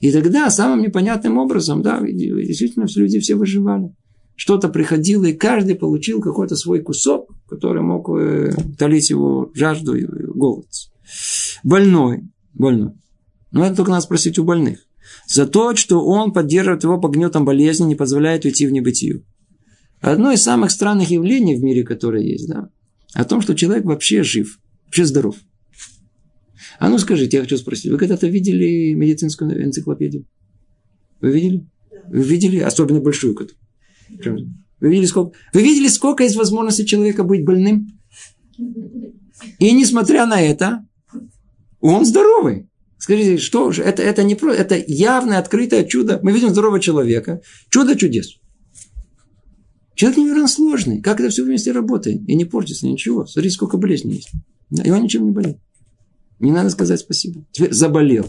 И 0.00 0.12
тогда 0.12 0.50
самым 0.50 0.82
непонятным 0.82 1.38
образом, 1.38 1.82
да, 1.82 2.00
действительно, 2.00 2.86
все 2.86 3.00
люди 3.00 3.18
все 3.20 3.34
выживали. 3.34 3.94
Что-то 4.36 4.68
приходило, 4.68 5.24
и 5.24 5.32
каждый 5.32 5.76
получил 5.76 6.20
какой-то 6.20 6.56
свой 6.56 6.80
кусок, 6.80 7.30
который 7.48 7.82
мог 7.82 8.08
утолить 8.08 9.10
э, 9.10 9.14
его 9.14 9.50
жажду 9.54 9.94
и 9.94 10.04
голод. 10.04 10.66
Больной, 11.62 12.24
больной. 12.52 12.92
Но 13.52 13.64
это 13.64 13.76
только 13.76 13.92
надо 13.92 14.02
спросить 14.02 14.38
у 14.38 14.44
больных. 14.44 14.80
За 15.26 15.46
то, 15.46 15.76
что 15.76 16.04
он 16.04 16.32
поддерживает 16.32 16.82
его 16.82 17.00
по 17.00 17.08
гнетам 17.08 17.44
болезни, 17.44 17.84
не 17.84 17.94
позволяет 17.94 18.44
уйти 18.44 18.66
в 18.66 18.72
небытию. 18.72 19.24
Одно 20.00 20.32
из 20.32 20.42
самых 20.42 20.70
странных 20.70 21.10
явлений 21.10 21.54
в 21.54 21.62
мире, 21.62 21.84
которое 21.84 22.22
есть, 22.22 22.48
да, 22.48 22.68
о 23.14 23.24
том, 23.24 23.40
что 23.40 23.54
человек 23.54 23.84
вообще 23.84 24.22
жив, 24.22 24.58
вообще 24.86 25.04
здоров. 25.06 25.36
А 26.78 26.88
ну 26.88 26.98
скажите, 26.98 27.36
я 27.36 27.42
хочу 27.42 27.56
спросить, 27.56 27.90
вы 27.90 27.98
когда-то 27.98 28.26
видели 28.26 28.92
медицинскую 28.94 29.64
энциклопедию? 29.64 30.26
Вы 31.20 31.32
видели? 31.32 31.66
Вы 32.08 32.22
видели? 32.22 32.58
Особенно 32.58 33.00
большую 33.00 33.34
которую. 33.34 33.56
Вы 34.80 34.90
видели, 34.90 35.06
сколько, 35.06 35.38
вы 35.52 35.62
видели, 35.62 35.88
сколько 35.88 36.24
есть 36.24 36.36
возможности 36.36 36.84
человека 36.84 37.24
быть 37.24 37.44
больным? 37.44 37.98
И 39.58 39.72
несмотря 39.72 40.26
на 40.26 40.40
это, 40.40 40.86
он 41.80 42.04
здоровый. 42.04 42.68
Скажите, 42.98 43.38
что 43.38 43.70
же, 43.70 43.82
это, 43.82 44.02
это 44.02 44.24
не 44.24 44.34
просто, 44.34 44.62
это 44.62 44.82
явное, 44.86 45.38
открытое 45.38 45.84
чудо. 45.84 46.20
Мы 46.22 46.32
видим 46.32 46.50
здорового 46.50 46.80
человека. 46.80 47.40
Чудо 47.70 47.96
чудес. 47.96 48.38
Человек 49.94 50.18
невероятно 50.18 50.48
сложный. 50.48 51.00
Как 51.00 51.20
это 51.20 51.30
все 51.30 51.44
вместе 51.44 51.72
работает? 51.72 52.28
И 52.28 52.34
не 52.34 52.44
портится 52.44 52.86
ничего. 52.86 53.26
Смотрите, 53.26 53.54
сколько 53.54 53.76
болезней 53.76 54.14
есть. 54.14 54.30
И 54.84 54.90
он 54.90 55.02
ничем 55.02 55.24
не 55.24 55.30
болеет. 55.30 55.58
Не 56.40 56.52
надо 56.52 56.70
сказать 56.70 57.00
спасибо. 57.00 57.44
Теперь 57.52 57.72
заболел. 57.72 58.26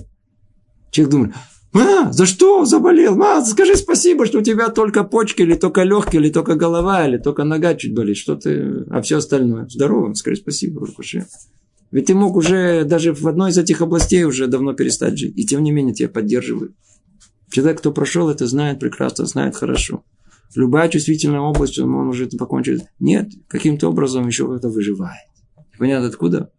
Человек 0.92 1.12
думает, 1.12 1.34
а, 1.74 2.14
за 2.14 2.26
что 2.26 2.64
заболел? 2.64 3.22
А, 3.22 3.44
скажи 3.44 3.76
спасибо, 3.76 4.26
что 4.26 4.40
у 4.40 4.42
тебя 4.42 4.70
только 4.70 5.04
почки, 5.04 5.42
или 5.42 5.56
только 5.56 5.84
легкие, 5.84 6.22
или 6.22 6.32
только 6.32 6.56
голова, 6.56 7.06
или 7.06 7.18
только 7.18 7.44
нога 7.44 7.76
чуть 7.76 7.94
болит. 7.94 8.16
Что 8.16 8.36
ты, 8.36 8.86
а 8.90 9.02
все 9.02 9.18
остальное. 9.18 9.68
Здорово, 9.68 10.14
скажи 10.14 10.38
спасибо, 10.38 10.86
Рукуше. 10.86 11.26
Ведь 11.92 12.06
ты 12.06 12.16
мог 12.16 12.36
уже 12.36 12.86
даже 12.86 13.14
в 13.14 13.28
одной 13.28 13.52
из 13.52 13.58
этих 13.58 13.82
областей 13.82 14.24
уже 14.24 14.48
давно 14.48 14.74
перестать 14.74 15.18
жить. 15.18 15.38
И 15.38 15.46
тем 15.46 15.64
не 15.64 15.72
менее 15.72 15.94
тебя 15.94 16.10
поддерживают. 16.10 16.74
Человек, 17.52 17.80
кто 17.80 17.92
прошел 17.92 18.30
это, 18.30 18.48
знает 18.48 18.80
прекрасно, 18.80 19.26
знает 19.26 19.56
хорошо. 19.56 20.04
Любая 20.56 20.88
чувствительная 20.90 21.42
область, 21.42 21.78
он 21.80 21.90
может 21.90 22.38
покончить. 22.38 22.84
Нет, 23.00 23.30
каким-то 23.48 23.90
образом 23.90 24.28
еще 24.28 24.52
это 24.56 24.70
выживает. 24.70 25.28
Понятно 25.78 26.08
откуда? 26.08 26.52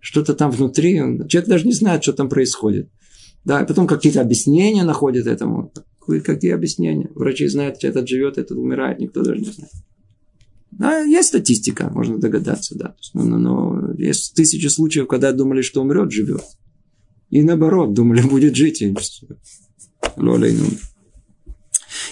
Что-то 0.00 0.34
там 0.34 0.50
внутри. 0.50 0.96
Человек 1.28 1.46
даже 1.46 1.66
не 1.66 1.72
знает, 1.72 2.02
что 2.02 2.12
там 2.12 2.28
происходит. 2.28 2.90
Да, 3.44 3.62
и 3.62 3.66
потом 3.66 3.86
какие-то 3.86 4.20
объяснения 4.20 4.84
находят 4.84 5.26
этому. 5.26 5.72
Какие 6.24 6.52
объяснения? 6.52 7.08
Врачи 7.14 7.46
знают, 7.46 7.78
что 7.78 7.88
этот 7.88 8.08
живет, 8.08 8.36
этот 8.36 8.58
умирает, 8.58 8.98
никто 8.98 9.22
даже 9.22 9.40
не 9.40 9.50
знает. 9.50 9.72
Да, 10.72 11.00
есть 11.00 11.28
статистика, 11.28 11.90
можно 11.90 12.18
догадаться, 12.18 12.76
да. 12.76 12.96
Но, 13.14 13.24
но, 13.24 13.38
но 13.38 13.94
есть 13.94 14.34
тысячи 14.34 14.66
случаев, 14.66 15.06
когда 15.06 15.32
думали, 15.32 15.62
что 15.62 15.82
умрет, 15.82 16.10
живет. 16.10 16.42
И 17.30 17.42
наоборот, 17.42 17.94
думали, 17.94 18.22
будет 18.28 18.56
жить. 18.56 18.82
Лоля 20.16 20.48
и 20.48 20.56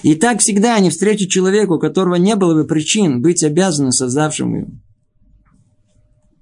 и 0.03 0.15
так 0.15 0.39
всегда 0.39 0.79
не 0.79 0.89
встречу 0.89 1.27
человека, 1.27 1.73
у 1.73 1.79
которого 1.79 2.15
не 2.15 2.35
было 2.35 2.53
бы 2.53 2.65
причин 2.65 3.21
быть 3.21 3.43
обязанным 3.43 3.91
создавшим 3.91 4.55
его. 4.55 4.67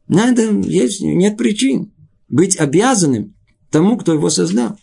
Надо, 0.07 0.41
есть, 0.61 1.01
нет 1.01 1.37
причин 1.37 1.91
быть 2.27 2.57
обязанным 2.57 3.35
тому, 3.69 3.97
кто 3.97 4.13
его 4.13 4.29
создал. 4.29 4.77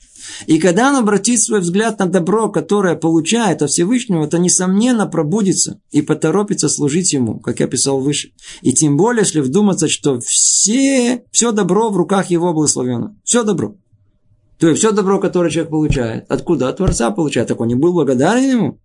И 0.47 0.59
когда 0.59 0.91
он 0.91 0.97
обратит 0.97 1.41
свой 1.43 1.61
взгляд 1.61 1.99
на 1.99 2.07
добро, 2.07 2.51
которое 2.51 2.97
получает 2.97 3.63
от 3.63 3.71
Всевышнего, 3.71 4.27
то, 4.27 4.39
несомненно, 4.39 5.07
пробудится 5.07 5.81
и 5.91 6.03
поторопится 6.03 6.69
служить 6.69 7.13
ему, 7.13 7.39
как 7.39 7.61
я 7.61 7.67
писал 7.67 8.01
выше. 8.01 8.33
И 8.63 8.73
тем 8.73 8.97
более, 8.97 9.23
если 9.23 9.41
вдуматься, 9.41 9.89
что 9.89 10.21
все, 10.21 11.25
все 11.31 11.53
добро 11.53 11.91
в 11.91 11.97
руках 11.97 12.31
его 12.31 12.53
благословено. 12.53 13.17
Все 13.25 13.43
добро. 13.43 13.77
То 14.59 14.69
есть 14.69 14.79
все 14.79 14.93
добро, 14.93 15.21
которое 15.21 15.51
человек 15.51 15.71
получает, 15.71 16.25
откуда? 16.31 16.69
От 16.69 16.79
Творца 16.79 17.11
получает. 17.11 17.49
Так 17.49 17.61
он 17.61 17.69
не 17.69 17.75
был 17.75 17.93
благодарен 17.93 18.51
ему. 18.51 18.81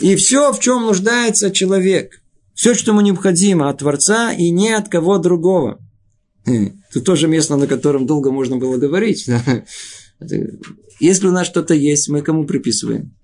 И 0.00 0.16
все, 0.16 0.52
в 0.52 0.60
чем 0.60 0.82
нуждается 0.82 1.50
человек, 1.50 2.22
все, 2.54 2.74
что 2.74 2.92
ему 2.92 3.00
необходимо 3.02 3.68
от 3.68 3.78
Творца 3.78 4.32
и 4.32 4.50
не 4.50 4.72
от 4.72 4.88
кого 4.88 5.18
другого. 5.18 5.78
Тут 6.92 7.04
тоже 7.04 7.28
место, 7.28 7.56
на 7.56 7.66
котором 7.66 8.06
долго 8.06 8.30
можно 8.30 8.56
было 8.56 8.78
говорить. 8.78 9.28
Если 11.00 11.26
у 11.26 11.32
нас 11.32 11.46
что-то 11.46 11.74
есть, 11.74 12.08
мы 12.08 12.22
кому 12.22 12.46
приписываем? 12.46 13.14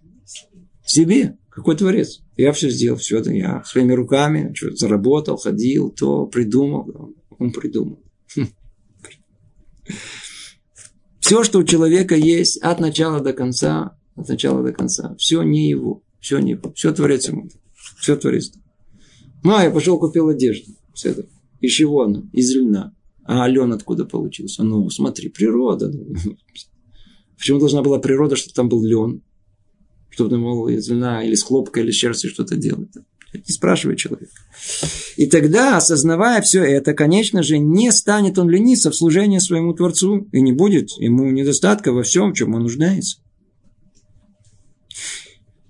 Себе. 0.85 1.39
Какой 1.49 1.77
творец? 1.77 2.21
Я 2.37 2.53
все 2.53 2.71
сделал, 2.71 2.99
все 2.99 3.19
это 3.19 3.31
я 3.31 3.63
своими 3.65 3.93
руками 3.93 4.53
что, 4.55 4.75
заработал, 4.75 5.37
ходил, 5.37 5.91
то 5.91 6.27
придумал. 6.27 7.15
Он 7.39 7.53
придумал. 7.53 8.03
Все, 11.23 11.45
что 11.45 11.61
у 11.61 11.65
человека 11.65 12.17
есть 12.17 12.59
от 12.59 12.81
начала 12.81 13.21
до 13.21 13.33
конца, 13.33 13.97
от 14.17 14.29
начала 14.29 14.61
до 14.63 14.73
конца, 14.73 15.15
все 15.19 15.43
не 15.43 15.69
его, 15.69 16.03
все 16.19 16.41
не 16.41 16.53
его, 16.53 16.73
все 16.75 16.93
творец 16.93 17.29
ему, 17.29 17.49
все 17.97 18.17
творец. 18.17 18.53
Ну, 19.45 19.55
а 19.55 19.63
я 19.63 19.71
пошел 19.71 20.01
купил 20.01 20.29
одежду. 20.29 20.73
Все 20.93 21.11
это. 21.11 21.27
Из 21.61 21.71
чего 21.73 22.03
она? 22.03 22.29
Из 22.33 22.55
льна. 22.57 22.93
А 23.25 23.47
лен 23.47 23.73
откуда 23.73 24.05
получился? 24.05 24.65
Ну, 24.65 24.91
смотри, 24.91 25.29
природа. 25.29 25.93
Почему 27.39 27.61
должна 27.61 27.83
была 27.83 28.01
природа, 28.01 28.35
чтобы 28.35 28.55
там 28.55 28.69
был 28.69 28.83
лен? 28.85 29.23
Чтобы 30.11 30.39
был 30.39 30.67
из 30.69 30.89
льна 30.91 31.23
или 31.23 31.37
с 31.37 31.45
хлопка, 31.45 31.81
или 31.81 31.93
с 31.93 31.97
шерсти 31.97 32.27
что-то 32.27 32.57
делать. 32.57 32.91
Не 33.49 33.53
спрашивай 33.53 33.97
человека. 33.97 34.33
И 35.17 35.27
тогда, 35.27 35.77
осознавая 35.77 36.43
все 36.43 36.63
это, 36.63 36.95
конечно 36.95 37.43
же, 37.43 37.59
не 37.59 37.91
станет 37.93 38.39
он 38.39 38.49
лениться 38.49 38.91
в 38.91 38.97
служении 38.97 39.39
своему 39.39 39.73
Творцу 39.75 40.29
и 40.33 40.41
не 40.41 40.53
будет 40.53 40.91
ему 40.99 41.31
недостатка 41.31 41.93
во 41.93 42.03
всем, 42.03 42.35
чем 42.35 42.55
он 42.55 42.63
нуждается. 42.63 43.19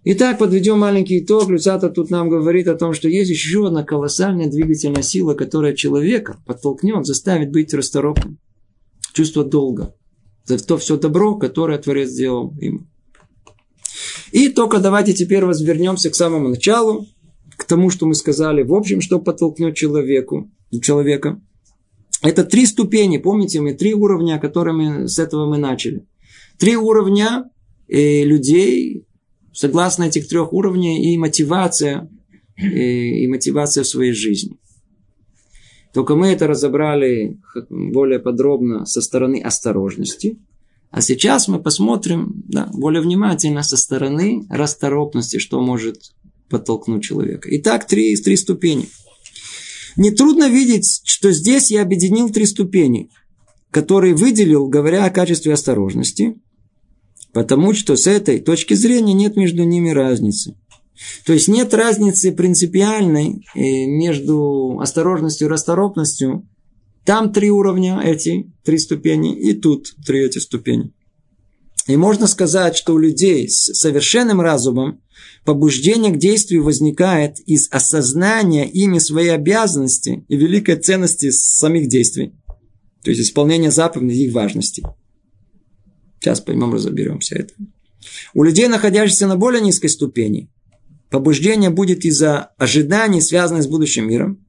Итак, 0.04 0.38
подведем 0.38 0.80
маленький 0.80 1.20
итог. 1.20 1.48
Люцата 1.48 1.88
тут 1.88 2.10
нам 2.10 2.28
говорит 2.28 2.66
о 2.66 2.74
том, 2.74 2.92
что 2.92 3.08
есть 3.08 3.30
еще 3.30 3.68
одна 3.68 3.84
колоссальная 3.84 4.50
двигательная 4.50 5.02
сила, 5.02 5.34
которая 5.34 5.74
человека 5.74 6.42
подтолкнет, 6.44 7.06
заставит 7.06 7.52
быть 7.52 7.72
расторопным. 7.72 8.38
Чувство 9.12 9.44
долга. 9.44 9.94
За 10.44 10.58
то 10.58 10.76
все 10.76 10.96
добро, 10.96 11.36
которое 11.36 11.78
Творец 11.78 12.10
сделал 12.10 12.52
ему. 12.60 12.80
И 14.32 14.48
только 14.48 14.80
давайте 14.80 15.12
теперь 15.12 15.44
возвернемся 15.44 16.10
к 16.10 16.16
самому 16.16 16.48
началу, 16.48 17.06
к 17.56 17.64
тому, 17.64 17.90
что 17.90 18.06
мы 18.06 18.14
сказали, 18.14 18.62
в 18.62 18.74
общем, 18.74 19.00
что 19.00 19.18
подтолкнет 19.18 19.74
человеку, 19.74 20.50
человека. 20.80 21.40
Это 22.22 22.44
три 22.44 22.66
ступени, 22.66 23.18
помните, 23.18 23.60
мы 23.60 23.74
три 23.74 23.94
уровня, 23.94 24.38
которыми 24.38 25.06
с 25.06 25.18
этого 25.18 25.46
мы 25.48 25.58
начали. 25.58 26.06
Три 26.58 26.76
уровня 26.76 27.50
э, 27.88 28.24
людей, 28.24 29.06
согласно 29.52 30.04
этих 30.04 30.28
трех 30.28 30.52
уровней, 30.52 31.12
и 31.12 31.18
мотивация, 31.18 32.08
и, 32.56 33.24
и 33.24 33.26
мотивация 33.26 33.82
в 33.82 33.88
своей 33.88 34.12
жизни. 34.12 34.58
Только 35.92 36.14
мы 36.14 36.28
это 36.28 36.46
разобрали 36.46 37.38
более 37.68 38.18
подробно 38.18 38.86
со 38.86 39.02
стороны 39.02 39.40
осторожности. 39.42 40.38
А 40.90 41.00
сейчас 41.00 41.48
мы 41.48 41.60
посмотрим 41.60 42.44
да, 42.48 42.70
более 42.72 43.02
внимательно 43.02 43.62
со 43.62 43.76
стороны 43.76 44.46
расторопности, 44.48 45.38
что 45.38 45.60
может 45.60 46.12
подтолкнуть 46.52 47.02
человека. 47.02 47.48
Итак, 47.50 47.88
три, 47.88 48.14
три 48.16 48.36
ступени. 48.36 48.88
Нетрудно 49.96 50.48
видеть, 50.48 51.02
что 51.04 51.32
здесь 51.32 51.72
я 51.72 51.82
объединил 51.82 52.30
три 52.30 52.46
ступени, 52.46 53.10
которые 53.72 54.14
выделил, 54.14 54.68
говоря 54.68 55.04
о 55.04 55.10
качестве 55.10 55.52
осторожности– 55.52 56.36
Потому 57.32 57.72
что 57.72 57.96
с 57.96 58.06
этой 58.06 58.40
точки 58.40 58.74
зрения 58.74 59.14
нет 59.14 59.36
между 59.36 59.64
ними 59.64 59.90
разницы. 59.90 60.54
То 61.24 61.32
есть 61.32 61.48
нет 61.48 61.72
разницы 61.74 62.30
принципиальной 62.30 63.44
э, 63.54 63.86
между 63.86 64.78
осторожностью 64.80 65.48
и 65.48 65.50
расторопностью. 65.50 66.46
Там 67.04 67.32
три 67.32 67.50
уровня, 67.50 68.00
эти 68.04 68.52
три 68.62 68.78
ступени, 68.78 69.36
и 69.36 69.54
тут 69.54 69.94
три 70.06 70.24
эти 70.24 70.38
ступени. 70.38 70.92
И 71.88 71.96
можно 71.96 72.28
сказать, 72.28 72.76
что 72.76 72.94
у 72.94 72.98
людей 72.98 73.48
с 73.48 73.74
совершенным 73.74 74.40
разумом 74.40 75.00
побуждение 75.44 76.12
к 76.12 76.18
действию 76.18 76.64
возникает 76.64 77.40
из 77.40 77.68
осознания 77.70 78.68
ими 78.68 78.98
своей 78.98 79.30
обязанности 79.30 80.24
и 80.28 80.36
великой 80.36 80.76
ценности 80.76 81.30
самих 81.30 81.88
действий. 81.88 82.32
То 83.02 83.10
есть 83.10 83.22
исполнение 83.22 83.70
заповедей 83.70 84.24
и 84.24 84.26
их 84.28 84.34
важности. 84.34 84.82
Сейчас 86.20 86.40
поймем, 86.40 86.72
разоберемся 86.72 87.36
это. 87.36 87.54
У 88.34 88.44
людей, 88.44 88.68
находящихся 88.68 89.26
на 89.26 89.36
более 89.36 89.60
низкой 89.60 89.88
ступени, 89.88 90.50
побуждение 91.10 91.70
будет 91.70 92.04
из-за 92.04 92.52
ожиданий, 92.58 93.20
связанных 93.20 93.64
с 93.64 93.66
будущим 93.66 94.08
миром 94.08 94.44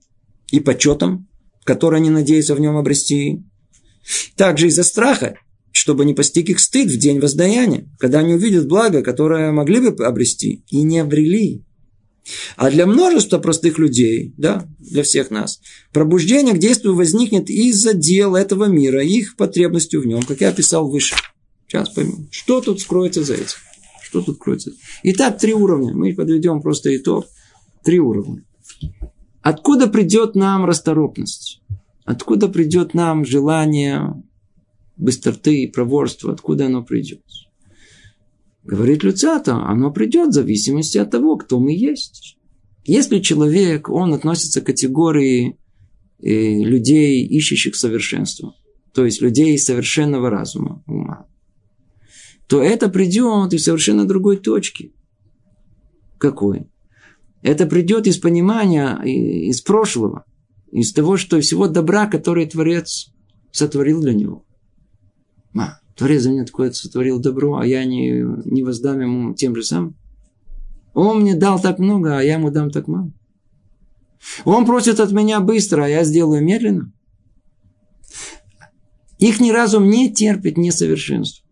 и 0.51 0.59
почетом, 0.59 1.28
который 1.63 1.99
они 1.99 2.09
надеются 2.09 2.55
в 2.55 2.59
нем 2.59 2.78
обрести. 2.78 3.43
Также 4.36 4.67
из-за 4.67 4.84
страха, 4.84 5.38
чтобы 5.74 6.05
не 6.05 6.13
постиг 6.13 6.49
их 6.49 6.59
стыд 6.59 6.89
в 6.89 6.97
день 6.97 7.19
воздаяния, 7.19 7.89
когда 7.99 8.19
они 8.19 8.36
увидят 8.36 8.67
благо, 8.67 9.01
которое 9.01 9.51
могли 9.51 9.89
бы 9.89 10.05
обрести 10.05 10.63
и 10.69 10.84
не 10.84 10.99
обрели. 10.99 11.65
А 12.55 12.69
для 12.69 12.86
множества 12.86 13.39
простых 13.39 13.80
людей, 13.80 14.34
да, 14.38 14.65
для 14.80 15.03
всех 15.03 15.32
нас, 15.32 15.59
пробуждение 15.91 16.53
к 16.53 16.59
действию 16.59 16.95
возникнет 16.95 17.49
из-за 17.49 17.93
дел 17.93 18.36
этого 18.36 18.65
мира, 18.65 19.03
их 19.03 19.36
потребностью 19.36 20.01
в 20.01 20.05
нем, 20.05 20.21
как 20.21 20.41
я 20.41 20.49
описал 20.49 20.89
выше. 20.89 21.15
Сейчас 21.67 21.89
поймем. 21.89 22.30
Что 22.32 22.61
тут 22.61 22.80
скроется 22.80 23.24
за 23.24 23.34
этим? 23.34 23.57
Что 24.03 24.21
тут 24.21 24.38
кроется? 24.38 24.71
Итак, 25.01 25.39
три 25.39 25.53
уровня. 25.53 25.91
Мы 25.93 26.13
подведем 26.13 26.61
просто 26.61 26.95
итог. 26.95 27.26
Три 27.84 27.99
уровня. 27.99 28.45
Откуда 29.41 29.88
придет 29.88 30.36
нам 30.36 30.65
расторопность? 30.65 31.61
Откуда 32.05 32.47
придет 32.47 32.93
нам 32.93 33.26
желание 33.26 34.13
быстроты 35.03 35.63
и 35.63 35.67
проворства? 35.67 36.31
Откуда 36.31 36.67
оно 36.67 36.83
придет? 36.83 37.21
Говорит 38.63 39.03
Люцата, 39.03 39.55
оно 39.55 39.91
придет 39.91 40.29
в 40.29 40.33
зависимости 40.33 40.97
от 40.97 41.11
того, 41.11 41.35
кто 41.37 41.59
мы 41.59 41.73
есть. 41.73 42.37
Если 42.85 43.19
человек, 43.19 43.89
он 43.89 44.13
относится 44.13 44.61
к 44.61 44.65
категории 44.65 45.57
э, 46.19 46.63
людей, 46.63 47.25
ищущих 47.25 47.75
совершенства, 47.75 48.55
то 48.93 49.05
есть 49.05 49.21
людей 49.21 49.57
совершенного 49.57 50.29
разума, 50.29 50.81
ума, 50.87 51.27
то 52.47 52.61
это 52.61 52.87
придет 52.89 53.53
из 53.53 53.65
совершенно 53.65 54.05
другой 54.05 54.37
точки. 54.37 54.93
Какой? 56.17 56.67
Это 57.41 57.65
придет 57.65 58.07
из 58.07 58.17
понимания, 58.17 59.01
из 59.03 59.59
прошлого, 59.61 60.23
из 60.71 60.93
того, 60.93 61.17
что 61.17 61.41
всего 61.41 61.67
добра, 61.67 62.07
который 62.07 62.45
Творец 62.45 63.11
сотворил 63.51 64.01
для 64.01 64.13
него. 64.13 64.45
А, 65.55 65.79
Творец 65.95 66.23
за 66.23 66.31
меня 66.31 66.45
такое 66.45 66.71
сотворил 66.71 67.19
добро, 67.19 67.57
а 67.57 67.65
я 67.65 67.85
не, 67.85 68.23
не 68.45 68.63
воздам 68.63 68.99
ему 68.99 69.33
тем 69.33 69.55
же 69.55 69.63
самым. 69.63 69.95
Он 70.93 71.21
мне 71.21 71.35
дал 71.35 71.59
так 71.59 71.79
много, 71.79 72.17
а 72.17 72.21
я 72.21 72.33
ему 72.33 72.51
дам 72.51 72.69
так 72.69 72.87
мало. 72.87 73.11
Он 74.45 74.65
просит 74.65 74.99
от 74.99 75.11
меня 75.11 75.39
быстро, 75.39 75.83
а 75.83 75.87
я 75.87 76.03
сделаю 76.03 76.43
медленно. 76.43 76.91
Их 79.19 79.39
ни 79.39 79.51
разум 79.51 79.89
не 79.89 80.13
терпит 80.13 80.57
несовершенство. 80.57 81.43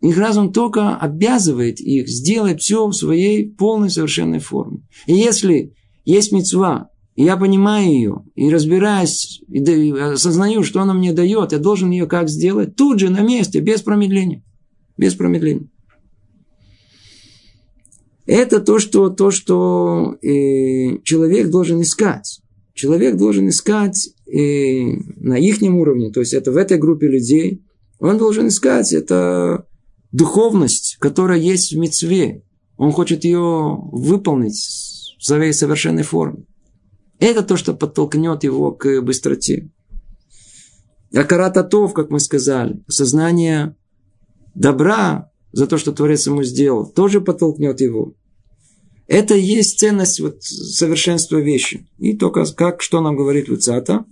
Их 0.00 0.16
разум 0.16 0.52
только 0.52 0.96
обязывает 0.96 1.80
их 1.80 2.08
сделать 2.08 2.60
все 2.60 2.86
в 2.86 2.92
своей 2.92 3.50
полной 3.50 3.90
совершенной 3.90 4.38
форме. 4.38 4.86
И 5.06 5.14
если 5.14 5.74
есть 6.04 6.30
мецва, 6.30 6.90
я 7.24 7.36
понимаю 7.36 7.86
ее, 7.86 8.24
и 8.36 8.48
разбираюсь, 8.48 9.42
и 9.48 9.90
осознаю, 9.90 10.62
что 10.62 10.80
она 10.80 10.94
мне 10.94 11.12
дает, 11.12 11.52
я 11.52 11.58
должен 11.58 11.90
ее 11.90 12.06
как 12.06 12.28
сделать, 12.28 12.76
тут 12.76 13.00
же, 13.00 13.10
на 13.10 13.22
месте, 13.22 13.60
без 13.60 13.82
промедления. 13.82 14.44
Без 14.96 15.14
промедления. 15.14 15.68
Это 18.26 18.60
то, 18.60 18.78
что, 18.78 19.08
то, 19.08 19.30
что 19.30 20.16
э, 20.22 21.00
человек 21.02 21.50
должен 21.50 21.80
искать. 21.82 22.40
Человек 22.74 23.16
должен 23.16 23.48
искать 23.48 24.10
э, 24.26 24.84
на 25.16 25.38
их 25.38 25.60
уровне, 25.62 26.12
то 26.12 26.20
есть 26.20 26.34
это 26.34 26.52
в 26.52 26.56
этой 26.56 26.78
группе 26.78 27.08
людей, 27.08 27.64
он 27.98 28.18
должен 28.18 28.48
искать 28.48 28.92
это 28.92 29.66
духовность, 30.12 30.98
которая 31.00 31.38
есть 31.38 31.72
в 31.72 31.78
мецве. 31.78 32.44
Он 32.76 32.92
хочет 32.92 33.24
ее 33.24 33.76
выполнить 33.90 34.54
в 35.18 35.24
своей 35.24 35.52
совершенной 35.52 36.04
форме. 36.04 36.44
Это 37.20 37.42
то, 37.42 37.56
что 37.56 37.74
подтолкнет 37.74 38.44
его 38.44 38.72
к 38.72 39.00
быстроте. 39.02 39.70
Акарататов, 41.12 41.94
как 41.94 42.10
мы 42.10 42.20
сказали, 42.20 42.82
сознание 42.86 43.76
добра 44.54 45.30
за 45.52 45.66
то, 45.66 45.78
что 45.78 45.92
Творец 45.92 46.26
ему 46.26 46.42
сделал, 46.42 46.86
тоже 46.86 47.20
подтолкнет 47.20 47.80
его. 47.80 48.14
Это 49.06 49.34
и 49.34 49.40
есть 49.40 49.78
ценность 49.78 50.20
вот, 50.20 50.42
совершенства 50.42 51.38
вещи. 51.38 51.88
И 51.98 52.14
только 52.16 52.44
как, 52.44 52.82
что 52.82 53.00
нам 53.00 53.16
говорит 53.16 53.48
Люцата. 53.48 54.04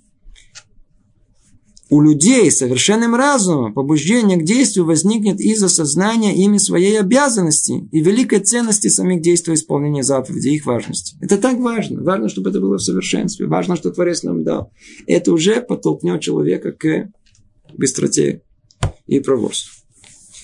У 1.89 2.01
людей 2.01 2.51
совершенным 2.51 3.15
разумом 3.15 3.73
побуждение 3.73 4.37
к 4.37 4.45
действию 4.45 4.87
возникнет 4.87 5.41
из 5.41 5.63
осознания 5.63 6.35
ими 6.35 6.59
своей 6.59 6.99
обязанности 6.99 7.89
и 7.93 8.01
великой 8.01 8.41
ценности 8.41 8.89
самих 8.89 9.21
действий 9.21 9.55
исполнения 9.55 10.03
заповедей, 10.03 10.55
их 10.55 10.67
важности. 10.67 11.17
Это 11.21 11.39
так 11.39 11.59
важно. 11.59 12.03
Важно, 12.03 12.29
чтобы 12.29 12.51
это 12.51 12.61
было 12.61 12.79
в 12.79 12.83
совершенстве. 12.83 13.47
Важно, 13.47 13.77
что 13.77 13.91
Творец 13.91 14.25
нам 14.25 14.43
дал. 14.43 14.73
Это 15.07 15.33
уже 15.33 15.61
подтолкнет 15.61 16.21
человека 16.21 16.73
к 16.73 17.09
быстроте 17.75 18.43
и 19.07 19.21
проворству. 19.21 19.73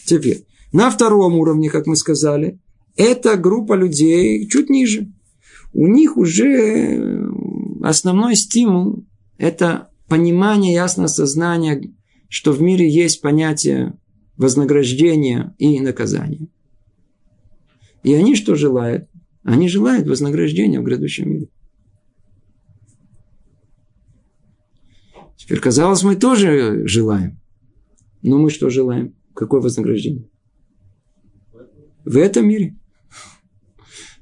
Теперь, 0.05 0.47
на 0.72 0.90
втором 0.90 1.34
уровне, 1.34 1.70
как 1.70 1.86
мы 1.86 1.97
сказали, 1.97 2.61
эта 2.97 3.36
группа 3.36 3.74
людей 3.74 4.47
чуть 4.49 4.70
ниже. 4.70 5.12
У 5.72 5.88
них 5.88 6.16
уже 6.16 7.26
основной 7.82 8.36
стимул– 8.36 9.05
это 9.38 9.88
понимание, 10.12 10.74
ясное 10.74 11.06
сознание, 11.06 11.90
что 12.28 12.52
в 12.52 12.60
мире 12.60 12.86
есть 12.86 13.22
понятие 13.22 13.98
вознаграждения 14.36 15.54
и 15.56 15.80
наказания. 15.80 16.48
И 18.02 18.12
они 18.12 18.36
что 18.36 18.54
желают? 18.54 19.08
Они 19.42 19.70
желают 19.70 20.06
вознаграждения 20.06 20.80
в 20.80 20.84
грядущем 20.84 21.30
мире. 21.30 21.48
Теперь, 25.38 25.60
казалось, 25.60 26.02
мы 26.02 26.14
тоже 26.14 26.86
желаем. 26.86 27.40
Но 28.20 28.36
мы 28.36 28.50
что 28.50 28.68
желаем? 28.68 29.14
Какое 29.34 29.62
вознаграждение? 29.62 30.28
В 32.04 32.18
этом 32.18 32.48
мире. 32.48 32.76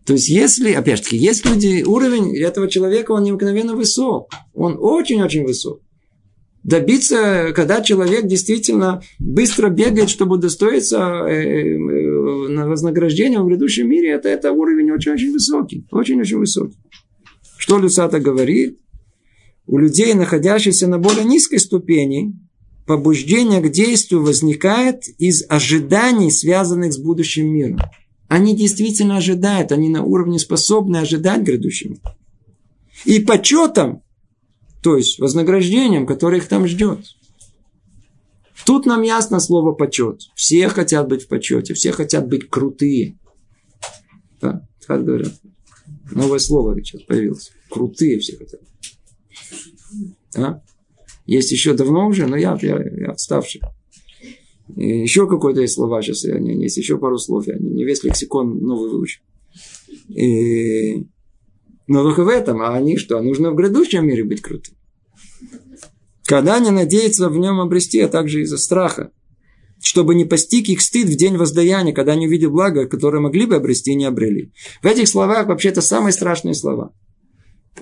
То 0.07 0.15
есть, 0.15 0.29
если, 0.29 0.73
опять 0.73 0.99
же 0.99 1.05
таки, 1.05 1.17
есть 1.17 1.45
люди, 1.45 1.83
уровень 1.83 2.37
этого 2.37 2.69
человека, 2.69 3.13
он 3.13 3.25
необыкновенно 3.25 3.75
высок. 3.75 4.31
Он 4.55 4.77
очень-очень 4.79 5.45
высок. 5.45 5.81
Добиться, 6.63 7.53
когда 7.55 7.81
человек 7.81 8.27
действительно 8.27 9.03
быстро 9.19 9.71
бегает, 9.71 10.11
чтобы 10.11 10.37
удостоиться 10.37 10.99
э, 11.27 11.33
э, 11.33 11.79
на 12.49 12.69
вознаграждение 12.69 13.41
в 13.41 13.47
грядущем 13.47 13.89
мире, 13.89 14.11
это, 14.11 14.29
это 14.29 14.53
уровень 14.53 14.91
очень-очень 14.91 15.33
высокий. 15.33 15.87
Очень-очень 15.91 16.39
высокий. 16.39 16.77
Что 17.57 17.79
Люсата 17.79 18.21
говорит? 18.21 18.79
У 19.67 19.79
людей, 19.79 20.13
находящихся 20.15 20.87
на 20.87 20.99
более 20.99 21.25
низкой 21.25 21.59
ступени, 21.59 22.35
побуждение 22.87 23.61
к 23.61 23.71
действию 23.71 24.23
возникает 24.23 25.05
из 25.19 25.45
ожиданий, 25.49 26.31
связанных 26.31 26.93
с 26.93 26.99
будущим 26.99 27.47
миром. 27.47 27.79
Они 28.31 28.55
действительно 28.55 29.17
ожидают, 29.17 29.73
они 29.73 29.89
на 29.89 30.05
уровне 30.05 30.39
способны 30.39 30.99
ожидать 30.99 31.43
грядущим. 31.43 32.01
И 33.05 33.19
почетом, 33.19 34.05
то 34.85 34.97
есть 34.97 35.19
вознаграждением, 35.19 36.07
которое 36.07 36.37
их 36.37 36.47
там 36.47 36.69
ждет. 36.69 37.05
Тут 38.65 38.87
нам 38.87 39.03
ясно 39.03 39.41
слово 39.41 39.73
почет. 39.73 40.29
Все 40.37 40.69
хотят 40.69 41.09
быть 41.09 41.25
в 41.25 41.27
почете, 41.27 41.75
все 41.75 41.91
хотят 41.91 42.29
быть 42.29 42.49
крутые. 42.49 43.19
Да, 44.41 44.65
как 44.87 45.05
говорят. 45.05 45.33
Новое 46.13 46.39
слово 46.39 46.77
сейчас 46.77 47.03
появилось. 47.03 47.51
Крутые 47.69 48.21
все 48.21 48.37
хотят. 48.37 48.61
А? 50.37 50.63
Есть 51.27 51.51
еще 51.51 51.75
давно 51.75 52.07
уже, 52.07 52.29
но 52.29 52.37
я, 52.37 52.57
я, 52.63 52.81
я 52.81 53.11
отставший. 53.11 53.61
И 54.77 55.01
еще 55.01 55.29
какое-то 55.29 55.61
есть 55.61 55.75
слова 55.75 56.03
сейчас, 56.03 56.25
есть 56.25 56.77
еще 56.77 56.99
пару 56.99 57.19
слов, 57.19 57.47
я 57.47 57.57
не 57.59 57.85
весь 57.85 58.05
лексикон 58.05 58.59
новый 58.59 58.91
выучу. 58.91 59.21
И... 60.09 61.07
Но 61.87 62.03
только 62.03 62.25
в 62.25 62.29
этом, 62.29 62.63
а 62.63 62.75
они 62.75 62.97
что? 62.97 63.21
Нужно 63.21 63.51
в 63.51 63.57
грядущем 63.57 64.07
мире 64.07 64.25
быть 64.25 64.41
крутым. 64.41 64.75
Когда 66.25 66.57
они 66.57 66.71
надеются 66.71 67.29
в 67.29 67.37
нем 67.37 67.61
обрести, 67.61 67.99
а 68.01 68.09
также 68.09 68.43
из-за 68.43 68.59
страха, 68.59 69.11
чтобы 69.83 70.15
не 70.15 70.25
постиг 70.25 70.69
их 70.69 70.81
стыд 70.81 71.09
в 71.09 71.17
день 71.17 71.37
воздаяния, 71.37 71.93
когда 71.93 72.13
они 72.13 72.29
увидят 72.29 72.53
благо, 72.53 72.87
которое 72.87 73.21
могли 73.21 73.47
бы 73.47 73.57
обрести 73.57 73.93
и 73.93 73.97
не 73.97 74.05
обрели. 74.05 74.53
В 74.83 74.87
этих 74.87 75.09
словах 75.09 75.49
вообще 75.49 75.71
это 75.71 75.81
самые 75.81 76.13
страшные 76.13 76.55
слова. 76.55 76.93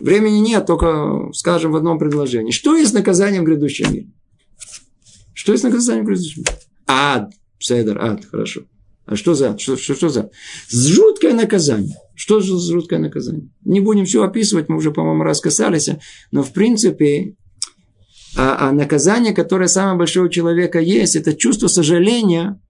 Времени 0.00 0.38
нет, 0.38 0.66
только 0.66 1.30
скажем 1.32 1.72
в 1.72 1.76
одном 1.76 1.98
предложении. 1.98 2.52
Что 2.52 2.76
есть 2.76 2.94
наказанием 2.94 3.42
в 3.42 3.46
грядущем 3.46 3.92
мире? 3.92 4.10
Что 5.34 5.52
есть 5.52 5.64
наказанием 5.64 6.04
в 6.04 6.08
грядущем 6.08 6.42
мире? 6.42 6.58
Ад. 6.88 7.30
Седер, 7.58 7.98
ад, 8.00 8.24
хорошо. 8.24 8.62
А 9.04 9.14
что 9.14 9.34
за? 9.34 9.56
Что, 9.58 9.76
что, 9.76 9.94
что 9.94 10.08
за? 10.08 10.30
Жуткое 10.70 11.34
наказание. 11.34 11.96
Что 12.14 12.40
же 12.40 12.58
за 12.58 12.72
жуткое 12.72 12.98
наказание? 12.98 13.48
Не 13.64 13.80
будем 13.80 14.04
все 14.04 14.22
описывать, 14.22 14.68
мы 14.68 14.76
уже, 14.76 14.90
по-моему, 14.90 15.22
раз 15.22 15.40
касались. 15.40 15.88
Но, 16.30 16.42
в 16.42 16.52
принципе, 16.52 17.34
а, 18.36 18.68
а 18.68 18.72
наказание, 18.72 19.34
которое 19.34 19.68
самое 19.68 19.96
большое 19.96 20.26
у 20.26 20.30
человека 20.30 20.80
есть, 20.80 21.16
это 21.16 21.34
чувство 21.34 21.68
сожаления, 21.68 22.60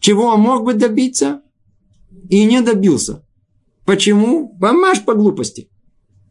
чего 0.00 0.26
он 0.26 0.40
мог 0.40 0.64
бы 0.64 0.74
добиться 0.74 1.42
и 2.28 2.44
не 2.44 2.60
добился. 2.60 3.24
Почему? 3.84 4.56
Помашь 4.58 5.04
по 5.04 5.14
глупости. 5.14 5.68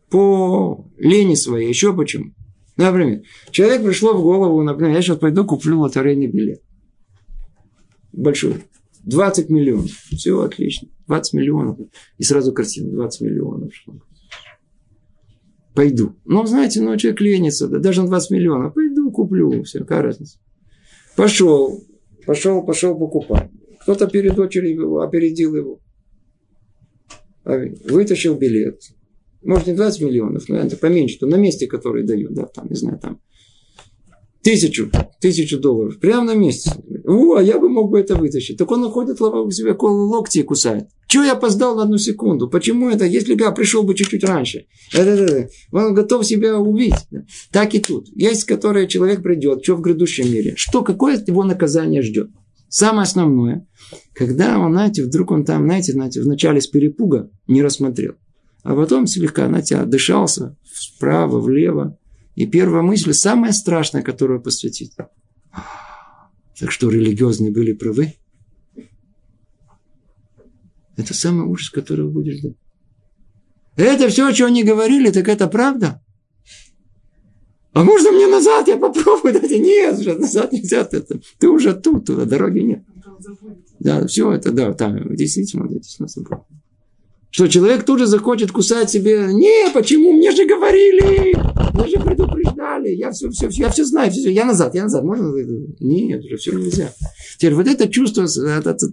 По 0.09 0.85
лени 0.97 1.35
своей. 1.35 1.69
Еще 1.69 1.93
почему? 1.93 2.33
Например, 2.75 3.21
человек 3.51 3.83
пришло 3.83 4.13
в 4.13 4.21
голову, 4.21 4.63
например, 4.63 4.95
я 4.95 5.01
сейчас 5.01 5.17
пойду 5.17 5.45
куплю 5.45 5.79
лотерейный 5.79 6.27
билет 6.27 6.61
большой. 8.13 8.63
20 9.03 9.49
миллионов. 9.49 9.91
Все 10.11 10.39
отлично. 10.41 10.87
20 11.07 11.33
миллионов. 11.33 11.77
И 12.17 12.23
сразу 12.23 12.53
картина. 12.53 12.91
20 12.91 13.21
миллионов. 13.21 13.73
Пойду. 15.75 16.15
Но, 16.25 16.45
знаете, 16.45 16.81
ну, 16.81 16.95
человек 16.95 17.19
ленится. 17.19 17.67
Да, 17.67 17.79
даже 17.79 18.01
на 18.01 18.07
20 18.07 18.31
миллионов. 18.31 18.73
Пойду, 18.73 19.11
куплю. 19.11 19.63
Все, 19.63 19.79
какая 19.79 20.03
разница. 20.03 20.39
Пошел. 21.15 21.83
Пошел, 22.25 22.63
пошел 22.63 22.97
покупать. 22.97 23.49
Кто-то 23.81 24.07
перед 24.07 24.39
очередью 24.39 24.99
опередил 24.99 25.55
его. 25.55 25.79
Вытащил 27.43 28.37
билет. 28.37 28.79
Может, 29.43 29.67
не 29.67 29.73
20 29.73 30.01
миллионов, 30.01 30.47
но 30.47 30.55
это 30.55 30.77
поменьше, 30.77 31.19
то 31.19 31.27
на 31.27 31.35
месте, 31.35 31.67
который 31.67 32.03
дают, 32.03 32.33
да, 32.33 32.45
там, 32.45 32.69
не 32.69 32.75
знаю, 32.75 32.97
там, 32.97 33.19
Тысячу, 34.43 34.91
тысячу 35.21 35.57
долларов. 35.57 35.99
Прямо 35.99 36.25
на 36.25 36.35
месте. 36.35 36.71
О, 37.05 37.35
а 37.35 37.41
я 37.41 37.57
бы 37.59 37.69
мог 37.69 37.89
бы 37.89 37.99
это 37.99 38.15
вытащить. 38.15 38.57
Так 38.57 38.69
он 38.71 38.81
находит 38.81 39.21
у 39.21 39.51
себя 39.51 39.75
локти 39.79 40.39
и 40.39 40.43
кусает. 40.43 40.89
Чего 41.07 41.23
я 41.23 41.33
опоздал 41.33 41.75
на 41.75 41.83
одну 41.83 41.97
секунду? 41.97 42.49
Почему 42.49 42.89
это? 42.89 43.05
Если 43.05 43.35
бы 43.35 43.43
я 43.43 43.51
пришел 43.51 43.83
бы 43.83 43.95
чуть-чуть 43.95 44.23
раньше. 44.23 44.65
Он 45.71 45.93
готов 45.93 46.25
себя 46.25 46.57
убить. 46.59 46.95
Так 47.51 47.73
и 47.73 47.79
тут. 47.79 48.09
Есть, 48.15 48.43
которые 48.43 48.87
человек 48.87 49.23
придет, 49.23 49.63
что 49.63 49.75
в 49.75 49.81
грядущем 49.81 50.25
мире. 50.25 50.55
Что, 50.57 50.83
какое 50.83 51.23
его 51.25 51.43
наказание 51.43 52.01
ждет? 52.01 52.29
Самое 52.67 53.03
основное, 53.03 53.67
когда 54.15 54.57
он, 54.57 54.71
знаете, 54.71 55.03
вдруг 55.03 55.29
он 55.29 55.45
там, 55.45 55.63
знаете, 55.65 55.93
знаете, 55.93 56.21
вначале 56.21 56.59
с 56.59 56.65
перепуга 56.67 57.29
не 57.47 57.61
рассмотрел. 57.61 58.15
А 58.63 58.75
потом 58.75 59.05
слегка, 59.05 59.47
знаете, 59.47 59.75
отдышался 59.75 60.57
вправо, 60.95 61.39
влево, 61.39 61.99
и 62.35 62.45
первая 62.45 62.81
мысль, 62.81 63.13
самая 63.13 63.51
страшная, 63.51 64.01
которую 64.01 64.41
посвятить. 64.41 64.95
Так 66.59 66.71
что 66.71 66.89
религиозные 66.89 67.51
были 67.51 67.73
правы? 67.73 68.13
Это 70.95 71.13
самый 71.13 71.45
ужас, 71.47 71.69
который 71.69 72.05
вы 72.05 72.11
будешь 72.11 72.37
ждать. 72.37 72.55
Это 73.75 74.07
все, 74.09 74.31
что 74.33 74.45
они 74.45 74.63
говорили, 74.63 75.09
так 75.09 75.27
это 75.27 75.47
правда. 75.47 76.03
А 77.73 77.83
можно 77.83 78.11
мне 78.11 78.27
назад, 78.27 78.67
я 78.67 78.77
попробую? 78.77 79.33
Дайте. 79.33 79.57
Нет, 79.57 79.99
уже 79.99 80.13
назад 80.13 80.51
нельзя. 80.51 80.87
Это, 80.91 81.19
ты 81.39 81.49
уже 81.49 81.73
тут, 81.73 82.05
туда 82.05 82.25
дороги 82.25 82.59
нет. 82.59 82.83
Да, 83.79 84.05
все 84.05 84.31
это, 84.31 84.51
да, 84.51 84.73
там, 84.73 85.15
действительно, 85.15 85.67
действительно 85.67 86.07
забыл. 86.07 86.45
Что 87.33 87.47
человек 87.47 87.83
тут 87.83 87.97
же 87.97 88.05
захочет 88.05 88.51
кусать 88.51 88.91
себе. 88.91 89.25
Не, 89.33 89.71
почему? 89.73 90.13
Мне 90.13 90.31
же 90.33 90.45
говорили. 90.45 91.35
Мне 91.73 91.87
же 91.87 91.99
предупреждали. 91.99 92.89
Я 92.89 93.09
все, 93.09 93.31
все, 93.31 93.47
я 93.49 93.71
все 93.71 93.85
знаю. 93.85 94.11
Все, 94.11 94.29
я 94.31 94.45
назад, 94.45 94.75
я 94.75 94.83
назад. 94.83 95.03
Можно? 95.03 95.33
Нет, 95.79 96.23
уже 96.23 96.37
все 96.37 96.51
нельзя. 96.51 96.93
Теперь 97.39 97.55
вот 97.55 97.65
это 97.65 97.89
чувство, 97.89 98.25
это, 98.25 98.77
это, 98.77 98.85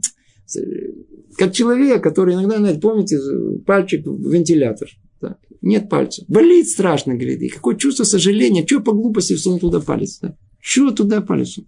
как 1.37 1.53
человек, 1.53 2.03
который 2.03 2.33
иногда, 2.33 2.57
знаете, 2.57 2.81
помните, 2.81 3.19
пальчик 3.67 4.07
в 4.07 4.33
вентилятор. 4.33 4.89
Да. 5.21 5.37
Нет 5.61 5.91
пальца. 5.91 6.25
Болит 6.27 6.67
страшно, 6.67 7.17
говорит. 7.17 7.43
И 7.43 7.49
какое 7.49 7.77
чувство 7.77 8.05
сожаления. 8.05 8.65
Чего 8.65 8.81
по 8.81 8.93
глупости 8.93 9.35
всунул 9.35 9.59
туда 9.59 9.81
палец? 9.81 10.19
Да? 10.23 10.35
Чего 10.63 10.93
туда 10.93 11.21
палец? 11.21 11.59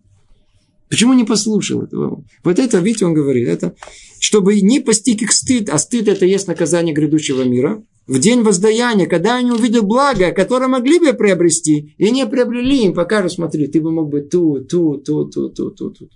Почему 0.92 1.14
не 1.14 1.24
послушал 1.24 1.84
этого? 1.84 2.22
Вот 2.44 2.58
это, 2.58 2.76
видите, 2.76 3.06
он 3.06 3.14
говорит, 3.14 3.48
это 3.48 3.74
чтобы 4.20 4.60
не 4.60 4.78
постиг 4.78 5.22
их 5.22 5.32
стыд, 5.32 5.70
а 5.70 5.78
стыд 5.78 6.06
это 6.06 6.26
есть 6.26 6.48
наказание 6.48 6.94
грядущего 6.94 7.44
мира, 7.44 7.82
в 8.06 8.18
день 8.18 8.42
воздаяния, 8.42 9.06
когда 9.06 9.36
они 9.36 9.52
увидят 9.52 9.86
благо, 9.86 10.32
которое 10.32 10.68
могли 10.68 10.98
бы 10.98 11.14
приобрести, 11.14 11.94
и 11.96 12.10
не 12.10 12.26
приобрели, 12.26 12.84
им 12.84 12.92
покажут, 12.92 13.32
смотри, 13.32 13.68
ты 13.68 13.80
бы 13.80 13.90
мог 13.90 14.10
бы 14.10 14.20
ту, 14.20 14.60
ту, 14.60 14.98
ту, 14.98 15.24
ту, 15.30 15.48
ту, 15.48 15.70
ту, 15.70 15.90
ту. 15.92 16.06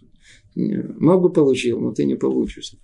Мог 0.54 1.22
бы 1.22 1.32
получил, 1.32 1.80
но 1.80 1.92
ты 1.92 2.04
не 2.04 2.16
получишь. 2.16 2.74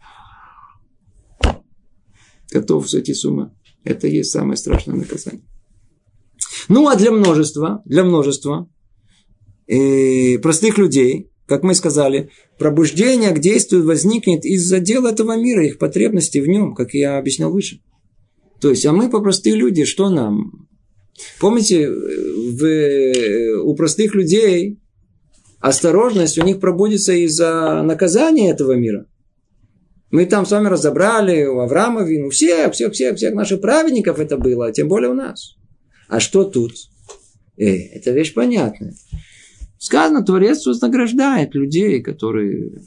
Готов 2.51 2.89
сойти 2.89 3.13
с 3.13 3.23
ума. 3.27 3.53
Это 3.85 4.09
и 4.09 4.17
есть 4.17 4.31
самое 4.31 4.57
страшное 4.57 4.97
наказание. 4.97 5.45
Ну, 6.71 6.89
а 6.89 6.97
для 6.97 7.13
множества, 7.13 7.83
для 7.85 8.03
множества, 8.03 8.67
э, 9.67 10.39
простых 10.39 10.79
людей, 10.79 11.29
как 11.53 11.65
мы 11.65 11.75
сказали, 11.75 12.31
пробуждение 12.59 13.31
к 13.33 13.39
действию 13.39 13.85
возникнет 13.85 14.47
из-за 14.47 14.81
дел 14.81 15.05
этого 15.05 15.37
мира, 15.37 15.67
их 15.67 15.77
потребностей 15.77 16.41
в 16.41 16.49
нем, 16.49 16.75
как 16.75 16.95
я 16.95 17.19
объяснял 17.19 17.53
выше. 17.53 17.83
То 18.59 18.71
есть, 18.71 18.87
а 18.87 18.93
мы, 18.93 19.11
по 19.11 19.23
люди, 19.45 19.85
что 19.85 20.09
нам? 20.09 20.67
Помните, 21.39 21.91
в, 21.91 23.61
у 23.65 23.75
простых 23.75 24.15
людей 24.15 24.81
осторожность 25.61 26.39
у 26.39 26.43
них 26.43 26.59
пробудится 26.59 27.13
из-за 27.13 27.83
наказания 27.83 28.51
этого 28.51 28.73
мира. 28.73 29.05
Мы 30.11 30.25
там 30.25 30.47
с 30.47 30.53
вами 30.53 30.69
разобрали 30.69 31.45
у 31.45 31.59
Авраама, 31.59 32.01
у 32.01 32.31
всех, 32.31 32.73
всех, 32.73 32.95
всех, 32.95 33.17
всех 33.17 33.35
наших 33.35 33.61
праведников 33.61 34.19
это 34.19 34.39
было, 34.39 34.73
тем 34.73 34.89
более 34.89 35.11
у 35.11 35.15
нас. 35.15 35.57
А 36.09 36.19
что 36.19 36.45
тут? 36.45 36.73
Э, 37.59 37.67
это 37.67 38.11
вещь 38.13 38.33
понятная. 38.33 38.95
Сказано, 39.83 40.25
Творец 40.25 40.65
вознаграждает 40.65 41.57
людей, 41.57 42.01
которые 42.01 42.85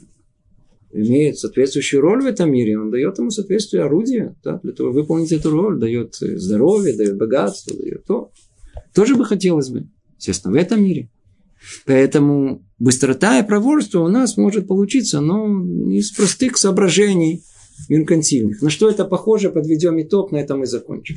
имеют 0.90 1.38
соответствующую 1.38 2.00
роль 2.00 2.22
в 2.22 2.26
этом 2.26 2.50
мире. 2.50 2.78
Он 2.78 2.90
дает 2.90 3.18
ему 3.18 3.30
соответствующее 3.30 3.84
орудие 3.84 4.34
да, 4.42 4.58
для 4.62 4.72
того, 4.72 4.92
выполнить 4.92 5.30
эту 5.30 5.50
роль. 5.50 5.78
Дает 5.78 6.14
здоровье, 6.14 6.96
дает 6.96 7.18
богатство, 7.18 7.76
дает 7.76 8.06
то. 8.06 8.30
Тоже 8.94 9.14
бы 9.14 9.26
хотелось 9.26 9.68
бы. 9.68 9.90
Естественно, 10.16 10.54
в 10.54 10.56
этом 10.56 10.82
мире. 10.82 11.10
Поэтому 11.84 12.64
быстрота 12.78 13.40
и 13.40 13.46
проворство 13.46 14.00
у 14.00 14.08
нас 14.08 14.38
может 14.38 14.66
получиться, 14.66 15.20
но 15.20 15.66
из 15.90 16.12
простых 16.12 16.56
соображений 16.56 17.42
меркантильных. 17.90 18.62
На 18.62 18.70
что 18.70 18.88
это 18.88 19.04
похоже, 19.04 19.50
подведем 19.50 20.00
итог, 20.00 20.32
на 20.32 20.38
этом 20.38 20.62
и 20.62 20.66
закончим. 20.66 21.16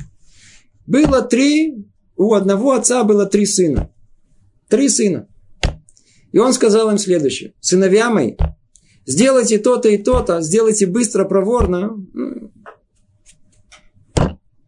Было 0.86 1.22
три, 1.22 1.86
у 2.16 2.34
одного 2.34 2.72
отца 2.72 3.02
было 3.02 3.24
три 3.24 3.46
сына. 3.46 3.90
Три 4.68 4.90
сына. 4.90 5.26
И 6.32 6.38
он 6.38 6.52
сказал 6.52 6.90
им 6.90 6.98
следующее. 6.98 7.54
Сыновья 7.60 8.10
мои, 8.10 8.36
сделайте 9.06 9.58
то-то 9.58 9.88
и 9.88 9.98
то-то, 9.98 10.40
сделайте 10.40 10.86
быстро, 10.86 11.24
проворно. 11.24 11.96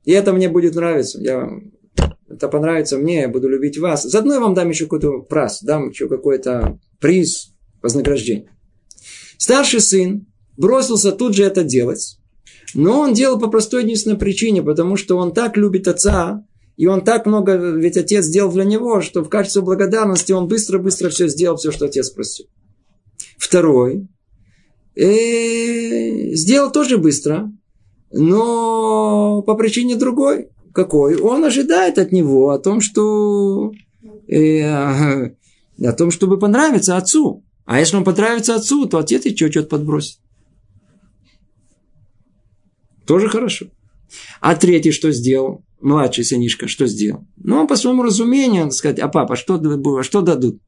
И 0.04 0.12
это 0.12 0.32
мне 0.32 0.48
будет 0.48 0.74
нравиться. 0.74 1.20
Я 1.20 1.48
это 2.32 2.48
понравится 2.48 2.98
мне, 2.98 3.20
я 3.20 3.28
буду 3.28 3.48
любить 3.48 3.78
вас. 3.78 4.04
Заодно 4.04 4.34
я 4.34 4.40
вам 4.40 4.54
дам 4.54 4.70
еще 4.70 4.84
какой-то 4.84 5.18
прас, 5.20 5.62
дам 5.62 5.90
еще 5.90 6.08
какой-то 6.08 6.78
приз, 6.98 7.52
вознаграждение. 7.82 8.50
Старший 9.36 9.80
сын 9.80 10.26
бросился 10.56 11.12
тут 11.12 11.34
же 11.34 11.44
это 11.44 11.62
делать, 11.62 12.18
но 12.74 13.00
он 13.00 13.12
делал 13.12 13.38
по 13.38 13.48
простой 13.48 13.82
единственной 13.84 14.16
причине, 14.16 14.62
потому 14.62 14.96
что 14.96 15.16
он 15.18 15.34
так 15.34 15.56
любит 15.56 15.88
отца, 15.88 16.46
и 16.76 16.86
он 16.86 17.02
так 17.04 17.26
много, 17.26 17.54
ведь 17.56 17.96
отец 17.96 18.24
сделал 18.24 18.50
для 18.52 18.64
него, 18.64 19.00
что 19.00 19.22
в 19.22 19.28
качестве 19.28 19.62
благодарности 19.62 20.32
он 20.32 20.48
быстро-быстро 20.48 21.10
все 21.10 21.28
сделал, 21.28 21.56
все, 21.56 21.70
что 21.70 21.86
отец 21.86 22.10
просил. 22.10 22.46
Второй 23.36 24.08
э, 24.94 26.34
сделал 26.34 26.72
тоже 26.72 26.98
быстро, 26.98 27.52
но 28.10 29.42
по 29.42 29.54
причине 29.54 29.96
другой 29.96 30.48
какой? 30.72 31.16
Он 31.16 31.44
ожидает 31.44 31.98
от 31.98 32.12
него 32.12 32.50
о 32.50 32.58
том, 32.58 32.80
что 32.80 33.72
э, 34.26 34.64
о 34.64 35.92
том, 35.96 36.10
чтобы 36.10 36.38
понравиться 36.38 36.96
отцу. 36.96 37.44
А 37.64 37.78
если 37.78 37.96
он 37.96 38.04
понравится 38.04 38.54
отцу, 38.54 38.86
то 38.86 38.98
отец 38.98 39.24
еще 39.24 39.50
что-то 39.50 39.68
подбросит. 39.68 40.18
Тоже 43.06 43.28
хорошо. 43.28 43.66
А 44.40 44.54
третий 44.54 44.92
что 44.92 45.12
сделал? 45.12 45.64
Младший 45.82 46.24
сынишка 46.24 46.68
что 46.68 46.86
сделал? 46.86 47.26
Ну, 47.36 47.66
по 47.66 47.74
своему 47.74 48.04
разумению, 48.04 48.64
он 48.64 48.70
сказать, 48.70 49.00
а 49.00 49.08
папа, 49.08 49.34
что, 49.34 49.58
было, 49.58 50.04
что 50.04 50.20
дадут? 50.20 50.60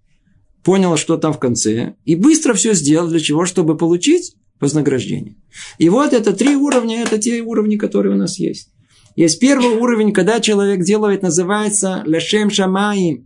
Понял, 0.64 0.96
что 0.96 1.16
там 1.16 1.32
в 1.32 1.38
конце. 1.38 1.94
И 2.04 2.16
быстро 2.16 2.52
все 2.54 2.74
сделал. 2.74 3.08
Для 3.08 3.20
чего? 3.20 3.46
Чтобы 3.46 3.76
получить 3.76 4.34
вознаграждение. 4.60 5.36
И 5.78 5.88
вот 5.88 6.12
это 6.12 6.32
три 6.32 6.56
уровня, 6.56 7.02
это 7.02 7.18
те 7.18 7.40
уровни, 7.42 7.76
которые 7.76 8.14
у 8.14 8.18
нас 8.18 8.38
есть. 8.40 8.70
Есть 9.14 9.38
первый 9.38 9.76
уровень, 9.76 10.12
когда 10.12 10.40
человек 10.40 10.84
делает, 10.84 11.22
называется 11.22 12.02
лешем 12.06 12.50
шамаи, 12.50 13.24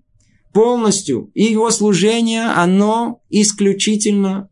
полностью. 0.52 1.30
И 1.32 1.44
его 1.44 1.70
служение, 1.70 2.46
оно 2.48 3.22
исключительно 3.30 4.50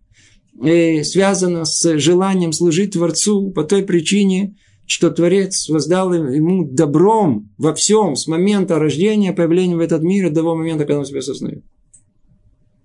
э, 0.62 1.02
связано 1.04 1.66
с 1.66 1.98
желанием 1.98 2.52
служить 2.52 2.92
Творцу 2.92 3.50
по 3.50 3.62
той 3.64 3.82
причине, 3.82 4.56
что 4.86 5.10
Творец 5.10 5.68
воздал 5.68 6.12
ему 6.14 6.64
добром 6.64 7.52
во 7.58 7.74
всем 7.74 8.16
с 8.16 8.26
момента 8.26 8.78
рождения, 8.78 9.32
появления 9.32 9.76
в 9.76 9.80
этот 9.80 10.02
мир 10.02 10.28
до 10.30 10.36
того 10.36 10.56
момента, 10.56 10.84
когда 10.84 11.00
он 11.00 11.04
себя 11.04 11.18
осознает. 11.18 11.64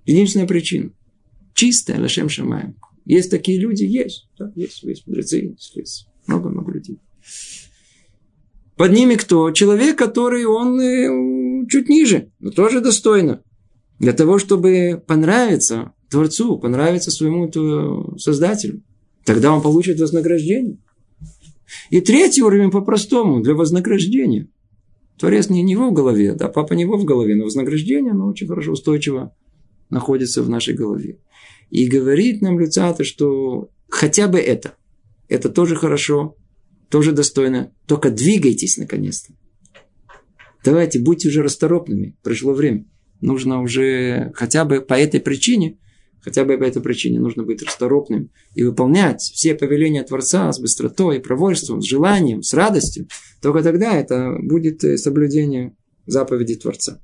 Единственная 0.06 0.48
причина. 0.48 0.92
Чистая 1.54 2.00
Лашем 2.02 2.28
Шамаем. 2.28 2.76
Есть 3.06 3.30
такие 3.30 3.60
люди? 3.60 3.84
Есть. 3.84 4.28
Да, 4.38 4.52
есть, 4.56 4.82
есть 4.84 5.06
мудрецы, 5.06 5.56
есть 5.76 6.08
много-много 6.28 6.72
людей. 6.72 7.00
Под 8.78 8.92
ними 8.94 9.16
кто? 9.16 9.52
Человек, 9.52 9.98
который 9.98 10.46
он 10.46 10.80
э, 10.80 11.68
чуть 11.70 11.88
ниже, 11.88 12.32
но 12.40 12.50
тоже 12.50 12.82
достойно. 12.82 13.44
Для 14.00 14.14
того, 14.14 14.40
чтобы 14.40 15.04
понравиться 15.06 15.94
Творцу, 16.10 16.58
понравиться 16.58 17.12
своему 17.12 18.18
Создателю. 18.18 18.82
Тогда 19.24 19.54
он 19.54 19.62
получит 19.62 20.00
вознаграждение. 20.00 20.80
И 21.90 22.02
третий 22.02 22.44
уровень 22.44 22.72
по-простому, 22.72 23.42
для 23.42 23.54
вознаграждения. 23.54 24.48
Творец 25.18 25.50
не 25.50 25.62
него 25.62 25.90
в 25.90 25.94
голове, 25.94 26.34
да, 26.34 26.48
папа 26.48 26.74
не 26.74 26.84
его 26.84 26.98
в 26.98 27.06
голове, 27.06 27.36
но 27.36 27.44
вознаграждение, 27.44 28.12
оно 28.12 28.28
очень 28.28 28.48
хорошо, 28.48 28.72
устойчиво 28.72 29.36
находится 29.90 30.42
в 30.42 30.50
нашей 30.50 30.74
голове. 30.74 31.20
И 31.70 31.88
говорит 31.88 32.42
нам 32.42 32.60
Люцата, 32.60 33.04
что 33.04 33.70
хотя 33.88 34.28
бы 34.28 34.40
это, 34.40 34.76
это 35.28 35.50
тоже 35.50 35.76
хорошо, 35.76 36.36
тоже 36.90 37.14
достойно. 37.14 37.74
Только 37.88 38.12
двигайтесь 38.12 38.78
наконец-то. 38.78 39.34
Давайте, 40.64 41.00
будьте 41.00 41.30
уже 41.30 41.42
расторопными. 41.42 42.18
Пришло 42.22 42.54
время. 42.54 42.86
Нужно 43.22 43.62
уже 43.62 44.32
хотя 44.36 44.66
бы 44.66 44.82
по 44.82 44.96
этой 44.96 45.20
причине, 45.20 45.80
хотя 46.22 46.46
бы 46.46 46.58
по 46.58 46.64
этой 46.64 46.82
причине 46.82 47.20
нужно 47.20 47.44
быть 47.44 47.62
расторопным 47.62 48.30
и 48.56 48.64
выполнять 48.64 49.22
все 49.22 49.56
повеления 49.56 50.04
Творца 50.04 50.52
с 50.52 50.60
быстротой, 50.60 51.20
проворством, 51.20 51.82
с 51.82 51.86
желанием, 51.86 52.44
с 52.44 52.54
радостью. 52.54 53.08
Только 53.42 53.64
тогда 53.64 53.96
это 53.96 54.38
будет 54.42 54.84
э, 54.84 54.98
соблюдение 54.98 55.76
заповедей 56.06 56.56
Творца. 56.56 57.00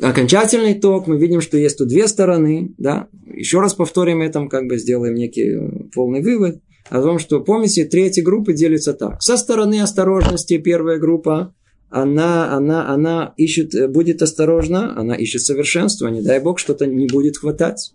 Окончательный 0.00 0.72
итог, 0.72 1.06
мы 1.06 1.18
видим, 1.18 1.40
что 1.40 1.56
есть 1.56 1.78
тут 1.78 1.88
две 1.88 2.08
стороны, 2.08 2.74
да, 2.78 3.08
еще 3.26 3.60
раз 3.60 3.74
повторим 3.74 4.22
это, 4.22 4.46
как 4.48 4.66
бы 4.66 4.76
сделаем 4.78 5.14
некий 5.14 5.56
э, 5.56 5.88
полный 5.92 6.22
вывод– 6.22 6.60
о 6.90 7.00
том, 7.00 7.18
что, 7.18 7.40
помните, 7.40 7.84
третья 7.84 8.22
группа 8.22 8.52
делится 8.52 8.92
так. 8.92 9.22
Со 9.22 9.36
стороны 9.36 9.80
осторожности 9.80 10.58
первая 10.58 10.98
группа, 10.98 11.54
она, 11.94 12.52
она, 12.52 12.92
она 12.92 13.34
ищет, 13.36 13.72
э, 13.74 13.86
будет 13.86 14.20
осторожна, 14.20 14.98
она 14.98 15.14
ищет 15.14 15.42
совершенство, 15.42 16.08
не 16.08 16.22
дай 16.22 16.40
бог, 16.40 16.58
что-то 16.58 16.86
не 16.86 17.06
будет 17.06 17.36
хватать. 17.36 17.92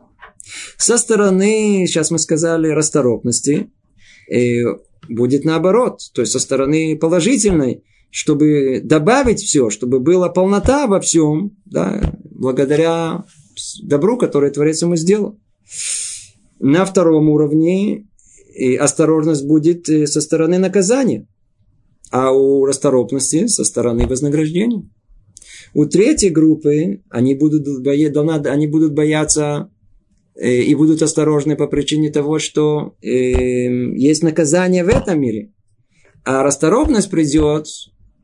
Со 0.77 0.97
стороны, 0.97 1.85
сейчас 1.85 2.09
мы 2.09 2.17
сказали, 2.17 2.69
расторопности, 2.69 3.71
э, 4.31 4.63
будет 5.09 5.43
наоборот, 5.43 5.99
то 6.13 6.21
есть 6.21 6.31
со 6.31 6.39
стороны 6.39 6.97
положительной, 6.97 7.83
чтобы 8.09 8.79
добавить 8.81 9.41
все, 9.41 9.69
чтобы 9.69 9.99
была 9.99 10.29
полнота 10.29 10.87
во 10.87 11.01
всем, 11.01 11.57
да, 11.65 12.15
благодаря 12.23 13.25
добру, 13.83 14.17
которое 14.17 14.49
Творец 14.49 14.81
ему 14.81 14.95
сделал. 14.95 15.37
На 16.59 16.85
втором 16.85 17.27
уровне 17.27 18.07
и 18.55 18.75
осторожность 18.77 19.45
будет 19.45 19.89
э, 19.89 20.07
со 20.07 20.21
стороны 20.21 20.57
наказания, 20.57 21.27
а 22.12 22.32
у 22.32 22.66
расторопности 22.66 23.47
со 23.47 23.64
стороны 23.64 24.07
вознаграждения. 24.07 24.84
У 25.74 25.86
третьей 25.86 26.30
группы 26.30 27.03
они 27.10 27.36
будут, 27.36 27.84
боя, 27.84 28.12
они 28.51 28.68
будут 28.68 28.93
бояться 28.93 29.72
э, 30.36 30.62
и 30.62 30.74
будут 30.76 31.01
осторожны 31.01 31.55
по 31.55 31.68
причине 31.68 32.12
того, 32.12 32.39
что 32.39 32.95
э, 33.01 33.10
есть 33.10 34.24
наказание 34.24 34.84
в 34.84 34.89
этом 34.89 35.22
мире. 35.22 35.53
А 36.24 36.43
расторопность 36.43 37.10
придет. 37.10 37.68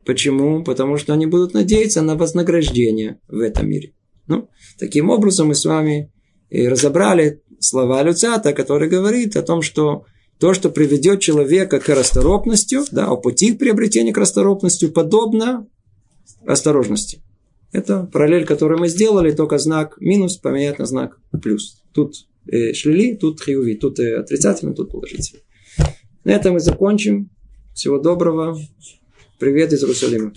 Почему? 0.04 0.62
Потому 0.62 0.96
что 0.96 1.12
они 1.12 1.26
будут 1.26 1.54
надеяться 1.54 2.02
на 2.02 2.16
вознаграждение 2.16 3.20
в 3.28 3.40
этом 3.40 3.68
мире. 3.68 3.92
Ну, 4.26 4.48
таким 4.78 5.10
образом 5.10 5.48
мы 5.48 5.54
с 5.54 5.64
вами 5.64 6.12
и 6.48 6.68
разобрали 6.68 7.42
слова 7.60 8.02
Люцата, 8.02 8.52
который 8.52 8.88
говорит 8.88 9.36
о 9.36 9.42
том, 9.42 9.62
что 9.62 10.04
то, 10.38 10.52
что 10.54 10.70
приведет 10.70 11.20
человека 11.20 11.80
к 11.80 11.88
расторопности, 11.88 12.78
да, 12.90 13.06
о 13.06 13.16
пути 13.16 13.52
к 13.52 13.58
приобретению 13.58 14.14
к 14.14 14.18
расторопности, 14.18 14.88
подобно 14.88 15.66
осторожности. 16.46 17.22
Это 17.72 18.04
параллель, 18.04 18.46
которую 18.46 18.78
мы 18.80 18.88
сделали, 18.88 19.32
только 19.32 19.58
знак 19.58 19.96
минус 19.98 20.36
поменять 20.36 20.78
на 20.78 20.86
знак 20.86 21.18
плюс. 21.42 21.82
Тут 21.92 22.26
э, 22.50 22.72
шлили, 22.74 23.14
тут 23.14 23.42
хиуви, 23.42 23.74
тут 23.74 23.98
э, 23.98 24.16
отрицательно, 24.16 24.74
тут 24.74 24.92
положительно. 24.92 25.40
На 26.24 26.30
этом 26.30 26.54
мы 26.54 26.60
закончим. 26.60 27.30
Всего 27.74 27.98
доброго. 27.98 28.58
Привет 29.38 29.72
из 29.72 29.82
Иерусалима. 29.82 30.32